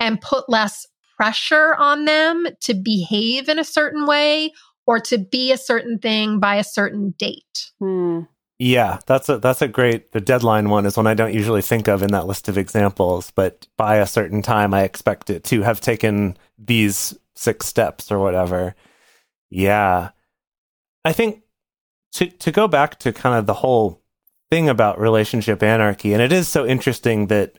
and 0.00 0.20
put 0.20 0.48
less 0.48 0.86
pressure 1.16 1.74
on 1.76 2.04
them 2.04 2.46
to 2.60 2.74
behave 2.74 3.48
in 3.48 3.58
a 3.58 3.64
certain 3.64 4.06
way 4.06 4.52
or 4.86 5.00
to 5.00 5.18
be 5.18 5.50
a 5.50 5.58
certain 5.58 5.98
thing 5.98 6.38
by 6.38 6.56
a 6.56 6.64
certain 6.64 7.14
date 7.18 7.44
Hmm. 7.80 8.20
Yeah, 8.58 9.00
that's 9.06 9.28
a 9.28 9.38
that's 9.38 9.60
a 9.60 9.68
great 9.68 10.12
the 10.12 10.20
deadline 10.20 10.70
one 10.70 10.86
is 10.86 10.96
one 10.96 11.06
I 11.06 11.14
don't 11.14 11.34
usually 11.34 11.60
think 11.60 11.88
of 11.88 12.02
in 12.02 12.12
that 12.12 12.26
list 12.26 12.48
of 12.48 12.56
examples, 12.56 13.30
but 13.32 13.66
by 13.76 13.96
a 13.96 14.06
certain 14.06 14.40
time 14.40 14.72
I 14.72 14.82
expect 14.82 15.28
it 15.28 15.44
to 15.44 15.62
have 15.62 15.80
taken 15.80 16.38
these 16.58 17.14
six 17.34 17.66
steps 17.66 18.10
or 18.10 18.18
whatever. 18.18 18.74
Yeah. 19.50 20.10
I 21.04 21.12
think 21.12 21.42
to 22.12 22.26
to 22.26 22.50
go 22.50 22.66
back 22.66 22.98
to 23.00 23.12
kind 23.12 23.38
of 23.38 23.44
the 23.44 23.54
whole 23.54 24.02
thing 24.50 24.68
about 24.70 24.98
relationship 24.98 25.62
anarchy 25.62 26.14
and 26.14 26.22
it 26.22 26.32
is 26.32 26.48
so 26.48 26.64
interesting 26.66 27.26
that 27.26 27.58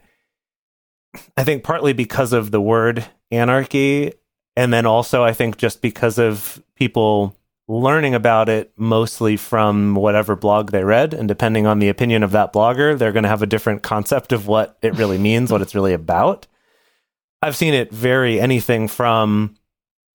I 1.35 1.43
think 1.43 1.63
partly 1.63 1.93
because 1.93 2.33
of 2.33 2.51
the 2.51 2.61
word 2.61 3.05
anarchy 3.31 4.13
and 4.55 4.73
then 4.73 4.85
also 4.85 5.23
I 5.23 5.33
think 5.33 5.57
just 5.57 5.81
because 5.81 6.17
of 6.17 6.63
people 6.75 7.35
learning 7.67 8.15
about 8.15 8.47
it 8.47 8.71
mostly 8.77 9.35
from 9.35 9.95
whatever 9.95 10.35
blog 10.35 10.71
they 10.71 10.83
read 10.83 11.13
and 11.13 11.27
depending 11.27 11.67
on 11.67 11.79
the 11.79 11.89
opinion 11.89 12.23
of 12.23 12.31
that 12.31 12.53
blogger 12.53 12.97
they're 12.97 13.11
going 13.11 13.23
to 13.23 13.29
have 13.29 13.41
a 13.41 13.47
different 13.47 13.83
concept 13.83 14.31
of 14.31 14.47
what 14.47 14.77
it 14.81 14.95
really 14.95 15.17
means 15.17 15.51
what 15.51 15.61
it's 15.61 15.75
really 15.75 15.93
about. 15.93 16.47
I've 17.41 17.55
seen 17.55 17.73
it 17.73 17.91
vary. 17.91 18.39
Anything 18.39 18.87
from 18.87 19.55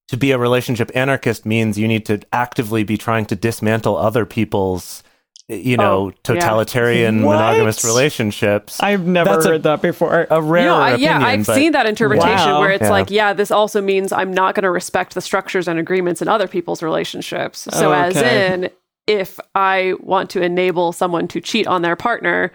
to 0.09 0.17
be 0.17 0.33
a 0.33 0.39
relationship 0.39 0.91
anarchist 0.95 1.47
means 1.47 1.79
you 1.79 1.89
need 1.89 2.05
to 2.07 2.21
actively 2.33 2.85
be 2.85 2.99
trying 2.99 3.27
to 3.27 3.37
dismantle 3.37 3.97
other 3.97 4.27
people's 4.27 5.03
you 5.49 5.77
know 5.77 5.93
Oh, 6.09 6.13
totalitarian 6.23 7.23
What? 7.23 7.35
monogamous 7.35 7.85
relationships 7.85 8.81
I've 8.81 9.07
never 9.07 9.31
That's 9.31 9.45
a- 9.47 9.49
heard 9.51 9.63
that 9.65 9.83
before. 9.83 10.27
a 10.31 10.41
rare 10.41 10.63
You 10.63 10.69
know, 10.69 10.77
I, 10.77 10.91
opinion 10.91 11.11
yeah, 11.21 11.27
I've 11.27 11.47
but 11.47 11.55
seen 11.55 11.73
that 11.73 11.87
interpretation 11.87 12.51
Wow. 12.53 12.61
where 12.61 12.71
it's 12.71 12.83
Yeah. 12.85 12.91
like, 12.91 13.11
yeah, 13.11 13.33
this 13.33 13.51
also 13.51 13.81
means 13.83 14.13
I'm 14.13 14.33
not 14.33 14.55
going 14.55 14.63
to 14.65 14.71
respect 14.71 15.15
the 15.15 15.21
structures 15.21 15.69
and 15.69 15.79
agreements 15.79 16.23
in 16.23 16.29
other 16.29 16.47
people's 16.49 16.83
relationships. 16.83 17.67
So, 17.71 17.91
oh, 17.91 17.93
as 17.93 18.17
Okay. 18.17 18.53
in, 18.55 18.71
if 19.07 19.41
I 19.55 19.95
want 20.01 20.31
to 20.31 20.43
enable 20.43 20.93
someone 20.93 21.27
to 21.29 21.41
cheat 21.41 21.67
on 21.67 21.83
their 21.83 21.97
partner, 21.97 22.53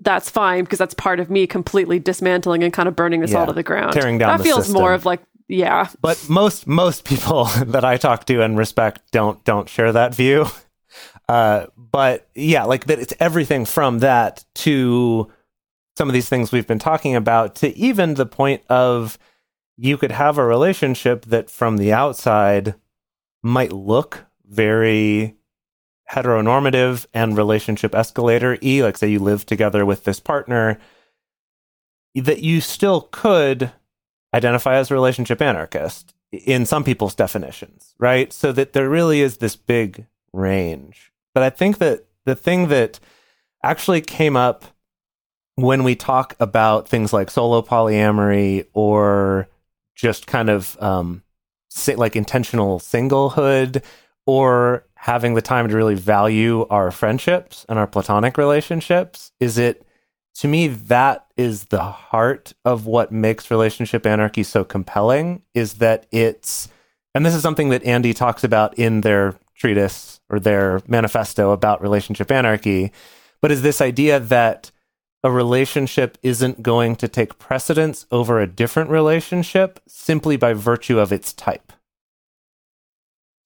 that's 0.00 0.30
fine 0.30 0.62
because 0.64 0.78
that's 0.78 0.94
part 0.94 1.18
of 1.18 1.28
me 1.28 1.46
completely 1.46 1.98
dismantling 1.98 2.62
and 2.62 2.72
kind 2.72 2.88
of 2.88 2.94
burning 2.94 3.20
this 3.20 3.32
Yeah. 3.32 3.40
all 3.40 3.46
to 3.46 3.52
the 3.52 3.64
ground. 3.64 3.92
Tearing 3.94 4.16
down 4.18 4.28
that 4.30 4.38
the 4.38 4.44
feels 4.44 4.66
system. 4.66 4.80
more 4.80 4.92
of 4.92 5.04
like, 5.04 5.20
yeah, 5.48 5.88
but 6.00 6.24
most 6.28 6.66
most 6.68 7.04
people 7.04 7.44
that 7.66 7.84
I 7.84 7.96
talk 7.96 8.26
to 8.26 8.42
and 8.42 8.56
respect 8.56 9.00
don't 9.10 9.42
don't 9.44 9.68
share 9.68 9.90
that 9.92 10.14
view. 10.14 10.46
Uh, 11.28 11.66
but 11.76 12.28
yeah, 12.34 12.64
like 12.64 12.86
that, 12.86 12.98
it's 12.98 13.14
everything 13.20 13.64
from 13.64 13.98
that 14.00 14.44
to 14.54 15.30
some 15.96 16.08
of 16.08 16.14
these 16.14 16.28
things 16.28 16.52
we've 16.52 16.66
been 16.66 16.78
talking 16.78 17.14
about 17.16 17.56
to 17.56 17.76
even 17.76 18.14
the 18.14 18.26
point 18.26 18.62
of 18.68 19.18
you 19.76 19.96
could 19.96 20.12
have 20.12 20.38
a 20.38 20.44
relationship 20.44 21.24
that 21.26 21.50
from 21.50 21.76
the 21.76 21.92
outside 21.92 22.74
might 23.42 23.72
look 23.72 24.24
very 24.46 25.36
heteronormative 26.10 27.04
and 27.12 27.36
relationship 27.36 27.94
escalator 27.94 28.56
e 28.62 28.82
like 28.82 28.96
say 28.96 29.08
you 29.08 29.18
live 29.18 29.44
together 29.44 29.84
with 29.84 30.04
this 30.04 30.18
partner 30.18 30.78
that 32.14 32.42
you 32.42 32.60
still 32.60 33.02
could 33.12 33.70
identify 34.34 34.76
as 34.76 34.90
a 34.90 34.94
relationship 34.94 35.40
anarchist 35.40 36.14
in 36.32 36.66
some 36.66 36.84
people's 36.84 37.14
definitions, 37.14 37.94
right? 37.98 38.32
So 38.32 38.52
that 38.52 38.72
there 38.72 38.88
really 38.88 39.20
is 39.20 39.38
this 39.38 39.56
big 39.56 40.06
range. 40.32 41.12
But 41.38 41.44
I 41.44 41.50
think 41.50 41.78
that 41.78 42.04
the 42.24 42.34
thing 42.34 42.66
that 42.66 42.98
actually 43.62 44.00
came 44.00 44.36
up 44.36 44.64
when 45.54 45.84
we 45.84 45.94
talk 45.94 46.34
about 46.40 46.88
things 46.88 47.12
like 47.12 47.30
solo 47.30 47.62
polyamory 47.62 48.66
or 48.72 49.48
just 49.94 50.26
kind 50.26 50.50
of 50.50 50.76
um, 50.82 51.22
like 51.94 52.16
intentional 52.16 52.80
singlehood 52.80 53.84
or 54.26 54.84
having 54.94 55.34
the 55.34 55.40
time 55.40 55.68
to 55.68 55.76
really 55.76 55.94
value 55.94 56.66
our 56.70 56.90
friendships 56.90 57.64
and 57.68 57.78
our 57.78 57.86
platonic 57.86 58.36
relationships 58.36 59.30
is 59.38 59.58
it 59.58 59.86
to 60.34 60.48
me 60.48 60.66
that 60.66 61.24
is 61.36 61.66
the 61.66 61.84
heart 61.84 62.52
of 62.64 62.84
what 62.84 63.12
makes 63.12 63.48
relationship 63.48 64.04
anarchy 64.04 64.42
so 64.42 64.64
compelling 64.64 65.40
is 65.54 65.74
that 65.74 66.04
it's 66.10 66.66
and 67.14 67.24
this 67.24 67.36
is 67.36 67.42
something 67.42 67.68
that 67.68 67.84
Andie 67.84 68.12
talks 68.12 68.42
about 68.42 68.76
in 68.76 69.02
their 69.02 69.36
treatise 69.58 70.20
or 70.30 70.38
their 70.38 70.80
manifesto 70.86 71.50
about 71.50 71.82
relationship 71.82 72.30
anarchy 72.30 72.92
but 73.40 73.52
is 73.52 73.62
this 73.62 73.80
idea 73.80 74.18
that 74.18 74.70
a 75.24 75.30
relationship 75.30 76.16
isn't 76.22 76.62
going 76.62 76.94
to 76.94 77.08
take 77.08 77.38
precedence 77.38 78.06
over 78.10 78.40
a 78.40 78.46
different 78.46 78.88
relationship 78.88 79.80
simply 79.88 80.36
by 80.36 80.52
virtue 80.52 80.98
of 80.98 81.12
its 81.12 81.32
type 81.32 81.72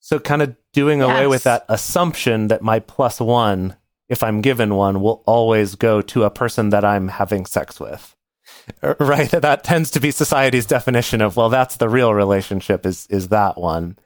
so 0.01 0.19
kind 0.19 0.43
of 0.43 0.57
doing 0.73 1.01
away 1.01 1.27
with 1.27 1.45
that 1.45 1.65
assumption 1.69 2.49
that 2.49 2.63
my 2.63 2.79
plus 2.79 3.21
one 3.21 3.77
if 4.13 4.23
I'm 4.23 4.43
given 4.43 4.75
one, 4.75 5.01
will 5.01 5.23
always 5.25 5.75
go 5.75 6.03
to 6.03 6.25
a 6.25 6.31
person 6.31 6.69
that 6.69 6.85
I'm 6.85 7.09
having 7.09 7.47
sex 7.47 7.81
with. 7.81 8.15
Er, 8.85 8.95
Right? 9.01 9.31
That 9.31 9.65
tends 9.65 9.91
to 9.93 10.01
be 10.01 10.11
society's 10.11 10.67
definition 10.67 11.23
of, 11.23 11.35
well, 11.35 11.49
that's 11.49 11.77
the 11.77 11.89
real 11.89 12.13
relationship 12.13 12.85
is 12.85 13.07
is 13.07 13.29
that 13.29 13.59
one. 13.59 13.97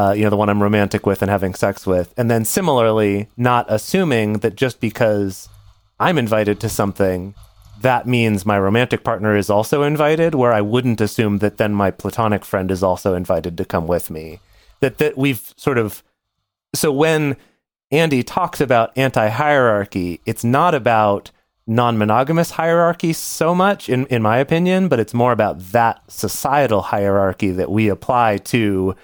Uh, 0.00 0.12
you 0.12 0.24
know, 0.24 0.30
the 0.30 0.36
one 0.36 0.48
I'm 0.48 0.62
romantic 0.62 1.04
with 1.04 1.20
and 1.20 1.30
having 1.30 1.52
sex 1.54 1.86
with. 1.86 2.14
And 2.16 2.30
then 2.30 2.46
similarly, 2.46 3.28
not 3.36 3.66
assuming 3.68 4.38
that 4.38 4.54
just 4.54 4.80
because 4.80 5.50
I'm 5.98 6.16
invited 6.16 6.58
to 6.60 6.70
something, 6.70 7.34
that 7.82 8.06
means 8.06 8.46
my 8.46 8.58
romantic 8.58 9.04
partner 9.04 9.36
is 9.36 9.50
also 9.50 9.82
invited, 9.82 10.34
where 10.34 10.54
I 10.54 10.62
wouldn't 10.62 11.02
assume 11.02 11.38
that 11.40 11.58
then 11.58 11.74
my 11.74 11.90
platonic 11.90 12.46
friend 12.46 12.70
is 12.70 12.82
also 12.82 13.14
invited 13.14 13.58
to 13.58 13.66
come 13.66 13.86
with 13.86 14.08
me. 14.08 14.40
That 14.80 14.96
that 14.98 15.18
we've 15.18 15.52
sort 15.58 15.76
of 15.76 16.02
so 16.74 16.90
when 16.90 17.36
Andie 17.92 18.22
talks 18.22 18.58
about 18.58 18.96
anti 18.96 19.28
hierarchy, 19.28 20.22
it's 20.24 20.44
not 20.44 20.74
about 20.74 21.30
non 21.66 21.98
monogamous 21.98 22.52
hierarchy 22.52 23.12
so 23.12 23.54
much, 23.54 23.90
in, 23.90 24.06
in 24.06 24.22
my 24.22 24.38
opinion, 24.38 24.88
but 24.88 24.98
it's 24.98 25.12
more 25.12 25.32
about 25.32 25.58
that 25.72 26.00
societal 26.08 26.80
hierarchy 26.80 27.50
that 27.50 27.70
we 27.70 27.90
apply 27.90 28.38
to. 28.38 28.96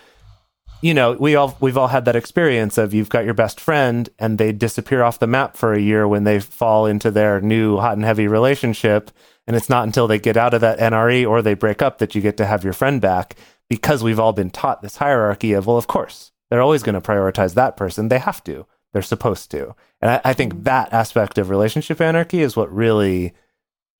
You 0.82 0.92
know, 0.92 1.12
we 1.12 1.34
all 1.34 1.56
we've 1.60 1.76
all 1.76 1.88
had 1.88 2.04
that 2.04 2.16
experience 2.16 2.76
of 2.78 2.92
you've 2.92 3.08
got 3.08 3.24
your 3.24 3.34
best 3.34 3.58
friend 3.58 4.08
and 4.18 4.38
they 4.38 4.52
disappear 4.52 5.02
off 5.02 5.18
the 5.18 5.26
map 5.26 5.56
for 5.56 5.72
a 5.72 5.80
year 5.80 6.06
when 6.06 6.24
they 6.24 6.38
fall 6.38 6.86
into 6.86 7.10
their 7.10 7.40
new 7.40 7.78
hot 7.78 7.94
and 7.94 8.04
heavy 8.04 8.28
relationship, 8.28 9.10
and 9.46 9.56
it's 9.56 9.70
not 9.70 9.84
until 9.84 10.06
they 10.06 10.18
get 10.18 10.36
out 10.36 10.54
of 10.54 10.60
that 10.60 10.78
NRE 10.78 11.28
or 11.28 11.40
they 11.40 11.54
break 11.54 11.80
up 11.80 11.98
that 11.98 12.14
you 12.14 12.20
get 12.20 12.36
to 12.36 12.46
have 12.46 12.62
your 12.62 12.74
friend 12.74 13.00
back 13.00 13.36
because 13.68 14.02
we've 14.02 14.20
all 14.20 14.32
been 14.32 14.50
taught 14.50 14.82
this 14.82 14.98
hierarchy 14.98 15.52
of 15.54 15.66
well, 15.66 15.78
of 15.78 15.86
course 15.86 16.32
they're 16.50 16.62
always 16.62 16.82
going 16.82 16.94
to 16.94 17.00
prioritize 17.00 17.54
that 17.54 17.76
person. 17.76 18.08
They 18.08 18.18
have 18.18 18.44
to. 18.44 18.66
They're 18.92 19.02
supposed 19.02 19.50
to. 19.50 19.74
And 20.00 20.10
I, 20.10 20.20
I 20.24 20.32
think 20.32 20.64
that 20.64 20.92
aspect 20.92 21.38
of 21.38 21.50
relationship 21.50 22.00
anarchy 22.00 22.40
is 22.40 22.56
what 22.56 22.72
really 22.72 23.34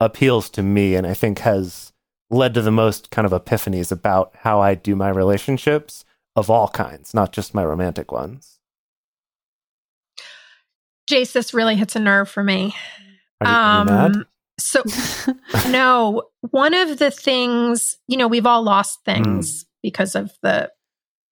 appeals 0.00 0.48
to 0.50 0.62
me 0.62 0.94
and 0.94 1.06
I 1.06 1.14
think 1.14 1.40
has 1.40 1.92
led 2.30 2.54
to 2.54 2.62
the 2.62 2.70
most 2.70 3.10
kind 3.10 3.26
of 3.26 3.32
epiphanies 3.32 3.90
about 3.90 4.34
how 4.40 4.60
I 4.60 4.74
do 4.74 4.96
my 4.96 5.08
relationships 5.08 6.04
of 6.36 6.50
all 6.50 6.68
kinds, 6.68 7.14
not 7.14 7.32
just 7.32 7.54
my 7.54 7.64
romantic 7.64 8.12
ones. 8.12 8.58
Jase, 11.08 11.32
this 11.32 11.54
really 11.54 11.76
hits 11.76 11.96
a 11.96 12.00
nerve 12.00 12.28
for 12.28 12.42
me. 12.42 12.74
Are 13.40 13.46
you, 13.46 13.52
are 13.52 13.78
you 13.80 13.84
mad? 13.86 14.16
Um, 14.16 14.26
So, 14.58 14.82
no, 15.68 16.22
one 16.50 16.74
of 16.74 16.98
the 16.98 17.10
things, 17.10 17.96
you 18.08 18.16
know, 18.16 18.28
we've 18.28 18.46
all 18.46 18.62
lost 18.62 19.00
hmm. 19.04 19.12
things 19.12 19.64
because 19.82 20.14
of 20.14 20.32
the 20.42 20.70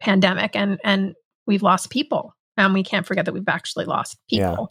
pandemic 0.01 0.55
and 0.55 0.79
and 0.85 1.15
we've 1.47 1.63
lost 1.63 1.91
people. 1.91 2.35
And 2.57 2.73
we 2.73 2.85
can't 2.85 3.05
forget 3.05 3.25
that 3.25 3.35
we've 3.35 3.49
actually 3.49 3.85
lost 3.87 4.17
Yeah. 4.29 4.51
people. 4.51 4.71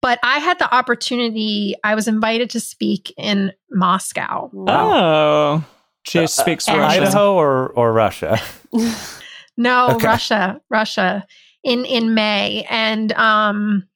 But 0.00 0.18
I 0.22 0.38
had 0.38 0.58
the 0.58 0.72
opportunity, 0.74 1.74
I 1.84 1.94
was 1.94 2.08
invited 2.08 2.50
to 2.50 2.60
speak 2.60 3.12
in 3.16 3.52
Moscow. 3.70 4.50
Oh, 4.52 4.66
uh, 4.66 5.60
Jase 6.04 6.32
speaks 6.32 6.68
and- 6.68 6.78
Russian. 6.78 7.02
Idaho 7.04 7.34
or 7.34 7.68
or 7.68 7.92
Russia? 7.92 8.40
No, 9.58 9.96
Okay. 9.96 10.06
Russia, 10.06 10.60
Russia 10.70 11.26
in 11.64 11.84
in 11.84 12.14
May, 12.14 12.64
and 12.70 13.12
um, 13.12 13.86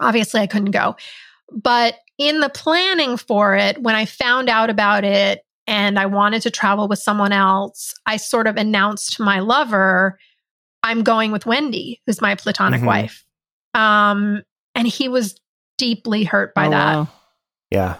obviously 0.00 0.40
I 0.40 0.46
couldn't 0.48 0.72
go. 0.72 0.96
But 1.52 1.94
in 2.18 2.40
the 2.40 2.48
planning 2.48 3.16
for 3.16 3.54
it, 3.54 3.80
when 3.80 3.94
I 3.94 4.06
found 4.06 4.48
out 4.48 4.70
about 4.70 5.04
it 5.04 5.42
and 5.66 5.98
I 5.98 6.06
wanted 6.06 6.42
to 6.42 6.50
travel 6.50 6.88
with 6.88 6.98
someone 6.98 7.32
else, 7.32 7.94
I 8.06 8.16
sort 8.16 8.46
of 8.46 8.56
announced 8.56 9.14
to 9.16 9.22
my 9.22 9.38
lover, 9.40 10.18
"I'm 10.82 11.02
going 11.02 11.30
with 11.32 11.46
Wendy, 11.46 12.00
who's 12.06 12.20
my 12.22 12.34
platonic 12.34 12.80
Mhm. 12.80 12.86
wife." 12.86 13.24
Um, 13.74 14.42
and 14.74 14.86
he 14.88 15.08
was 15.08 15.38
deeply 15.78 16.24
hurt 16.24 16.54
by 16.54 16.66
Oh, 16.66 16.70
that. 16.70 16.94
wow. 16.96 17.08
Yeah. 17.70 17.96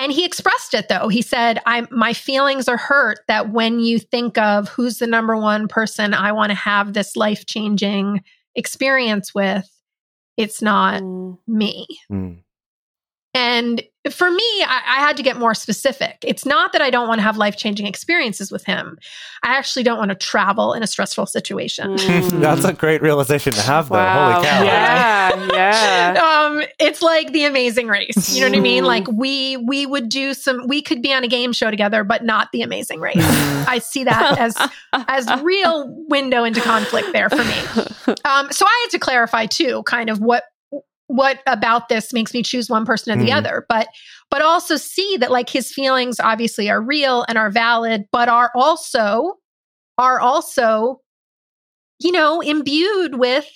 And 0.00 0.10
he 0.10 0.24
expressed 0.24 0.72
it 0.72 0.88
though. 0.88 1.08
He 1.08 1.20
said, 1.20 1.60
"I'm 1.66 1.86
my 1.90 2.14
feelings 2.14 2.68
are 2.68 2.78
hurt 2.78 3.18
that 3.28 3.50
when 3.50 3.80
you 3.80 3.98
think 3.98 4.38
of 4.38 4.68
who's 4.70 4.98
the 4.98 5.06
number 5.06 5.36
one 5.36 5.68
person 5.68 6.14
I 6.14 6.32
want 6.32 6.50
to 6.50 6.56
have 6.56 6.94
this 6.94 7.16
life-changing 7.16 8.24
experience 8.54 9.34
with, 9.34 9.68
it's 10.38 10.62
not 10.62 11.02
Mm. 11.02 11.38
me." 11.46 11.86
Mm. 12.10 12.38
And 13.34 13.82
for 14.10 14.30
me, 14.30 14.42
I, 14.62 14.80
I 14.86 15.00
had 15.00 15.16
to 15.18 15.22
get 15.22 15.36
more 15.36 15.54
specific. 15.54 16.18
It's 16.26 16.46
not 16.46 16.72
that 16.72 16.80
I 16.80 16.88
don't 16.90 17.06
want 17.06 17.18
to 17.18 17.22
have 17.22 17.36
life 17.36 17.56
changing 17.56 17.86
experiences 17.86 18.50
with 18.50 18.64
him. 18.64 18.98
I 19.42 19.56
actually 19.56 19.82
don't 19.82 19.98
want 19.98 20.08
to 20.08 20.14
travel 20.14 20.72
in 20.72 20.82
a 20.82 20.86
stressful 20.86 21.26
situation. 21.26 21.96
Mm. 21.98 22.30
That's 22.40 22.64
a 22.64 22.72
great 22.72 23.02
realization 23.02 23.52
to 23.52 23.60
have, 23.60 23.88
though. 23.90 23.96
wow. 23.96 24.32
Holy 24.32 24.46
cow! 24.46 24.62
Yeah, 24.64 25.46
yeah. 25.52 26.46
um 26.50 26.62
it's 26.78 27.02
like 27.02 27.32
the 27.32 27.44
amazing 27.44 27.86
race 27.88 28.34
you 28.34 28.40
know 28.40 28.48
what 28.48 28.56
i 28.56 28.60
mean 28.60 28.82
Mm. 28.84 28.86
like 28.86 29.06
we 29.12 29.56
we 29.58 29.84
would 29.86 30.08
do 30.08 30.32
some 30.34 30.66
we 30.66 30.80
could 30.82 31.02
be 31.02 31.12
on 31.12 31.22
a 31.24 31.28
game 31.28 31.52
show 31.52 31.70
together 31.70 32.02
but 32.04 32.24
not 32.24 32.48
the 32.52 32.62
amazing 32.62 32.98
race 33.00 33.16
i 33.68 33.78
see 33.78 34.04
that 34.04 34.38
as 34.38 34.56
as 35.08 35.28
real 35.42 35.84
window 36.08 36.44
into 36.44 36.60
conflict 36.60 37.12
there 37.12 37.28
for 37.28 37.44
me 37.44 38.14
um 38.24 38.50
so 38.50 38.64
i 38.66 38.80
had 38.84 38.90
to 38.90 38.98
clarify 38.98 39.46
too 39.46 39.82
kind 39.84 40.08
of 40.10 40.20
what 40.20 40.44
what 41.10 41.40
about 41.46 41.88
this 41.88 42.12
makes 42.12 42.32
me 42.32 42.42
choose 42.42 42.70
one 42.70 42.84
person 42.84 43.12
or 43.12 43.22
the 43.22 43.30
Mhm. 43.30 43.36
other 43.36 43.66
but 43.68 43.88
but 44.30 44.42
also 44.42 44.76
see 44.76 45.16
that 45.16 45.30
like 45.32 45.50
his 45.50 45.72
feelings 45.72 46.20
obviously 46.20 46.70
are 46.70 46.80
real 46.80 47.24
and 47.28 47.36
are 47.36 47.50
valid 47.50 48.04
but 48.12 48.28
are 48.28 48.52
also 48.54 49.34
are 49.98 50.20
also 50.20 51.00
you 51.98 52.12
know 52.12 52.40
imbued 52.40 53.16
with 53.18 53.46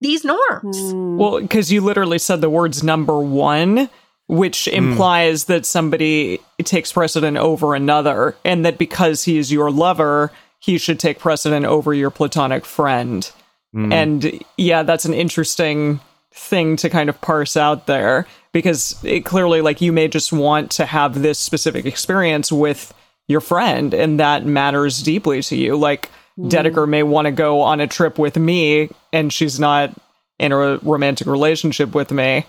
these 0.00 0.24
norms 0.24 0.76
Mm. 0.78 1.16
Well, 1.18 1.40
because 1.40 1.70
you 1.70 1.80
literally 1.82 2.18
said 2.18 2.40
the 2.40 2.48
words 2.50 2.82
number 2.82 3.18
one, 3.20 3.88
which 4.26 4.66
implies 4.66 5.44
that 5.44 5.66
somebody 5.66 6.40
takes 6.64 6.90
precedent 6.92 7.36
over 7.36 7.74
another, 7.74 8.34
and 8.44 8.64
that 8.64 8.78
because 8.78 9.24
he 9.24 9.36
is 9.38 9.52
your 9.52 9.70
lover, 9.70 10.32
he 10.58 10.78
should 10.78 10.98
take 10.98 11.18
precedent 11.18 11.66
over 11.66 11.92
your 11.92 12.10
platonic 12.10 12.64
friend. 12.64 13.30
Mm. 13.76 13.92
And 13.92 14.44
yeah, 14.56 14.82
that's 14.82 15.04
an 15.04 15.12
interesting 15.14 16.00
thing 16.34 16.76
to 16.76 16.90
kind 16.90 17.08
of 17.08 17.20
parse 17.20 17.56
out 17.56 17.86
there 17.86 18.26
because 18.52 19.02
it 19.04 19.24
clearly, 19.24 19.60
like, 19.60 19.80
you 19.80 19.92
may 19.92 20.08
just 20.08 20.32
want 20.32 20.70
to 20.72 20.86
have 20.86 21.20
this 21.20 21.38
specific 21.38 21.86
experience 21.86 22.52
with 22.52 22.92
your 23.28 23.40
friend, 23.40 23.94
and 23.94 24.20
that 24.20 24.44
matters 24.44 25.02
deeply 25.02 25.42
to 25.42 25.56
you. 25.56 25.76
Like, 25.76 26.10
mm-hmm. 26.38 26.48
Dedeker 26.48 26.88
may 26.88 27.02
want 27.02 27.26
to 27.26 27.32
go 27.32 27.60
on 27.60 27.80
a 27.80 27.86
trip 27.86 28.18
with 28.18 28.36
me, 28.36 28.90
and 29.12 29.32
she's 29.32 29.58
not 29.58 29.94
in 30.38 30.52
a 30.52 30.78
romantic 30.78 31.26
relationship 31.26 31.94
with 31.94 32.10
me, 32.10 32.44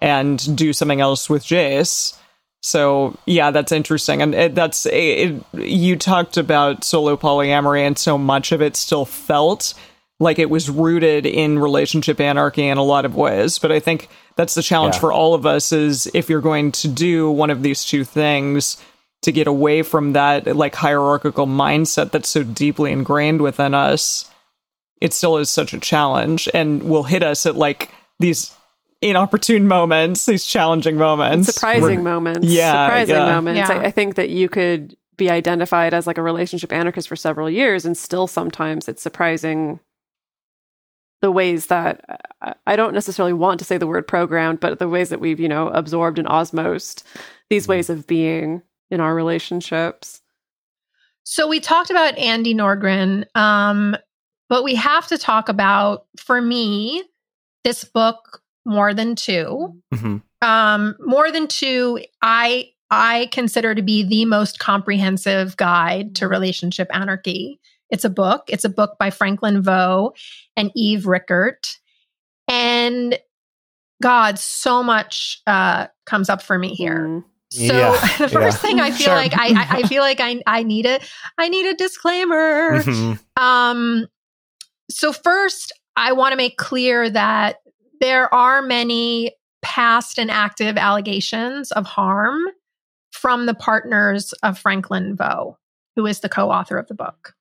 and 0.00 0.56
do 0.56 0.72
something 0.72 1.00
else 1.00 1.28
with 1.28 1.44
Jase. 1.44 2.18
So 2.62 3.16
yeah, 3.26 3.50
that's 3.50 3.72
interesting, 3.72 4.22
and 4.22 4.34
it, 4.34 4.54
that's 4.54 4.86
it, 4.86 5.42
you 5.54 5.96
talked 5.96 6.36
about 6.36 6.82
solo 6.82 7.16
polyamory, 7.16 7.80
and 7.80 7.98
so 7.98 8.18
much 8.18 8.52
of 8.52 8.60
it 8.60 8.76
still 8.76 9.04
felt 9.04 9.74
like 10.18 10.38
it 10.38 10.50
was 10.50 10.70
rooted 10.70 11.26
in 11.26 11.58
relationship 11.58 12.20
anarchy 12.20 12.66
in 12.66 12.78
a 12.78 12.82
lot 12.82 13.04
of 13.04 13.14
ways. 13.14 13.58
But 13.58 13.72
I 13.72 13.80
think 13.80 14.08
that's 14.36 14.54
the 14.54 14.62
challenge 14.62 14.94
Yeah. 14.96 15.00
for 15.00 15.12
all 15.12 15.34
of 15.34 15.46
us: 15.46 15.72
is 15.72 16.10
if 16.14 16.30
you're 16.30 16.40
going 16.40 16.72
to 16.72 16.88
do 16.88 17.30
one 17.30 17.50
of 17.50 17.62
these 17.62 17.84
two 17.84 18.04
things, 18.04 18.76
to 19.22 19.32
get 19.32 19.46
away 19.46 19.82
from 19.82 20.12
that 20.12 20.56
like 20.56 20.74
hierarchical 20.74 21.46
mindset 21.46 22.12
that's 22.12 22.28
so 22.28 22.42
deeply 22.44 22.92
ingrained 22.92 23.40
within 23.40 23.74
us, 23.74 24.30
it 25.00 25.12
still 25.12 25.36
is 25.38 25.50
such 25.50 25.74
a 25.74 25.80
challenge, 25.80 26.48
and 26.54 26.82
will 26.84 27.02
hit 27.02 27.22
us 27.22 27.44
at 27.46 27.56
like 27.56 27.90
these 28.20 28.52
inopportune 29.02 29.68
moments, 29.68 30.26
these 30.26 30.46
challenging 30.46 30.96
moments. 30.96 31.52
surprising 31.52 32.02
moments. 32.02 32.46
Yeah, 32.46 32.86
surprising 32.86 33.16
yeah. 33.16 33.34
moments. 33.34 33.58
Yeah. 33.58 33.78
I, 33.78 33.84
I 33.86 33.90
think 33.90 34.14
that 34.14 34.30
you 34.30 34.48
could 34.48 34.96
be 35.16 35.30
identified 35.30 35.92
as 35.92 36.06
like 36.06 36.18
a 36.18 36.22
relationship 36.22 36.72
anarchist 36.72 37.08
for 37.08 37.16
several 37.16 37.50
years, 37.50 37.84
and 37.84 37.96
still 37.96 38.26
sometimes 38.26 38.88
it's 38.88 39.02
surprising 39.02 39.80
the 41.26 41.32
ways 41.32 41.66
that 41.66 42.04
I- 42.40 42.54
I 42.68 42.76
don't 42.76 42.94
necessarily 42.94 43.32
want 43.32 43.58
to 43.58 43.64
say 43.64 43.78
the 43.78 43.86
word 43.88 44.06
programmed, 44.06 44.60
but 44.60 44.78
the 44.78 44.88
ways 44.88 45.08
that 45.08 45.18
we've 45.18 45.40
you 45.40 45.48
know 45.48 45.68
absorbed 45.70 46.20
and 46.20 46.28
osmosed 46.28 47.02
these 47.50 47.66
ways 47.66 47.90
of 47.90 48.06
being 48.06 48.62
in 48.92 49.00
our 49.00 49.12
relationships. 49.12 50.22
So 51.24 51.48
we 51.48 51.58
talked 51.58 51.90
about 51.90 52.16
Andie 52.16 52.54
Nordgren, 52.54 53.24
um, 53.36 53.96
but 54.48 54.62
we 54.62 54.76
have 54.76 55.08
to 55.08 55.18
talk 55.18 55.48
about, 55.48 56.06
for 56.16 56.40
me, 56.40 57.02
this 57.64 57.82
book, 57.82 58.40
More 58.64 58.94
Than 58.94 59.16
Two. 59.16 59.74
Mhm. 59.92 60.22
Um, 60.42 60.94
More 61.00 61.32
Than 61.32 61.48
Two, 61.48 62.04
I 62.22 62.70
I 62.88 63.28
consider 63.32 63.74
to 63.74 63.82
be 63.82 64.04
the 64.04 64.26
most 64.26 64.60
comprehensive 64.60 65.56
guide 65.56 66.14
to 66.16 66.28
relationship 66.28 66.86
anarchy. 66.92 67.58
It's 67.90 68.04
a 68.04 68.10
book. 68.10 68.44
It's 68.48 68.64
a 68.64 68.68
book 68.68 68.96
by 68.98 69.10
Franklin 69.10 69.62
Veaux 69.62 70.12
and 70.56 70.70
Eve 70.74 71.06
Rickert. 71.06 71.78
And 72.48 73.18
God, 74.02 74.38
so 74.38 74.82
much 74.82 75.40
uh, 75.46 75.86
comes 76.04 76.28
up 76.28 76.42
for 76.42 76.58
me 76.58 76.74
here. 76.74 77.06
Mm. 77.06 77.24
So 77.50 77.62
Yeah, 77.62 77.92
the 78.18 78.28
first 78.28 78.56
yeah. 78.58 78.68
thing 78.68 78.80
I 78.80 78.90
feel 78.90 79.06
Sure. 79.06 79.14
like 79.14 79.32
I, 79.34 79.46
I 79.48 79.78
I 79.78 79.82
feel 79.84 80.02
like 80.02 80.18
I 80.20 80.42
I 80.48 80.64
need 80.64 80.84
a 80.84 80.98
I 81.38 81.48
need 81.48 81.64
a 81.66 81.74
disclaimer. 81.74 82.82
Mhm. 82.82 83.20
Um 83.40 84.06
so 84.90 85.12
first 85.12 85.72
I 85.94 86.10
want 86.12 86.32
to 86.32 86.36
make 86.36 86.58
clear 86.58 87.08
that 87.08 87.58
there 88.00 88.32
are 88.34 88.62
many 88.62 89.32
past 89.62 90.18
and 90.18 90.28
active 90.30 90.76
allegations 90.76 91.70
of 91.72 91.86
harm 91.86 92.42
from 93.12 93.46
the 93.46 93.54
partners 93.54 94.32
of 94.42 94.58
Franklin 94.58 95.14
Veaux, 95.16 95.56
who 95.94 96.04
is 96.04 96.20
the 96.20 96.28
co-author 96.28 96.76
of 96.78 96.88
the 96.88 96.94
book. 96.94 97.35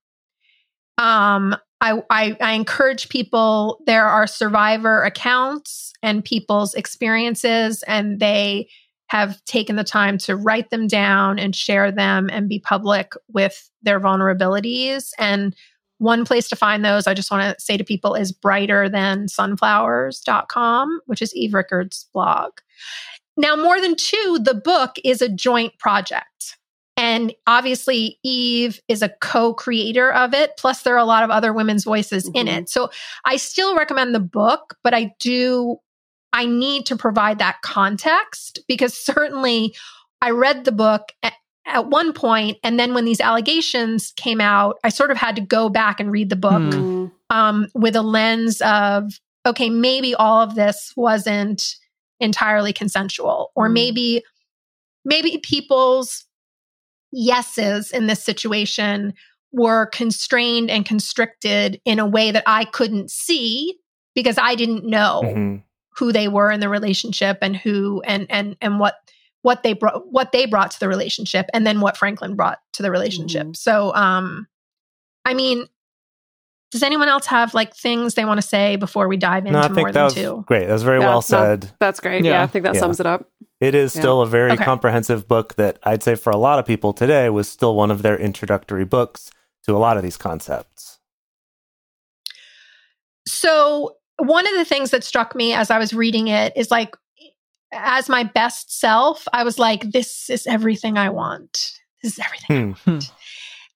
Um 0.97 1.55
I, 1.81 2.01
I, 2.09 2.37
I 2.41 2.53
encourage 2.53 3.09
people, 3.09 3.79
there 3.85 4.05
are 4.05 4.25
survivor 4.25 5.03
accounts 5.03 5.93
and 6.01 6.23
people's 6.23 6.73
experiences, 6.73 7.83
and 7.83 8.19
they 8.19 8.69
have 9.07 9.43
taken 9.45 9.75
the 9.75 9.83
time 9.83 10.17
to 10.19 10.35
write 10.35 10.69
them 10.71 10.87
down 10.87 11.37
and 11.37 11.55
share 11.55 11.91
them 11.91 12.29
and 12.31 12.49
be 12.49 12.59
public 12.59 13.13
with 13.31 13.69
their 13.83 13.99
vulnerabilities. 13.99 15.09
And 15.19 15.55
one 15.99 16.25
place 16.25 16.49
to 16.49 16.55
find 16.55 16.83
those, 16.83 17.07
I 17.07 17.13
just 17.13 17.29
want 17.29 17.57
to 17.57 17.63
say 17.63 17.77
to 17.77 17.83
people, 17.83 18.15
is 18.15 18.31
brighter 18.31 18.89
than 18.89 19.27
sunflowers.com, 19.27 21.01
which 21.05 21.21
is 21.21 21.35
Eve 21.35 21.53
Rickert's 21.53 22.07
blog. 22.13 22.51
Now, 23.37 23.55
more 23.55 23.79
than 23.79 23.95
two, 23.95 24.39
the 24.41 24.55
book 24.55 24.95
is 25.03 25.21
a 25.21 25.29
joint 25.29 25.77
project. 25.77 26.57
And 27.15 27.33
obviously, 27.47 28.19
Eve 28.23 28.79
is 28.89 29.01
a 29.01 29.09
co 29.21 29.53
creator 29.53 30.11
of 30.11 30.33
it. 30.33 30.51
Plus, 30.57 30.81
there 30.81 30.95
are 30.95 30.97
a 30.99 31.05
lot 31.05 31.23
of 31.23 31.29
other 31.29 31.53
women's 31.53 31.83
voices 31.85 32.27
in 32.33 32.47
Mhm. 32.47 32.57
it. 32.57 32.69
So 32.69 32.89
I 33.23 33.37
still 33.37 33.75
recommend 33.75 34.13
the 34.13 34.19
book, 34.19 34.75
but 34.83 34.93
I 34.93 35.13
do, 35.19 35.77
I 36.33 36.45
need 36.45 36.85
to 36.87 36.97
provide 36.97 37.39
that 37.39 37.61
context 37.61 38.59
because 38.67 38.93
certainly 38.93 39.73
I 40.21 40.31
read 40.31 40.65
the 40.65 40.71
book 40.73 41.13
at, 41.23 41.33
at 41.65 41.87
one 41.87 42.11
point, 42.13 42.57
and 42.63 42.77
then 42.79 42.93
when 42.93 43.05
these 43.05 43.21
allegations 43.21 44.11
came 44.17 44.41
out, 44.41 44.77
I 44.83 44.89
sort 44.89 45.09
of 45.11 45.17
had 45.17 45.35
to 45.37 45.41
go 45.41 45.69
back 45.69 45.99
and 45.99 46.11
read 46.11 46.29
the 46.29 46.35
book. 46.35 46.61
Mm. 46.61 47.11
um, 47.31 47.67
with 47.73 47.95
a 47.95 48.03
lens 48.03 48.61
of, 48.61 49.19
okay, 49.47 49.69
maybe 49.69 50.13
all 50.13 50.41
of 50.41 50.53
this 50.55 50.93
wasn't 50.95 51.75
entirely 52.19 52.71
consensual, 52.71 53.51
or 53.55 53.67
Mm. 53.67 53.73
maybe, 53.73 54.23
maybe 55.05 55.39
people's 55.39 56.25
yeses 57.15 57.91
in 57.91 58.07
this 58.07 58.21
situation 58.21 59.13
were 59.51 59.85
constrained 59.87 60.69
and 60.69 60.85
constricted 60.85 61.79
in 61.85 61.97
a 61.97 62.05
way 62.05 62.31
that 62.31 62.43
I 62.45 62.65
couldn't 62.65 63.09
see 63.09 63.77
because 64.13 64.37
I 64.37 64.55
didn't 64.55 64.85
know 64.85 65.21
Mhm. 65.23 65.63
who 65.97 66.11
they 66.11 66.27
were 66.27 66.51
in 66.51 66.59
the 66.59 66.69
relationship 66.69 67.37
and 67.41 67.55
who 67.55 68.01
and 68.05 68.27
and 68.29 68.57
and 68.61 68.79
what 68.79 68.95
what 69.43 69.63
they 69.63 69.73
brought 69.73 70.11
what 70.11 70.31
they 70.33 70.45
brought 70.45 70.71
to 70.71 70.79
the 70.79 70.89
relationship 70.89 71.45
and 71.53 71.65
then 71.65 71.79
what 71.79 71.95
Franklin 71.95 72.35
brought 72.35 72.59
to 72.73 72.83
the 72.83 72.91
relationship. 72.91 73.55
So 73.55 73.95
um 73.95 74.47
I 75.23 75.33
mean 75.33 75.67
Does 76.71 76.83
anyone 76.83 77.07
else 77.07 77.25
have 77.27 77.53
like 77.53 77.73
things 77.75 78.15
they 78.15 78.25
want 78.25 78.39
to 78.41 78.45
say 78.47 78.75
before 78.75 79.07
we 79.07 79.17
dive 79.17 79.45
into 79.45 79.53
No, 79.53 79.59
I 79.65 79.67
more 79.69 79.75
think 79.75 79.93
than 79.93 80.03
was 80.03 80.13
two? 80.13 80.43
great. 80.47 80.67
That 80.67 80.73
was 80.73 80.83
very 80.83 80.99
Yeah, 80.99 81.05
well 81.05 81.17
no, 81.17 81.21
said. 81.21 81.71
That's 81.79 81.99
great. 81.99 82.25
Yeah, 82.25 82.31
Yeah. 82.31 82.43
I 82.43 82.47
think 82.47 82.65
that 82.65 82.73
Yeah. 82.75 82.81
sums 82.81 82.99
it 82.99 83.05
up. 83.05 83.29
It 83.61 83.75
is 83.75 83.95
Yeah. 83.95 84.01
still 84.01 84.21
a 84.21 84.25
very 84.27 84.51
Okay. 84.53 84.63
comprehensive 84.65 85.27
book 85.27 85.55
that 85.55 85.79
I'd 85.83 86.03
say 86.03 86.15
for 86.15 86.31
a 86.31 86.37
lot 86.37 86.59
of 86.59 86.65
people 86.65 86.91
today 86.91 87.29
was 87.29 87.47
still 87.47 87.75
one 87.75 87.91
of 87.91 88.01
their 88.01 88.17
introductory 88.17 88.83
books 88.83 89.31
to 89.63 89.75
a 89.75 89.79
lot 89.79 89.95
of 89.95 90.03
these 90.03 90.17
concepts. 90.17 90.99
So, 93.27 93.95
one 94.17 94.47
of 94.47 94.53
the 94.55 94.65
things 94.65 94.91
that 94.91 95.03
struck 95.03 95.35
me 95.35 95.53
as 95.53 95.69
I 95.71 95.77
was 95.79 95.93
reading 95.93 96.27
it 96.27 96.53
is 96.55 96.71
like, 96.71 96.95
as 97.73 98.07
my 98.07 98.23
best 98.23 98.77
self, 98.79 99.27
I 99.33 99.43
was 99.43 99.57
like, 99.59 99.91
this 99.91 100.29
is 100.29 100.47
everything 100.47 100.97
I 100.97 101.09
want. 101.09 101.71
This 102.03 102.13
is 102.13 102.19
everything. 102.19 102.73
Hmm. 102.85 102.99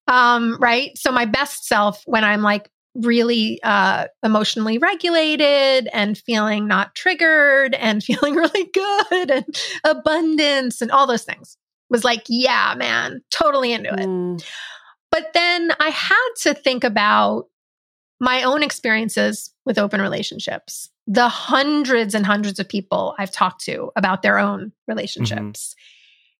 Um, 0.07 0.57
right. 0.59 0.97
So, 0.97 1.11
my 1.11 1.25
best 1.25 1.65
self, 1.65 2.03
when 2.05 2.23
I'm 2.23 2.41
like 2.41 2.69
really 2.95 3.59
uh, 3.63 4.07
emotionally 4.23 4.77
regulated 4.77 5.87
and 5.93 6.17
feeling 6.17 6.67
not 6.67 6.95
triggered 6.95 7.75
and 7.75 8.03
feeling 8.03 8.35
really 8.35 8.69
good 8.73 9.31
and 9.31 9.61
abundance 9.83 10.81
and 10.81 10.91
all 10.91 11.07
those 11.07 11.23
things, 11.23 11.57
was 11.89 12.03
like, 12.03 12.23
yeah, 12.27 12.75
man, 12.77 13.21
totally 13.31 13.73
into 13.73 13.89
it. 13.89 14.07
Mm. 14.07 14.43
But 15.11 15.31
then 15.33 15.71
I 15.79 15.89
had 15.89 16.29
to 16.43 16.53
think 16.53 16.83
about 16.83 17.47
my 18.19 18.43
own 18.43 18.63
experiences 18.63 19.51
with 19.65 19.77
open 19.79 20.01
relationships, 20.01 20.89
the 21.07 21.29
hundreds 21.29 22.13
and 22.13 22.25
hundreds 22.25 22.59
of 22.59 22.67
people 22.67 23.15
I've 23.17 23.31
talked 23.31 23.63
to 23.65 23.91
about 23.95 24.21
their 24.21 24.37
own 24.37 24.71
relationships. 24.87 25.75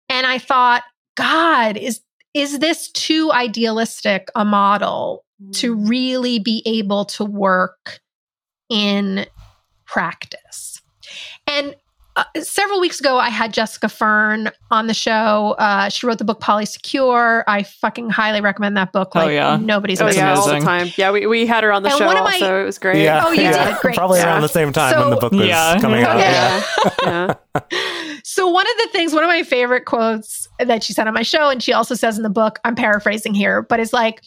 And 0.09 0.27
I 0.27 0.37
thought, 0.37 0.83
God, 1.15 1.77
is 1.77 2.01
is 2.35 2.59
this 2.59 2.91
too 2.91 3.31
idealistic 3.31 4.29
a 4.35 4.45
model 4.45 5.25
to 5.53 5.75
really 5.75 6.39
be 6.39 6.61
able 6.65 7.05
to 7.05 7.25
work 7.25 7.99
in 8.69 9.25
practice? 9.85 10.81
And 11.47 11.75
uh, 12.15 12.23
several 12.41 12.81
weeks 12.81 12.99
ago, 12.99 13.17
I 13.17 13.29
had 13.29 13.53
Jessica 13.53 13.87
Fern 13.87 14.49
on 14.71 14.87
the 14.87 14.93
show. 14.93 15.55
Uh, 15.57 15.87
she 15.89 16.05
wrote 16.05 16.17
the 16.17 16.25
book 16.25 16.41
Polysecure. 16.41 17.43
I 17.47 17.63
fucking 17.63 18.09
highly 18.09 18.41
recommend 18.41 18.75
that 18.77 18.91
book. 18.91 19.11
Oh, 19.15 19.19
Like 19.19 19.31
yeah. 19.31 19.55
nobody's 19.57 20.01
Oh 20.01 20.05
That's 20.05 20.17
missing 20.17 20.27
yeah, 20.27 20.33
it. 20.33 20.37
all 20.37 20.47
the 20.47 20.59
time. 20.59 20.91
Yeah, 20.97 21.11
we, 21.11 21.25
we 21.27 21.45
had 21.45 21.63
her 21.63 21.71
on 21.71 21.83
the 21.83 21.89
And 21.89 21.97
show 21.97 22.05
one 22.07 22.17
of 22.17 22.23
my- 22.25 22.33
also. 22.33 22.61
It 22.61 22.65
was 22.65 22.77
great. 22.77 23.03
Yeah, 23.03 23.23
Oh, 23.25 23.31
you 23.31 23.43
yeah. 23.43 23.69
did? 23.71 23.79
Great. 23.81 23.95
Probably 23.95 24.19
Yeah. 24.19 24.25
around 24.27 24.41
the 24.41 24.49
same 24.49 24.73
time 24.73 24.99
when 24.99 25.09
the 25.11 25.15
book 25.15 25.31
was 25.31 25.47
Yeah. 25.47 25.79
coming 25.79 26.03
out. 26.03 26.17
Okay. 26.17 26.31
Yeah. 27.03 27.33
yeah. 27.61 28.19
So 28.23 28.47
one 28.49 28.65
of 28.69 28.77
the 28.83 28.89
things, 28.91 29.13
one 29.13 29.23
of 29.23 29.29
my 29.29 29.43
favorite 29.43 29.85
quotes 29.85 30.47
that 30.59 30.83
she 30.83 30.91
said 30.93 31.07
on 31.07 31.13
my 31.13 31.21
show, 31.23 31.49
and 31.49 31.63
she 31.63 31.71
also 31.73 31.95
says 31.95 32.17
in 32.17 32.23
the 32.23 32.29
book, 32.29 32.59
I'm 32.65 32.75
paraphrasing 32.75 33.33
here, 33.33 33.61
but 33.61 33.79
it's 33.79 33.93
like, 33.93 34.21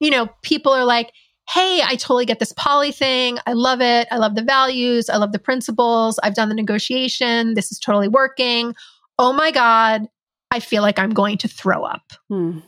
you 0.00 0.10
know, 0.10 0.28
people 0.42 0.72
are 0.72 0.84
like, 0.84 1.12
hey, 1.48 1.80
I 1.84 1.94
totally 1.96 2.26
get 2.26 2.38
this 2.40 2.52
poly 2.52 2.90
thing. 2.92 3.38
I 3.46 3.52
love 3.52 3.80
it. 3.80 4.08
I 4.10 4.16
love 4.16 4.34
the 4.34 4.42
values. 4.42 5.08
I 5.08 5.16
love 5.16 5.32
the 5.32 5.38
principles. 5.38 6.18
I've 6.22 6.34
done 6.34 6.48
the 6.48 6.54
negotiation. 6.56 7.54
This 7.54 7.70
is 7.70 7.78
totally 7.78 8.08
working. 8.08 8.74
Oh 9.18 9.32
my 9.32 9.50
God, 9.52 10.08
I 10.50 10.60
feel 10.60 10.82
like 10.82 10.98
I'm 10.98 11.10
going 11.10 11.38
to 11.38 11.48
throw 11.48 11.84
up. 11.84 12.12
Hmm. 12.28 12.58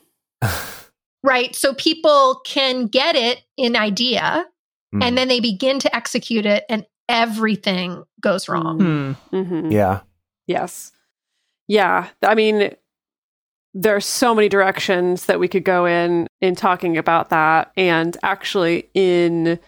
Right. 1.25 1.55
So 1.57 1.75
people 1.75 2.41
can 2.47 2.87
get 2.87 3.17
it 3.17 3.43
in 3.57 3.77
idea 3.77 4.47
Hmm. 4.93 5.03
and 5.03 5.19
then 5.19 5.29
they 5.29 5.41
begin 5.41 5.81
to 5.81 5.95
execute 5.95 6.47
it 6.47 6.65
and 6.71 6.87
everything 7.11 8.05
goes 8.23 8.49
wrong. 8.49 9.17
Hmm. 9.31 9.37
Mhm. 9.37 9.73
yeah. 9.73 10.01
Yes. 10.47 10.93
Yeah. 11.67 12.09
I 12.23 12.35
mean, 12.35 12.75
there's 13.75 14.07
so 14.07 14.35
many 14.35 14.49
directions 14.49 15.27
that 15.27 15.41
we 15.41 15.49
could 15.49 15.65
go 15.65 15.87
in 15.87 16.27
in 16.41 16.55
talking 16.55 16.97
about 16.97 17.31
that. 17.31 17.71
And 17.77 18.17
actually, 18.23 18.89
in 18.95 19.59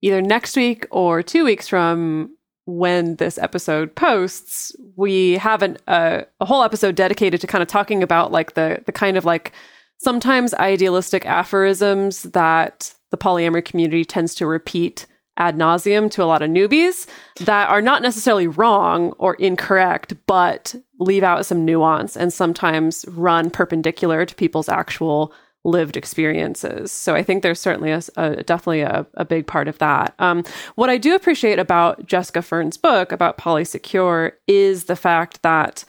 either 0.00 0.22
next 0.22 0.56
week 0.56 0.86
or 0.90 1.22
two 1.22 1.44
weeks 1.44 1.68
from 1.68 2.34
when 2.66 3.16
this 3.16 3.38
episode 3.38 3.94
posts, 3.94 4.76
we 4.96 5.32
have 5.38 5.62
an, 5.62 5.78
uh, 5.88 6.22
a 6.40 6.44
whole 6.44 6.62
episode 6.62 6.94
dedicated 6.94 7.40
to 7.40 7.46
kind 7.46 7.62
of 7.62 7.68
talking 7.68 8.02
about 8.02 8.30
like 8.30 8.54
the 8.54 8.82
the 8.86 8.92
kind 8.92 9.16
of 9.16 9.24
like 9.24 9.52
sometimes 9.98 10.54
idealistic 10.54 11.26
aphorisms 11.26 12.24
that 12.24 12.94
the 13.10 13.16
polyamory 13.16 13.64
community 13.64 14.04
tends 14.04 14.34
to 14.34 14.46
repeat 14.46 15.06
ad 15.38 15.56
nauseum 15.56 16.10
to 16.10 16.22
a 16.22 16.26
lot 16.26 16.42
of 16.42 16.50
newbies 16.50 17.06
that 17.40 17.68
are 17.70 17.80
not 17.80 18.02
necessarily 18.02 18.46
wrong 18.46 19.12
or 19.18 19.34
incorrect, 19.34 20.12
but 20.26 20.74
leave 20.98 21.22
out 21.22 21.46
some 21.46 21.64
nuance 21.64 22.16
and 22.16 22.32
sometimes 22.32 23.04
run 23.08 23.48
perpendicular 23.48 24.26
to 24.26 24.34
people's 24.34 24.68
actual 24.68 25.32
lived 25.64 25.96
experiences. 25.96 26.92
So 26.92 27.14
I 27.14 27.22
think 27.22 27.42
there's 27.42 27.60
certainly 27.60 27.90
a, 27.90 28.02
a 28.16 28.42
definitely 28.42 28.82
a, 28.82 29.06
a 29.14 29.24
big 29.24 29.46
part 29.46 29.68
of 29.68 29.78
that. 29.78 30.14
Um, 30.18 30.44
what 30.76 30.90
I 30.90 30.98
do 30.98 31.14
appreciate 31.14 31.58
about 31.58 32.06
Jessica 32.06 32.42
Fern's 32.42 32.76
book 32.76 33.12
about 33.12 33.38
polysecure 33.38 34.32
is 34.46 34.84
the 34.84 34.96
fact 34.96 35.42
that, 35.42 35.84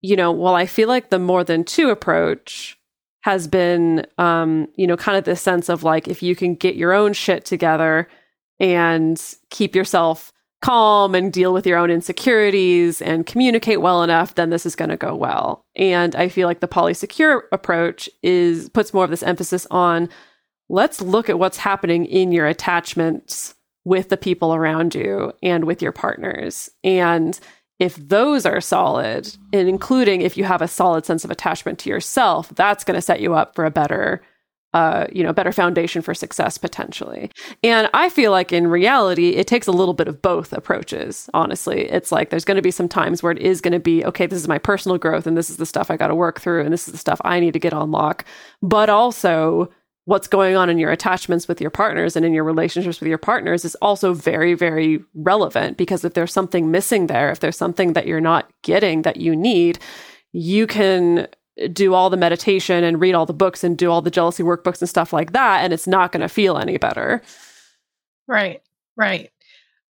you 0.00 0.16
know, 0.16 0.30
while 0.30 0.54
I 0.54 0.66
feel 0.66 0.88
like 0.88 1.10
the 1.10 1.18
more 1.18 1.44
than 1.44 1.64
two 1.64 1.90
approach 1.90 2.78
has 3.22 3.46
been, 3.46 4.06
um, 4.16 4.68
you 4.76 4.86
know, 4.86 4.96
kind 4.96 5.18
of 5.18 5.24
this 5.24 5.42
sense 5.42 5.68
of 5.68 5.82
like 5.82 6.08
if 6.08 6.22
you 6.22 6.34
can 6.34 6.54
get 6.54 6.76
your 6.76 6.92
own 6.92 7.12
shit 7.12 7.44
together 7.44 8.08
and 8.60 9.34
keep 9.50 9.74
yourself 9.74 10.32
calm 10.60 11.14
and 11.14 11.32
deal 11.32 11.52
with 11.52 11.66
your 11.66 11.78
own 11.78 11.90
insecurities 11.90 13.00
and 13.00 13.26
communicate 13.26 13.80
well 13.80 14.02
enough, 14.02 14.34
then 14.34 14.50
this 14.50 14.66
is 14.66 14.76
going 14.76 14.90
to 14.90 14.96
go 14.96 15.14
well. 15.14 15.64
And 15.74 16.14
I 16.14 16.28
feel 16.28 16.46
like 16.46 16.60
the 16.60 16.68
polysecure 16.68 17.42
approach 17.50 18.08
is 18.22 18.68
puts 18.68 18.92
more 18.92 19.04
of 19.04 19.10
this 19.10 19.22
emphasis 19.22 19.66
on 19.70 20.08
let's 20.68 21.00
look 21.00 21.28
at 21.28 21.38
what's 21.38 21.56
happening 21.56 22.04
in 22.06 22.30
your 22.30 22.46
attachments 22.46 23.54
with 23.84 24.10
the 24.10 24.16
people 24.16 24.54
around 24.54 24.94
you 24.94 25.32
and 25.42 25.64
with 25.64 25.80
your 25.80 25.92
partners. 25.92 26.68
And 26.84 27.40
if 27.78 27.96
those 27.96 28.44
are 28.44 28.60
solid, 28.60 29.34
and 29.54 29.66
including 29.66 30.20
if 30.20 30.36
you 30.36 30.44
have 30.44 30.60
a 30.60 30.68
solid 30.68 31.06
sense 31.06 31.24
of 31.24 31.30
attachment 31.30 31.78
to 31.80 31.88
yourself, 31.88 32.50
that's 32.50 32.84
going 32.84 32.94
to 32.94 33.00
set 33.00 33.20
you 33.20 33.34
up 33.34 33.54
for 33.54 33.64
a 33.64 33.70
better 33.70 34.20
uh, 34.72 35.06
you 35.12 35.22
know, 35.24 35.32
better 35.32 35.52
foundation 35.52 36.00
for 36.00 36.14
success 36.14 36.56
potentially. 36.56 37.30
And 37.62 37.90
I 37.92 38.08
feel 38.08 38.30
like 38.30 38.52
in 38.52 38.68
reality, 38.68 39.30
it 39.30 39.46
takes 39.46 39.66
a 39.66 39.72
little 39.72 39.94
bit 39.94 40.06
of 40.06 40.22
both 40.22 40.52
approaches. 40.52 41.28
Honestly, 41.34 41.90
it's 41.90 42.12
like 42.12 42.30
there's 42.30 42.44
going 42.44 42.56
to 42.56 42.62
be 42.62 42.70
some 42.70 42.88
times 42.88 43.22
where 43.22 43.32
it 43.32 43.38
is 43.38 43.60
going 43.60 43.72
to 43.72 43.80
be 43.80 44.04
okay. 44.04 44.26
This 44.26 44.40
is 44.40 44.48
my 44.48 44.58
personal 44.58 44.98
growth, 44.98 45.26
and 45.26 45.36
this 45.36 45.50
is 45.50 45.56
the 45.56 45.66
stuff 45.66 45.90
I 45.90 45.96
got 45.96 46.08
to 46.08 46.14
work 46.14 46.40
through, 46.40 46.62
and 46.62 46.72
this 46.72 46.86
is 46.86 46.92
the 46.92 46.98
stuff 46.98 47.20
I 47.24 47.40
need 47.40 47.52
to 47.54 47.58
get 47.58 47.72
on 47.72 47.90
lock. 47.90 48.24
But 48.62 48.88
also, 48.88 49.70
what's 50.04 50.28
going 50.28 50.56
on 50.56 50.70
in 50.70 50.78
your 50.78 50.90
attachments 50.90 51.48
with 51.48 51.60
your 51.60 51.70
partners 51.70 52.16
and 52.16 52.24
in 52.24 52.32
your 52.32 52.44
relationships 52.44 53.00
with 53.00 53.08
your 53.08 53.18
partners 53.18 53.64
is 53.64 53.74
also 53.76 54.14
very, 54.14 54.54
very 54.54 55.02
relevant 55.14 55.76
because 55.76 56.04
if 56.04 56.14
there's 56.14 56.32
something 56.32 56.70
missing 56.70 57.06
there, 57.06 57.30
if 57.30 57.40
there's 57.40 57.56
something 57.56 57.92
that 57.92 58.06
you're 58.06 58.20
not 58.20 58.50
getting 58.62 59.02
that 59.02 59.18
you 59.18 59.36
need, 59.36 59.78
you 60.32 60.66
can 60.66 61.28
do 61.72 61.94
all 61.94 62.10
the 62.10 62.16
meditation 62.16 62.84
and 62.84 63.00
read 63.00 63.14
all 63.14 63.26
the 63.26 63.32
books 63.32 63.62
and 63.64 63.76
do 63.76 63.90
all 63.90 64.02
the 64.02 64.10
jealousy 64.10 64.42
workbooks 64.42 64.80
and 64.80 64.88
stuff 64.88 65.12
like 65.12 65.32
that 65.32 65.62
and 65.62 65.72
it's 65.72 65.86
not 65.86 66.12
going 66.12 66.20
to 66.20 66.28
feel 66.28 66.58
any 66.58 66.78
better 66.78 67.22
Right. 68.30 68.62
Right. 68.96 69.30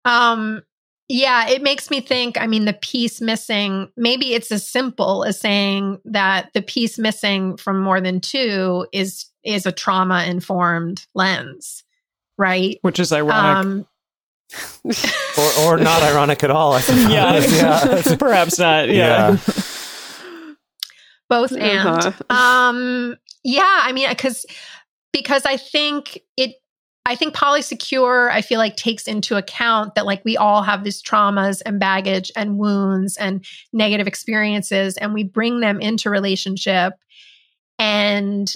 Um 0.05 0.62
yeah, 1.11 1.49
it 1.49 1.62
makes 1.62 1.91
me 1.91 2.03
think, 2.03 2.39
I 2.39 2.47
mean 2.47 2.66
the 2.66 2.75
piece 2.75 3.21
missing, 3.21 3.91
maybe 3.97 4.35
it's 4.35 4.53
as 4.53 4.66
simple 4.66 5.25
as 5.25 5.41
saying 5.41 5.99
that 6.05 6.51
the 6.53 6.61
piece 6.62 6.99
missing 6.99 7.57
from 7.57 7.81
more 7.81 8.01
than 8.01 8.21
two 8.21 8.87
is 8.93 9.27
is 9.43 9.66
a 9.66 9.73
trauma 9.73 10.25
informed 10.25 11.07
lens, 11.14 11.83
right? 12.37 12.79
Which 12.83 13.01
is 13.01 13.12
ironic. 13.12 13.66
Um 13.66 13.87
Or, 15.39 15.75
or 15.75 15.77
not 15.79 16.03
ironic 16.03 16.43
at 16.43 16.51
all, 16.51 16.73
I 16.73 16.81
suppose. 16.81 17.05
yeah. 17.11 17.39
yeah. 18.05 18.16
Perhaps 18.16 18.59
not. 18.59 18.89
Yeah. 18.89 19.37
Both 21.29 21.53
and. 21.53 21.89
Uh-huh. 21.89 22.12
um 22.35 23.16
yeah 23.45 23.81
i 23.83 23.93
mean 23.93 24.09
because 24.09 24.45
because 25.12 25.45
i 25.45 25.57
think 25.57 26.20
it 26.37 26.57
i 27.07 27.14
think 27.14 27.35
polysecure 27.35 28.31
i 28.31 28.43
feel 28.43 28.59
like 28.59 28.76
takes 28.76 29.07
into 29.07 29.37
account 29.37 29.95
that 29.95 30.07
like 30.07 30.24
we 30.24 30.37
all 30.37 30.62
have 30.62 30.85
these 30.85 31.03
traumas 31.03 31.62
and 31.64 31.81
baggage 31.81 32.31
and 32.37 32.59
wounds 32.59 33.16
and 33.16 33.45
negative 33.72 34.07
experiences 34.07 34.97
and 34.97 35.14
we 35.14 35.24
bring 35.24 35.61
them 35.61 35.81
into 35.81 36.11
relationship 36.11 36.95
and 37.79 38.55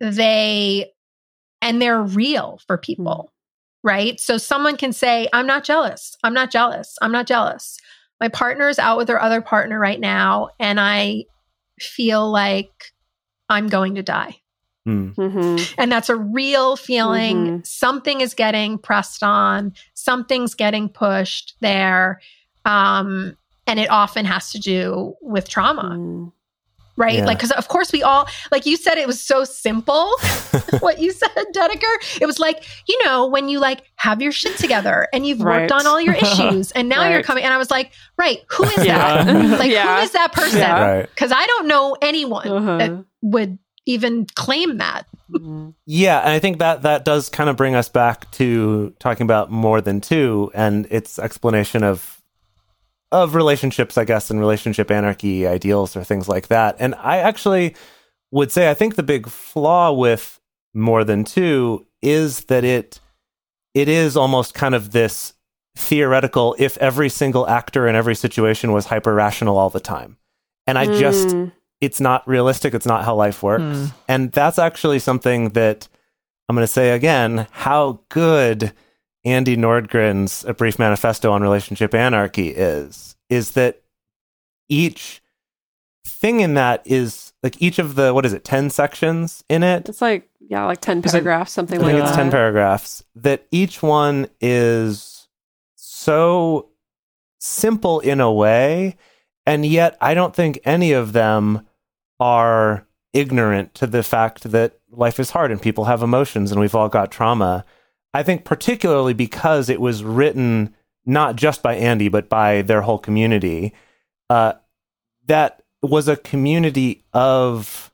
they 0.00 0.90
and 1.62 1.80
they're 1.80 2.02
real 2.02 2.60
for 2.66 2.76
people 2.76 3.30
right? 3.86 4.18
So 4.18 4.38
someone 4.38 4.78
can 4.78 4.92
say 4.92 5.28
i'm 5.32 5.46
not 5.46 5.62
jealous. 5.62 6.16
I'm 6.24 6.32
not 6.34 6.50
jealous. 6.50 6.96
I'm 7.02 7.12
not 7.12 7.26
jealous. 7.26 7.78
My 8.18 8.28
partner 8.28 8.70
is 8.70 8.78
out 8.78 8.96
with 8.96 9.08
their 9.08 9.20
other 9.20 9.42
partner 9.42 9.78
right 9.78 10.00
now 10.00 10.48
and 10.58 10.80
i 10.80 11.24
feel 11.78 12.30
like 12.30 12.92
I'm 13.48 13.68
going 13.68 13.94
to 13.96 14.02
die. 14.02 14.36
Hmm. 14.84 15.10
Mhm. 15.10 15.74
And 15.78 15.90
that's 15.90 16.10
a 16.10 16.16
real 16.16 16.76
feeling. 16.76 17.36
Mhm. 17.60 17.66
Something 17.66 18.20
is 18.20 18.34
getting 18.34 18.78
pressed 18.78 19.22
on, 19.22 19.72
something's 19.94 20.54
getting 20.54 20.88
pushed 20.88 21.54
there. 21.60 22.20
Um, 22.64 23.36
and 23.66 23.80
it 23.80 23.90
often 23.90 24.26
has 24.26 24.52
to 24.52 24.58
do 24.58 25.14
with 25.22 25.48
trauma. 25.48 25.96
Mm. 25.98 26.32
Right? 26.96 27.18
Yeah. 27.18 27.24
Like, 27.24 27.38
because 27.38 27.50
of 27.52 27.68
course 27.68 27.92
we 27.92 28.02
all, 28.02 28.26
like 28.52 28.66
you 28.66 28.76
said, 28.76 28.98
it 28.98 29.06
was 29.06 29.20
so 29.20 29.44
simple. 29.44 30.10
what 30.80 30.98
you 31.00 31.12
said, 31.12 31.30
Dedeker. 31.54 32.20
It 32.20 32.26
was 32.26 32.38
like, 32.38 32.64
you 32.88 32.98
know, 33.04 33.26
when 33.26 33.48
you 33.48 33.58
like 33.60 33.82
have 33.96 34.22
your 34.22 34.32
shit 34.32 34.56
together 34.58 35.08
and 35.12 35.26
you've 35.26 35.40
Right. 35.40 35.62
worked 35.62 35.72
on 35.72 35.86
all 35.86 36.00
your 36.00 36.14
issues, 36.26 36.70
and 36.72 36.88
now 36.88 37.08
you're 37.08 37.22
coming. 37.22 37.44
And 37.44 37.52
I 37.52 37.58
was 37.58 37.70
like, 37.70 37.92
right, 38.16 38.38
who 38.48 38.64
is 38.64 38.84
Yeah. 38.84 39.24
that? 39.24 39.58
Like, 39.58 39.70
Yeah. 39.70 39.96
who 39.98 40.02
is 40.04 40.12
that 40.12 40.32
person? 40.32 40.58
Yeah. 40.60 40.80
Right. 40.98 41.08
Because 41.08 41.32
I 41.32 41.44
don't 41.46 41.66
know 41.66 41.96
anyone 42.02 42.48
Uh-huh. 42.48 42.78
that 42.78 43.04
would 43.22 43.58
even 43.86 44.26
claim 44.34 44.78
that. 44.78 45.04
Mhm. 45.30 45.74
Yeah, 45.86 46.20
and 46.20 46.30
I 46.30 46.38
think 46.38 46.58
that 46.58 46.82
that 46.82 47.04
does 47.04 47.28
kind 47.28 47.50
of 47.50 47.56
bring 47.56 47.74
us 47.74 47.88
back 47.88 48.30
to 48.32 48.94
talking 48.98 49.24
about 49.24 49.50
more 49.50 49.80
than 49.80 50.00
two 50.00 50.50
and 50.54 50.86
its 50.90 51.18
explanation 51.18 51.82
of 51.82 52.22
of 53.22 53.34
relationships, 53.34 53.96
I 53.96 54.04
guess, 54.04 54.30
and 54.30 54.40
relationship 54.40 54.90
anarchy 54.90 55.46
ideals 55.46 55.96
or 55.96 56.02
things 56.04 56.28
like 56.28 56.48
that. 56.48 56.76
And 56.78 56.94
I 56.96 57.18
actually 57.18 57.74
would 58.30 58.50
say 58.50 58.70
I 58.70 58.74
think 58.74 58.96
the 58.96 59.02
big 59.02 59.28
flaw 59.28 59.92
with 59.92 60.40
more 60.74 61.04
than 61.04 61.24
two 61.24 61.86
is 62.02 62.44
that 62.46 62.64
it 62.64 63.00
it 63.74 63.88
is 63.88 64.16
almost 64.16 64.54
kind 64.54 64.74
of 64.74 64.90
this 64.90 65.34
theoretical 65.76 66.54
if 66.58 66.76
every 66.78 67.08
single 67.08 67.48
actor 67.48 67.88
in 67.88 67.96
every 67.96 68.14
situation 68.14 68.72
was 68.72 68.86
hyper 68.86 69.14
rational 69.14 69.58
all 69.58 69.70
the 69.70 69.80
time. 69.80 70.16
And 70.66 70.78
I 70.78 70.86
just 70.86 71.28
Mm. 71.28 71.52
it's 71.80 72.00
not 72.00 72.26
realistic. 72.26 72.74
It's 72.74 72.86
not 72.86 73.04
how 73.04 73.14
life 73.14 73.42
works. 73.42 73.62
Hmm. 73.62 73.86
And 74.08 74.32
that's 74.32 74.58
actually 74.58 74.98
something 74.98 75.50
that 75.50 75.88
I'm 76.48 76.56
going 76.56 76.66
to 76.66 76.72
say 76.72 76.90
again 76.90 77.46
how 77.50 78.00
good 78.08 78.72
Andie 79.24 79.56
Nordgren's 79.56 80.44
A 80.44 80.54
Brief 80.54 80.78
Manifesto 80.78 81.32
on 81.32 81.42
Relationship 81.42 81.94
Anarchy 81.94 82.48
is, 82.48 83.16
is 83.28 83.52
that 83.52 83.82
each 84.68 85.22
thing 86.06 86.40
in 86.40 86.54
that 86.54 86.82
is 86.84 87.32
like 87.42 87.60
each 87.60 87.78
of 87.78 87.94
the, 87.94 88.12
what 88.12 88.26
is 88.26 88.32
it, 88.32 88.44
10 88.44 88.70
sections 88.70 89.44
in 89.48 89.62
it? 89.62 89.88
It's 89.88 90.02
like 90.02 90.28
yeah, 90.46 90.66
like 90.66 90.80
ten 90.82 90.98
Is 90.98 91.06
it- 91.06 91.12
paragraphs, 91.12 91.52
something 91.52 91.80
I 91.80 91.84
think 91.84 91.94
like 91.94 92.02
it's 92.02 92.10
that. 92.16 92.22
10 92.22 92.30
paragraphs, 92.30 93.02
that 93.14 93.46
each 93.50 93.82
one 93.82 94.28
is 94.42 95.26
so 95.74 96.68
simple 97.40 98.00
in 98.00 98.20
a 98.20 98.30
way. 98.30 98.96
And 99.46 99.64
yet, 99.64 99.96
I 100.02 100.12
don't 100.12 100.34
think 100.36 100.58
any 100.64 100.92
of 100.92 101.12
them 101.14 101.66
are 102.20 102.86
ignorant 103.14 103.74
to 103.76 103.86
the 103.86 104.02
fact 104.02 104.50
that 104.50 104.78
life 104.90 105.18
is 105.18 105.30
hard 105.30 105.50
and 105.50 105.60
people 105.62 105.84
have 105.86 106.02
emotions 106.02 106.50
and 106.52 106.60
we've 106.60 106.74
all 106.74 106.88
got 106.90 107.10
trauma. 107.10 107.64
I 108.14 108.22
think, 108.22 108.44
particularly 108.44 109.12
because 109.12 109.68
it 109.68 109.80
was 109.80 110.04
written 110.04 110.74
not 111.04 111.36
just 111.36 111.62
by 111.62 111.74
Andie, 111.74 112.08
but 112.08 112.28
by 112.28 112.62
their 112.62 112.82
whole 112.82 112.98
community, 112.98 113.74
uh, 114.30 114.54
that 115.26 115.62
was 115.82 116.08
a 116.08 116.16
community 116.16 117.04
of 117.12 117.92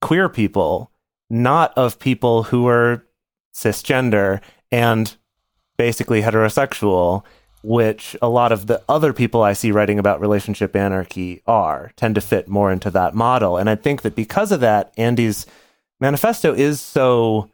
queer 0.00 0.28
people, 0.28 0.90
not 1.28 1.76
of 1.76 1.98
people 1.98 2.44
who 2.44 2.62
were 2.62 3.06
cisgender 3.54 4.40
and 4.72 5.16
basically 5.76 6.22
heterosexual, 6.22 7.22
which 7.62 8.16
a 8.22 8.28
lot 8.28 8.52
of 8.52 8.66
the 8.66 8.82
other 8.88 9.12
people 9.12 9.42
I 9.42 9.52
see 9.52 9.70
writing 9.70 9.98
about 9.98 10.20
relationship 10.20 10.74
anarchy 10.74 11.42
are, 11.46 11.92
tend 11.96 12.14
to 12.14 12.20
fit 12.20 12.48
more 12.48 12.72
into 12.72 12.90
that 12.90 13.14
model. 13.14 13.58
And 13.58 13.68
I 13.68 13.74
think 13.76 14.02
that 14.02 14.16
because 14.16 14.50
of 14.52 14.60
that, 14.60 14.92
Andie's 14.96 15.46
manifesto 16.00 16.54
is 16.54 16.80
so 16.80 17.50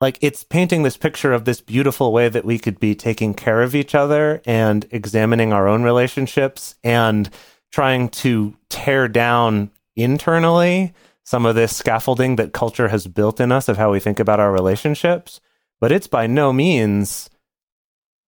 like 0.00 0.18
it's 0.20 0.44
painting 0.44 0.82
this 0.82 0.96
picture 0.96 1.32
of 1.32 1.44
this 1.44 1.60
beautiful 1.60 2.12
way 2.12 2.28
that 2.28 2.44
we 2.44 2.58
could 2.58 2.78
be 2.78 2.94
taking 2.94 3.34
care 3.34 3.62
of 3.62 3.74
each 3.74 3.94
other 3.94 4.42
and 4.44 4.86
examining 4.90 5.52
our 5.52 5.66
own 5.66 5.82
relationships 5.82 6.74
and 6.84 7.30
trying 7.72 8.08
to 8.08 8.56
tear 8.68 9.08
down 9.08 9.70
internally 9.96 10.92
some 11.24 11.46
of 11.46 11.54
this 11.54 11.74
scaffolding 11.74 12.36
that 12.36 12.52
culture 12.52 12.88
has 12.88 13.06
built 13.06 13.40
in 13.40 13.50
us 13.50 13.68
of 13.68 13.76
how 13.76 13.90
we 13.90 13.98
think 13.98 14.20
about 14.20 14.38
our 14.38 14.52
relationships. 14.52 15.40
But 15.80 15.92
it's 15.92 16.06
by 16.06 16.26
no 16.26 16.52
means 16.52 17.28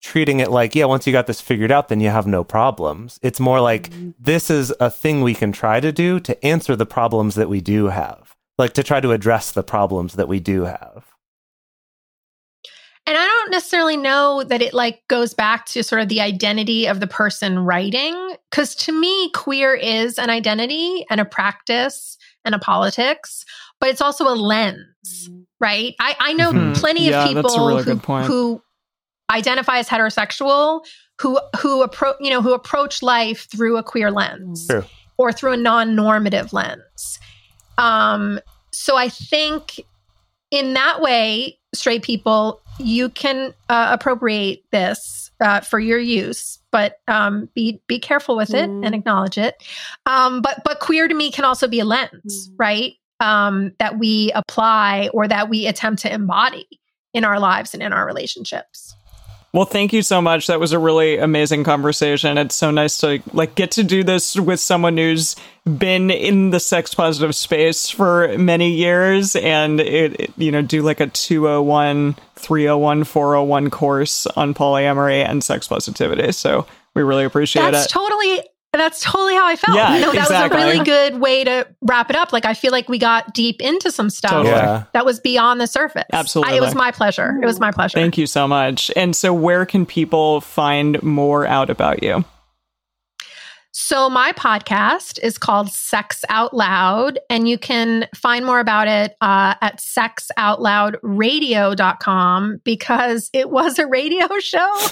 treating 0.02 0.40
it 0.40 0.50
like, 0.50 0.74
yeah, 0.74 0.86
once 0.86 1.06
you 1.06 1.14
got 1.14 1.28
this 1.28 1.42
figured 1.42 1.72
out, 1.72 1.90
then 1.90 2.00
you 2.00 2.10
have 2.10 2.28
no 2.28 2.44
problems. 2.44 3.20
It's 3.22 3.40
more 3.40 3.60
like 3.60 3.90
mm-hmm. 3.90 4.12
this 4.20 4.50
is 4.50 4.74
a 4.80 4.90
thing 4.90 5.22
we 5.22 5.34
can 5.34 5.52
try 5.52 5.80
to 5.80 5.92
do 5.92 6.20
to 6.22 6.46
answer 6.46 6.76
the 6.76 6.86
problems 6.86 7.36
that 7.36 7.50
we 7.50 7.62
do 7.62 7.88
have, 7.88 8.36
like 8.58 8.74
to 8.74 8.84
try 8.84 9.00
to 9.02 9.12
address 9.12 9.52
the 9.52 9.64
problems 9.64 10.14
that 10.14 10.28
we 10.28 10.40
do 10.40 10.64
have. 10.64 11.17
And 13.48 13.54
I 13.54 13.56
don't 13.56 13.62
necessarily 13.62 13.98
know 13.98 14.44
that 14.44 14.62
it 14.62 14.74
like 14.74 15.02
goes 15.08 15.34
back 15.34 15.66
to 15.68 15.82
sort 15.84 16.02
of 16.02 16.10
the 16.10 16.20
identity 16.22 16.86
of 16.86 17.00
the 17.00 17.08
person 17.08 17.60
writing. 17.60 18.36
Cause 18.52 18.76
to 18.76 18.92
me, 18.92 19.30
queer 19.32 19.74
is 19.74 20.20
an 20.20 20.30
identity 20.30 21.06
and 21.10 21.22
a 21.22 21.26
practice 21.26 22.18
and 22.44 22.54
a 22.54 22.60
politics, 22.60 23.46
but 23.80 23.90
it's 23.90 24.02
also 24.02 24.28
a 24.28 24.36
lens, 24.36 25.30
right? 25.62 25.96
I, 26.00 26.16
I 26.20 26.34
know 26.34 26.52
Mhm. 26.52 26.76
plenty 26.76 27.08
Yeah, 27.10 27.24
of 27.30 27.36
that's 27.36 27.46
a 27.46 27.58
people 27.58 27.68
really 27.68 27.84
who, 27.84 27.94
good 27.94 28.04
point. 28.04 28.28
who 28.28 28.62
identify 29.32 29.78
as 29.80 29.88
heterosexual 29.90 30.86
who 31.22 31.40
who 31.60 31.82
approach 31.82 32.16
you 32.22 32.30
know 32.30 32.42
who 32.42 32.54
approach 32.54 33.02
life 33.02 33.48
through 33.52 33.76
a 33.78 33.84
queer 33.84 34.12
lens 34.12 34.68
True. 34.68 34.86
or 35.18 35.32
through 35.34 35.54
a 35.54 35.58
non-normative 35.58 36.54
lens. 36.54 37.20
Um, 37.78 38.40
so 38.72 38.96
I 38.98 39.10
think 39.10 39.80
in 40.52 40.74
that 40.76 41.02
way, 41.02 41.58
straight 41.74 42.04
people, 42.04 42.62
you 42.80 43.10
can 43.10 43.54
uh, 43.70 43.88
appropriate 43.92 44.64
this 44.72 45.32
uh, 45.40 45.62
for 45.62 45.80
your 45.80 46.00
use, 46.00 46.60
but 46.72 47.00
um, 47.08 47.50
be 47.54 47.82
be 47.88 48.00
careful 48.00 48.36
with 48.36 48.54
it 48.54 48.70
Mm. 48.70 48.86
and 48.86 48.96
acknowledge 48.96 49.38
it. 49.38 49.56
Um, 50.06 50.42
but 50.42 50.62
but 50.66 50.80
queer 50.80 51.08
to 51.08 51.14
me 51.14 51.32
can 51.32 51.46
also 51.46 51.68
be 51.68 51.80
a 51.80 51.86
lens, 51.86 52.50
Mm. 52.50 52.54
right? 52.58 52.94
Um, 53.20 53.72
that 53.80 53.98
we 53.98 54.32
apply 54.36 55.10
or 55.14 55.28
that 55.28 55.50
we 55.50 55.66
attempt 55.68 56.02
to 56.04 56.14
embody 56.14 56.68
in 57.14 57.24
our 57.26 57.40
lives 57.40 57.74
and 57.74 57.82
in 57.82 57.94
our 57.94 58.06
relationships. 58.06 58.96
Well, 59.58 59.66
thank 59.66 59.92
you 59.92 60.04
so 60.04 60.22
much. 60.22 60.46
That 60.46 60.60
was 60.60 60.72
a 60.72 60.78
really 60.78 61.18
amazing 61.18 61.64
conversation. 61.64 62.38
It's 62.38 62.54
so 62.54 62.70
nice 62.70 63.00
to 63.00 63.24
like 63.34 63.56
get 63.56 63.72
to 63.72 63.84
do 63.84 64.04
this 64.04 64.36
with 64.36 64.60
someone 64.60 64.98
who's 64.98 65.36
been 65.66 66.12
in 66.12 66.52
the 66.52 66.60
sex 66.60 66.94
positive 66.94 67.34
space 67.34 67.90
for 67.90 68.38
many 68.38 68.74
years 68.74 69.36
and 69.36 69.80
it, 69.80 70.20
it- 70.20 70.34
you 70.38 70.52
know 70.52 70.62
do 70.62 70.84
like 70.84 71.00
a 71.00 71.08
201, 71.08 72.16
301, 72.36 73.04
401 73.04 73.70
course 73.72 74.28
on 74.28 74.54
polyamory 74.54 75.28
and 75.28 75.44
sex 75.44 75.68
positivity. 75.68 76.32
So 76.34 76.68
we 76.94 77.02
really 77.02 77.24
appreciate 77.26 77.72
That's 77.72 77.86
it. 77.88 77.90
totally 77.90 78.44
that's 78.80 79.02
totally 79.02 79.36
how 79.36 79.48
I 79.48 79.56
felt. 79.56 79.78
Yeah, 79.78 79.96
you 79.96 80.02
know, 80.02 80.12
that 80.14 80.22
exactly. 80.24 80.58
was 80.58 80.66
a 80.66 80.70
really 80.70 80.86
good 80.86 81.20
way 81.20 81.44
to 81.44 81.68
wrap 81.82 82.10
it 82.10 82.16
up. 82.16 82.32
Like 82.34 82.46
I 82.46 82.54
feel 82.54 82.72
like 82.72 82.90
we 82.90 82.98
got 82.98 83.34
deep 83.34 83.62
into 83.62 83.92
some 83.92 84.10
stuff 84.10 84.32
Totally. 84.32 84.50
Yeah. 84.56 84.84
that 84.94 85.06
was 85.06 85.20
beyond 85.20 85.60
the 85.62 85.68
surface. 85.68 86.06
Absolutely. 86.14 86.54
I- 86.54 86.58
it 86.58 86.62
was 86.62 86.76
my 86.76 86.92
pleasure. 86.92 87.38
It 87.42 87.46
was 87.46 87.60
my 87.60 87.72
pleasure. 87.72 87.98
Thank 87.98 88.18
you 88.18 88.28
so 88.28 88.48
much. 88.48 88.92
And 88.96 89.16
so 89.16 89.34
where 89.34 89.66
can 89.66 89.86
people 89.86 90.42
find 90.42 91.02
more 91.04 91.46
out 91.46 91.70
about 91.70 92.04
you? 92.04 92.24
So 93.80 94.10
my 94.10 94.32
podcast 94.32 95.20
is 95.22 95.38
called 95.38 95.70
Sex 95.70 96.26
Out 96.30 96.52
Loud, 96.52 97.20
and 97.30 97.48
you 97.48 97.60
can 97.60 98.08
find 98.16 98.44
more 98.44 98.60
about 98.60 98.88
it 98.88 99.16
uh, 99.22 99.54
at 99.62 99.78
sexoutloudradio.com 99.80 102.62
because 102.64 103.30
it 103.34 103.52
was 103.52 103.78
a 103.78 103.86
radio 103.86 104.28
show. 104.40 104.76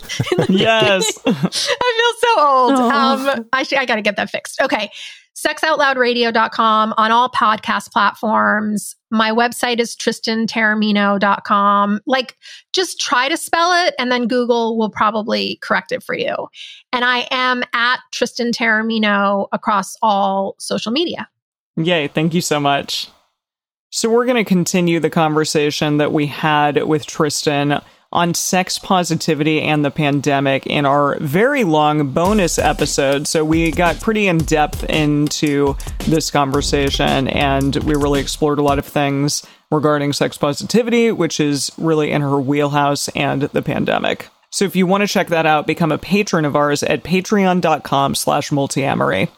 Yes. 0.50 1.18
I 1.26 1.34
feel 1.34 2.14
so 2.20 2.40
old. 2.40 2.74
Um, 2.74 3.48
I, 3.52 3.64
should- 3.64 3.80
I 3.80 3.86
got 3.86 3.96
to 3.96 4.04
get 4.04 4.18
that 4.18 4.30
fixed. 4.30 4.62
Okay. 4.62 4.92
Sexoutloudradio.com 5.36 6.94
on 6.98 7.12
all 7.12 7.30
podcast 7.30 7.92
platforms. 7.92 8.96
My 9.12 9.32
website 9.32 9.80
is 9.80 9.96
tristantaormino.com. 9.96 12.00
Like, 12.06 12.38
just 12.72 13.02
try 13.02 13.28
to 13.28 13.36
spell 13.36 13.86
it 13.86 13.96
and 14.00 14.12
then 14.12 14.28
Google 14.28 14.78
will 14.78 14.90
probably 14.90 15.60
correct 15.62 15.92
it 15.92 16.04
for 16.04 16.16
you. 16.16 16.48
And 16.94 17.04
I 17.04 17.28
am 17.32 17.64
at 17.74 18.00
Tristan 18.14 18.52
Taormino 18.52 19.48
across 19.52 19.98
all 20.02 20.56
social 20.60 20.94
media. 20.94 21.28
Yay, 21.76 22.08
thank 22.08 22.34
you 22.34 22.42
so 22.42 22.60
much. 22.60 23.10
So, 23.92 24.10
we're 24.10 24.26
going 24.26 24.44
to 24.44 24.48
continue 24.48 25.00
the 25.00 25.10
conversation 25.10 25.98
that 25.98 26.14
we 26.14 26.28
had 26.28 26.84
with 26.84 27.06
Tristan 27.06 27.82
on 28.16 28.34
sex 28.34 28.80
positivity 28.80 29.62
and 29.62 29.84
the 29.84 29.92
pandemic 29.92 30.66
in 30.66 30.86
our 30.86 31.20
very 31.20 31.64
long 31.64 32.12
bonus 32.12 32.58
episode. 32.58 33.28
So, 33.28 33.44
we 33.44 33.72
got 33.72 34.00
pretty 34.00 34.28
in 34.28 34.40
depth 34.40 34.84
into 34.86 35.76
this 36.08 36.32
conversation 36.32 37.28
and 37.28 37.76
we 37.84 37.94
really 37.94 38.22
explored 38.22 38.58
a 38.58 38.64
lot 38.64 38.80
of 38.80 38.86
things 38.86 39.46
regarding 39.70 40.14
sex 40.14 40.38
positivity, 40.38 41.12
which 41.12 41.40
is 41.40 41.72
really 41.78 42.12
in 42.12 42.22
her 42.22 42.40
wheelhouse, 42.40 43.10
and 43.10 43.44
the 43.44 43.62
pandemic. 43.62 44.30
So, 44.50 44.64
if 44.66 44.76
you 44.76 44.88
want 44.88 45.02
to 45.02 45.08
check 45.08 45.28
that 45.28 45.46
out, 45.46 45.68
become 45.68 45.92
a 45.92 45.98
patron 45.98 46.46
of 46.46 46.56
ours 46.56 46.82
at 46.82 47.04
patreon.com 47.04 48.16
slash 48.16 48.50
multiamory. 48.50 49.30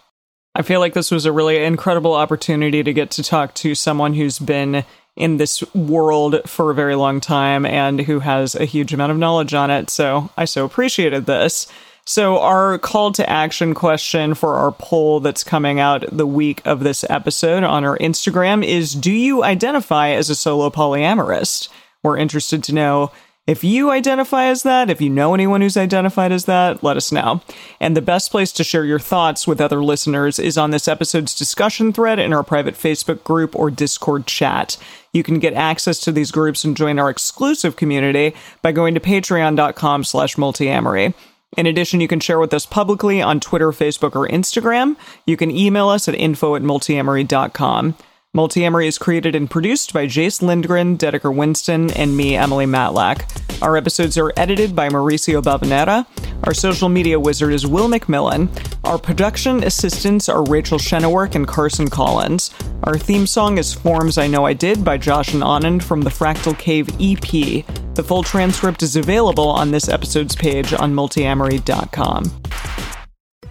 I 0.53 0.61
feel 0.63 0.79
like 0.79 0.93
this 0.93 1.11
was 1.11 1.25
a 1.25 1.31
really 1.31 1.63
incredible 1.63 2.13
opportunity 2.13 2.83
to 2.83 2.93
get 2.93 3.11
to 3.11 3.23
talk 3.23 3.53
to 3.55 3.75
someone 3.75 4.13
who's 4.13 4.39
been 4.39 4.85
in 5.17 5.37
this 5.37 5.63
world 5.73 6.39
for 6.45 6.71
a 6.71 6.75
very 6.75 6.95
long 6.95 7.19
time 7.19 7.65
and 7.65 8.01
who 8.01 8.19
has 8.19 8.55
a 8.55 8.65
huge 8.65 8.93
amount 8.93 9.11
of 9.11 9.17
knowledge 9.17 9.53
on 9.53 9.69
it. 9.71 9.89
So 9.89 10.29
I 10.37 10.45
so 10.45 10.63
appreciated 10.63 11.25
this. 11.25 11.67
So, 12.05 12.39
our 12.39 12.77
call 12.77 13.11
to 13.11 13.29
action 13.29 13.73
question 13.73 14.33
for 14.33 14.55
our 14.55 14.71
poll 14.71 15.19
that's 15.19 15.43
coming 15.43 15.81
out 15.81 16.05
the 16.09 16.25
week 16.25 16.61
of 16.65 16.79
this 16.79 17.03
episode 17.09 17.65
on 17.65 17.83
our 17.83 17.97
Instagram 17.97 18.65
is 18.65 18.93
Do 18.93 19.11
you 19.11 19.43
identify 19.43 20.11
as 20.11 20.29
a 20.29 20.35
solo 20.35 20.69
polyamorist? 20.69 21.67
We're 22.03 22.15
interested 22.15 22.63
to 22.63 22.73
know 22.73 23.11
if 23.47 23.63
you 23.63 23.91
identify 23.91 24.45
as 24.47 24.63
that, 24.63 24.89
if 24.89 24.99
you 24.99 25.09
know 25.09 25.33
anyone 25.33 25.61
who's 25.61 25.77
identified 25.77 26.33
as 26.33 26.45
that, 26.45 26.83
let 26.83 26.97
us 26.97 27.13
know. 27.13 27.41
And 27.79 27.95
the 27.95 28.01
best 28.01 28.29
place 28.29 28.51
to 28.51 28.63
share 28.63 28.83
your 28.83 28.99
thoughts 28.99 29.47
with 29.47 29.61
other 29.61 29.81
listeners 29.81 30.37
is 30.37 30.57
on 30.57 30.71
this 30.71 30.87
episode's 30.87 31.33
discussion 31.33 31.93
thread 31.93 32.19
in 32.19 32.33
our 32.33 32.43
private 32.43 32.75
Facebook 32.75 33.23
group 33.23 33.55
or 33.55 33.71
Discord 33.71 34.27
chat. 34.27 34.77
You 35.13 35.23
can 35.23 35.39
get 35.39 35.53
access 35.53 35.99
to 36.01 36.11
these 36.11 36.29
groups 36.29 36.65
and 36.65 36.75
join 36.75 36.99
our 36.99 37.09
exclusive 37.09 37.77
community 37.77 38.35
by 38.61 38.73
going 38.73 38.93
to 38.95 38.99
patreon.com 38.99 40.03
slash 40.03 40.35
multiamory. 40.35 41.13
In 41.55 41.65
addition, 41.65 42.01
you 42.01 42.09
can 42.09 42.19
share 42.19 42.39
with 42.39 42.53
us 42.53 42.65
publicly 42.65 43.21
on 43.21 43.39
Twitter, 43.39 43.71
Facebook, 43.71 44.13
or 44.13 44.27
Instagram. 44.27 44.97
You 45.25 45.37
can 45.37 45.51
email 45.51 45.87
us 45.87 46.09
at 46.09 46.15
info 46.15 46.55
at 46.55 46.61
multiamory.com. 46.61 47.95
Multiamory 48.37 48.85
is 48.85 48.99
created 48.99 49.33
and 49.33 49.49
produced 49.49 49.93
by 49.93 50.05
Jase 50.05 50.43
Lindgren, 50.43 50.95
Dedeker 50.95 51.35
Winston, 51.35 51.89
and 51.93 52.15
me, 52.15 52.35
Emily 52.35 52.67
Matlack. 52.67 53.25
Our 53.63 53.75
episodes 53.75 54.15
are 54.15 54.31
edited 54.37 54.75
by 54.75 54.89
Mauricio 54.89 55.41
Balvanera. 55.41 56.05
Our 56.43 56.53
social 56.53 56.87
media 56.87 57.19
wizard 57.19 57.51
is 57.51 57.65
Will 57.65 57.89
McMillan. 57.89 58.47
Our 58.83 58.99
production 58.99 59.63
assistants 59.63 60.29
are 60.29 60.43
Rachel 60.43 60.77
Shennework 60.77 61.33
and 61.33 61.47
Carson 61.47 61.87
Collins. 61.87 62.51
Our 62.83 62.99
theme 62.99 63.25
song 63.25 63.57
is 63.57 63.73
Forms 63.73 64.19
I 64.19 64.27
Know 64.27 64.45
I 64.45 64.53
Did 64.53 64.85
by 64.85 64.99
Josh 64.99 65.33
and 65.33 65.41
Anand 65.41 65.81
from 65.81 66.03
the 66.03 66.11
Fractal 66.11 66.55
Cave 66.59 66.89
EP. 66.99 67.65
The 67.95 68.03
full 68.03 68.21
transcript 68.21 68.83
is 68.83 68.95
available 68.95 69.49
on 69.49 69.71
this 69.71 69.89
episode's 69.89 70.35
page 70.35 70.73
on 70.73 70.93
multiamory.com. 70.93 72.25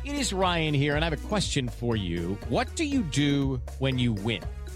It 0.05 0.15
is 0.15 0.33
Ryan 0.33 0.75
here, 0.75 0.95
and 0.95 1.05
I 1.05 1.09
have 1.09 1.19
a 1.19 1.27
question 1.27 1.69
for 1.69 1.97
you. 1.97 2.39
What 2.49 2.73
do 2.77 2.85
you 2.85 3.03
do 3.03 3.61
when 3.81 3.99
you 3.99 4.13
win? 4.13 4.43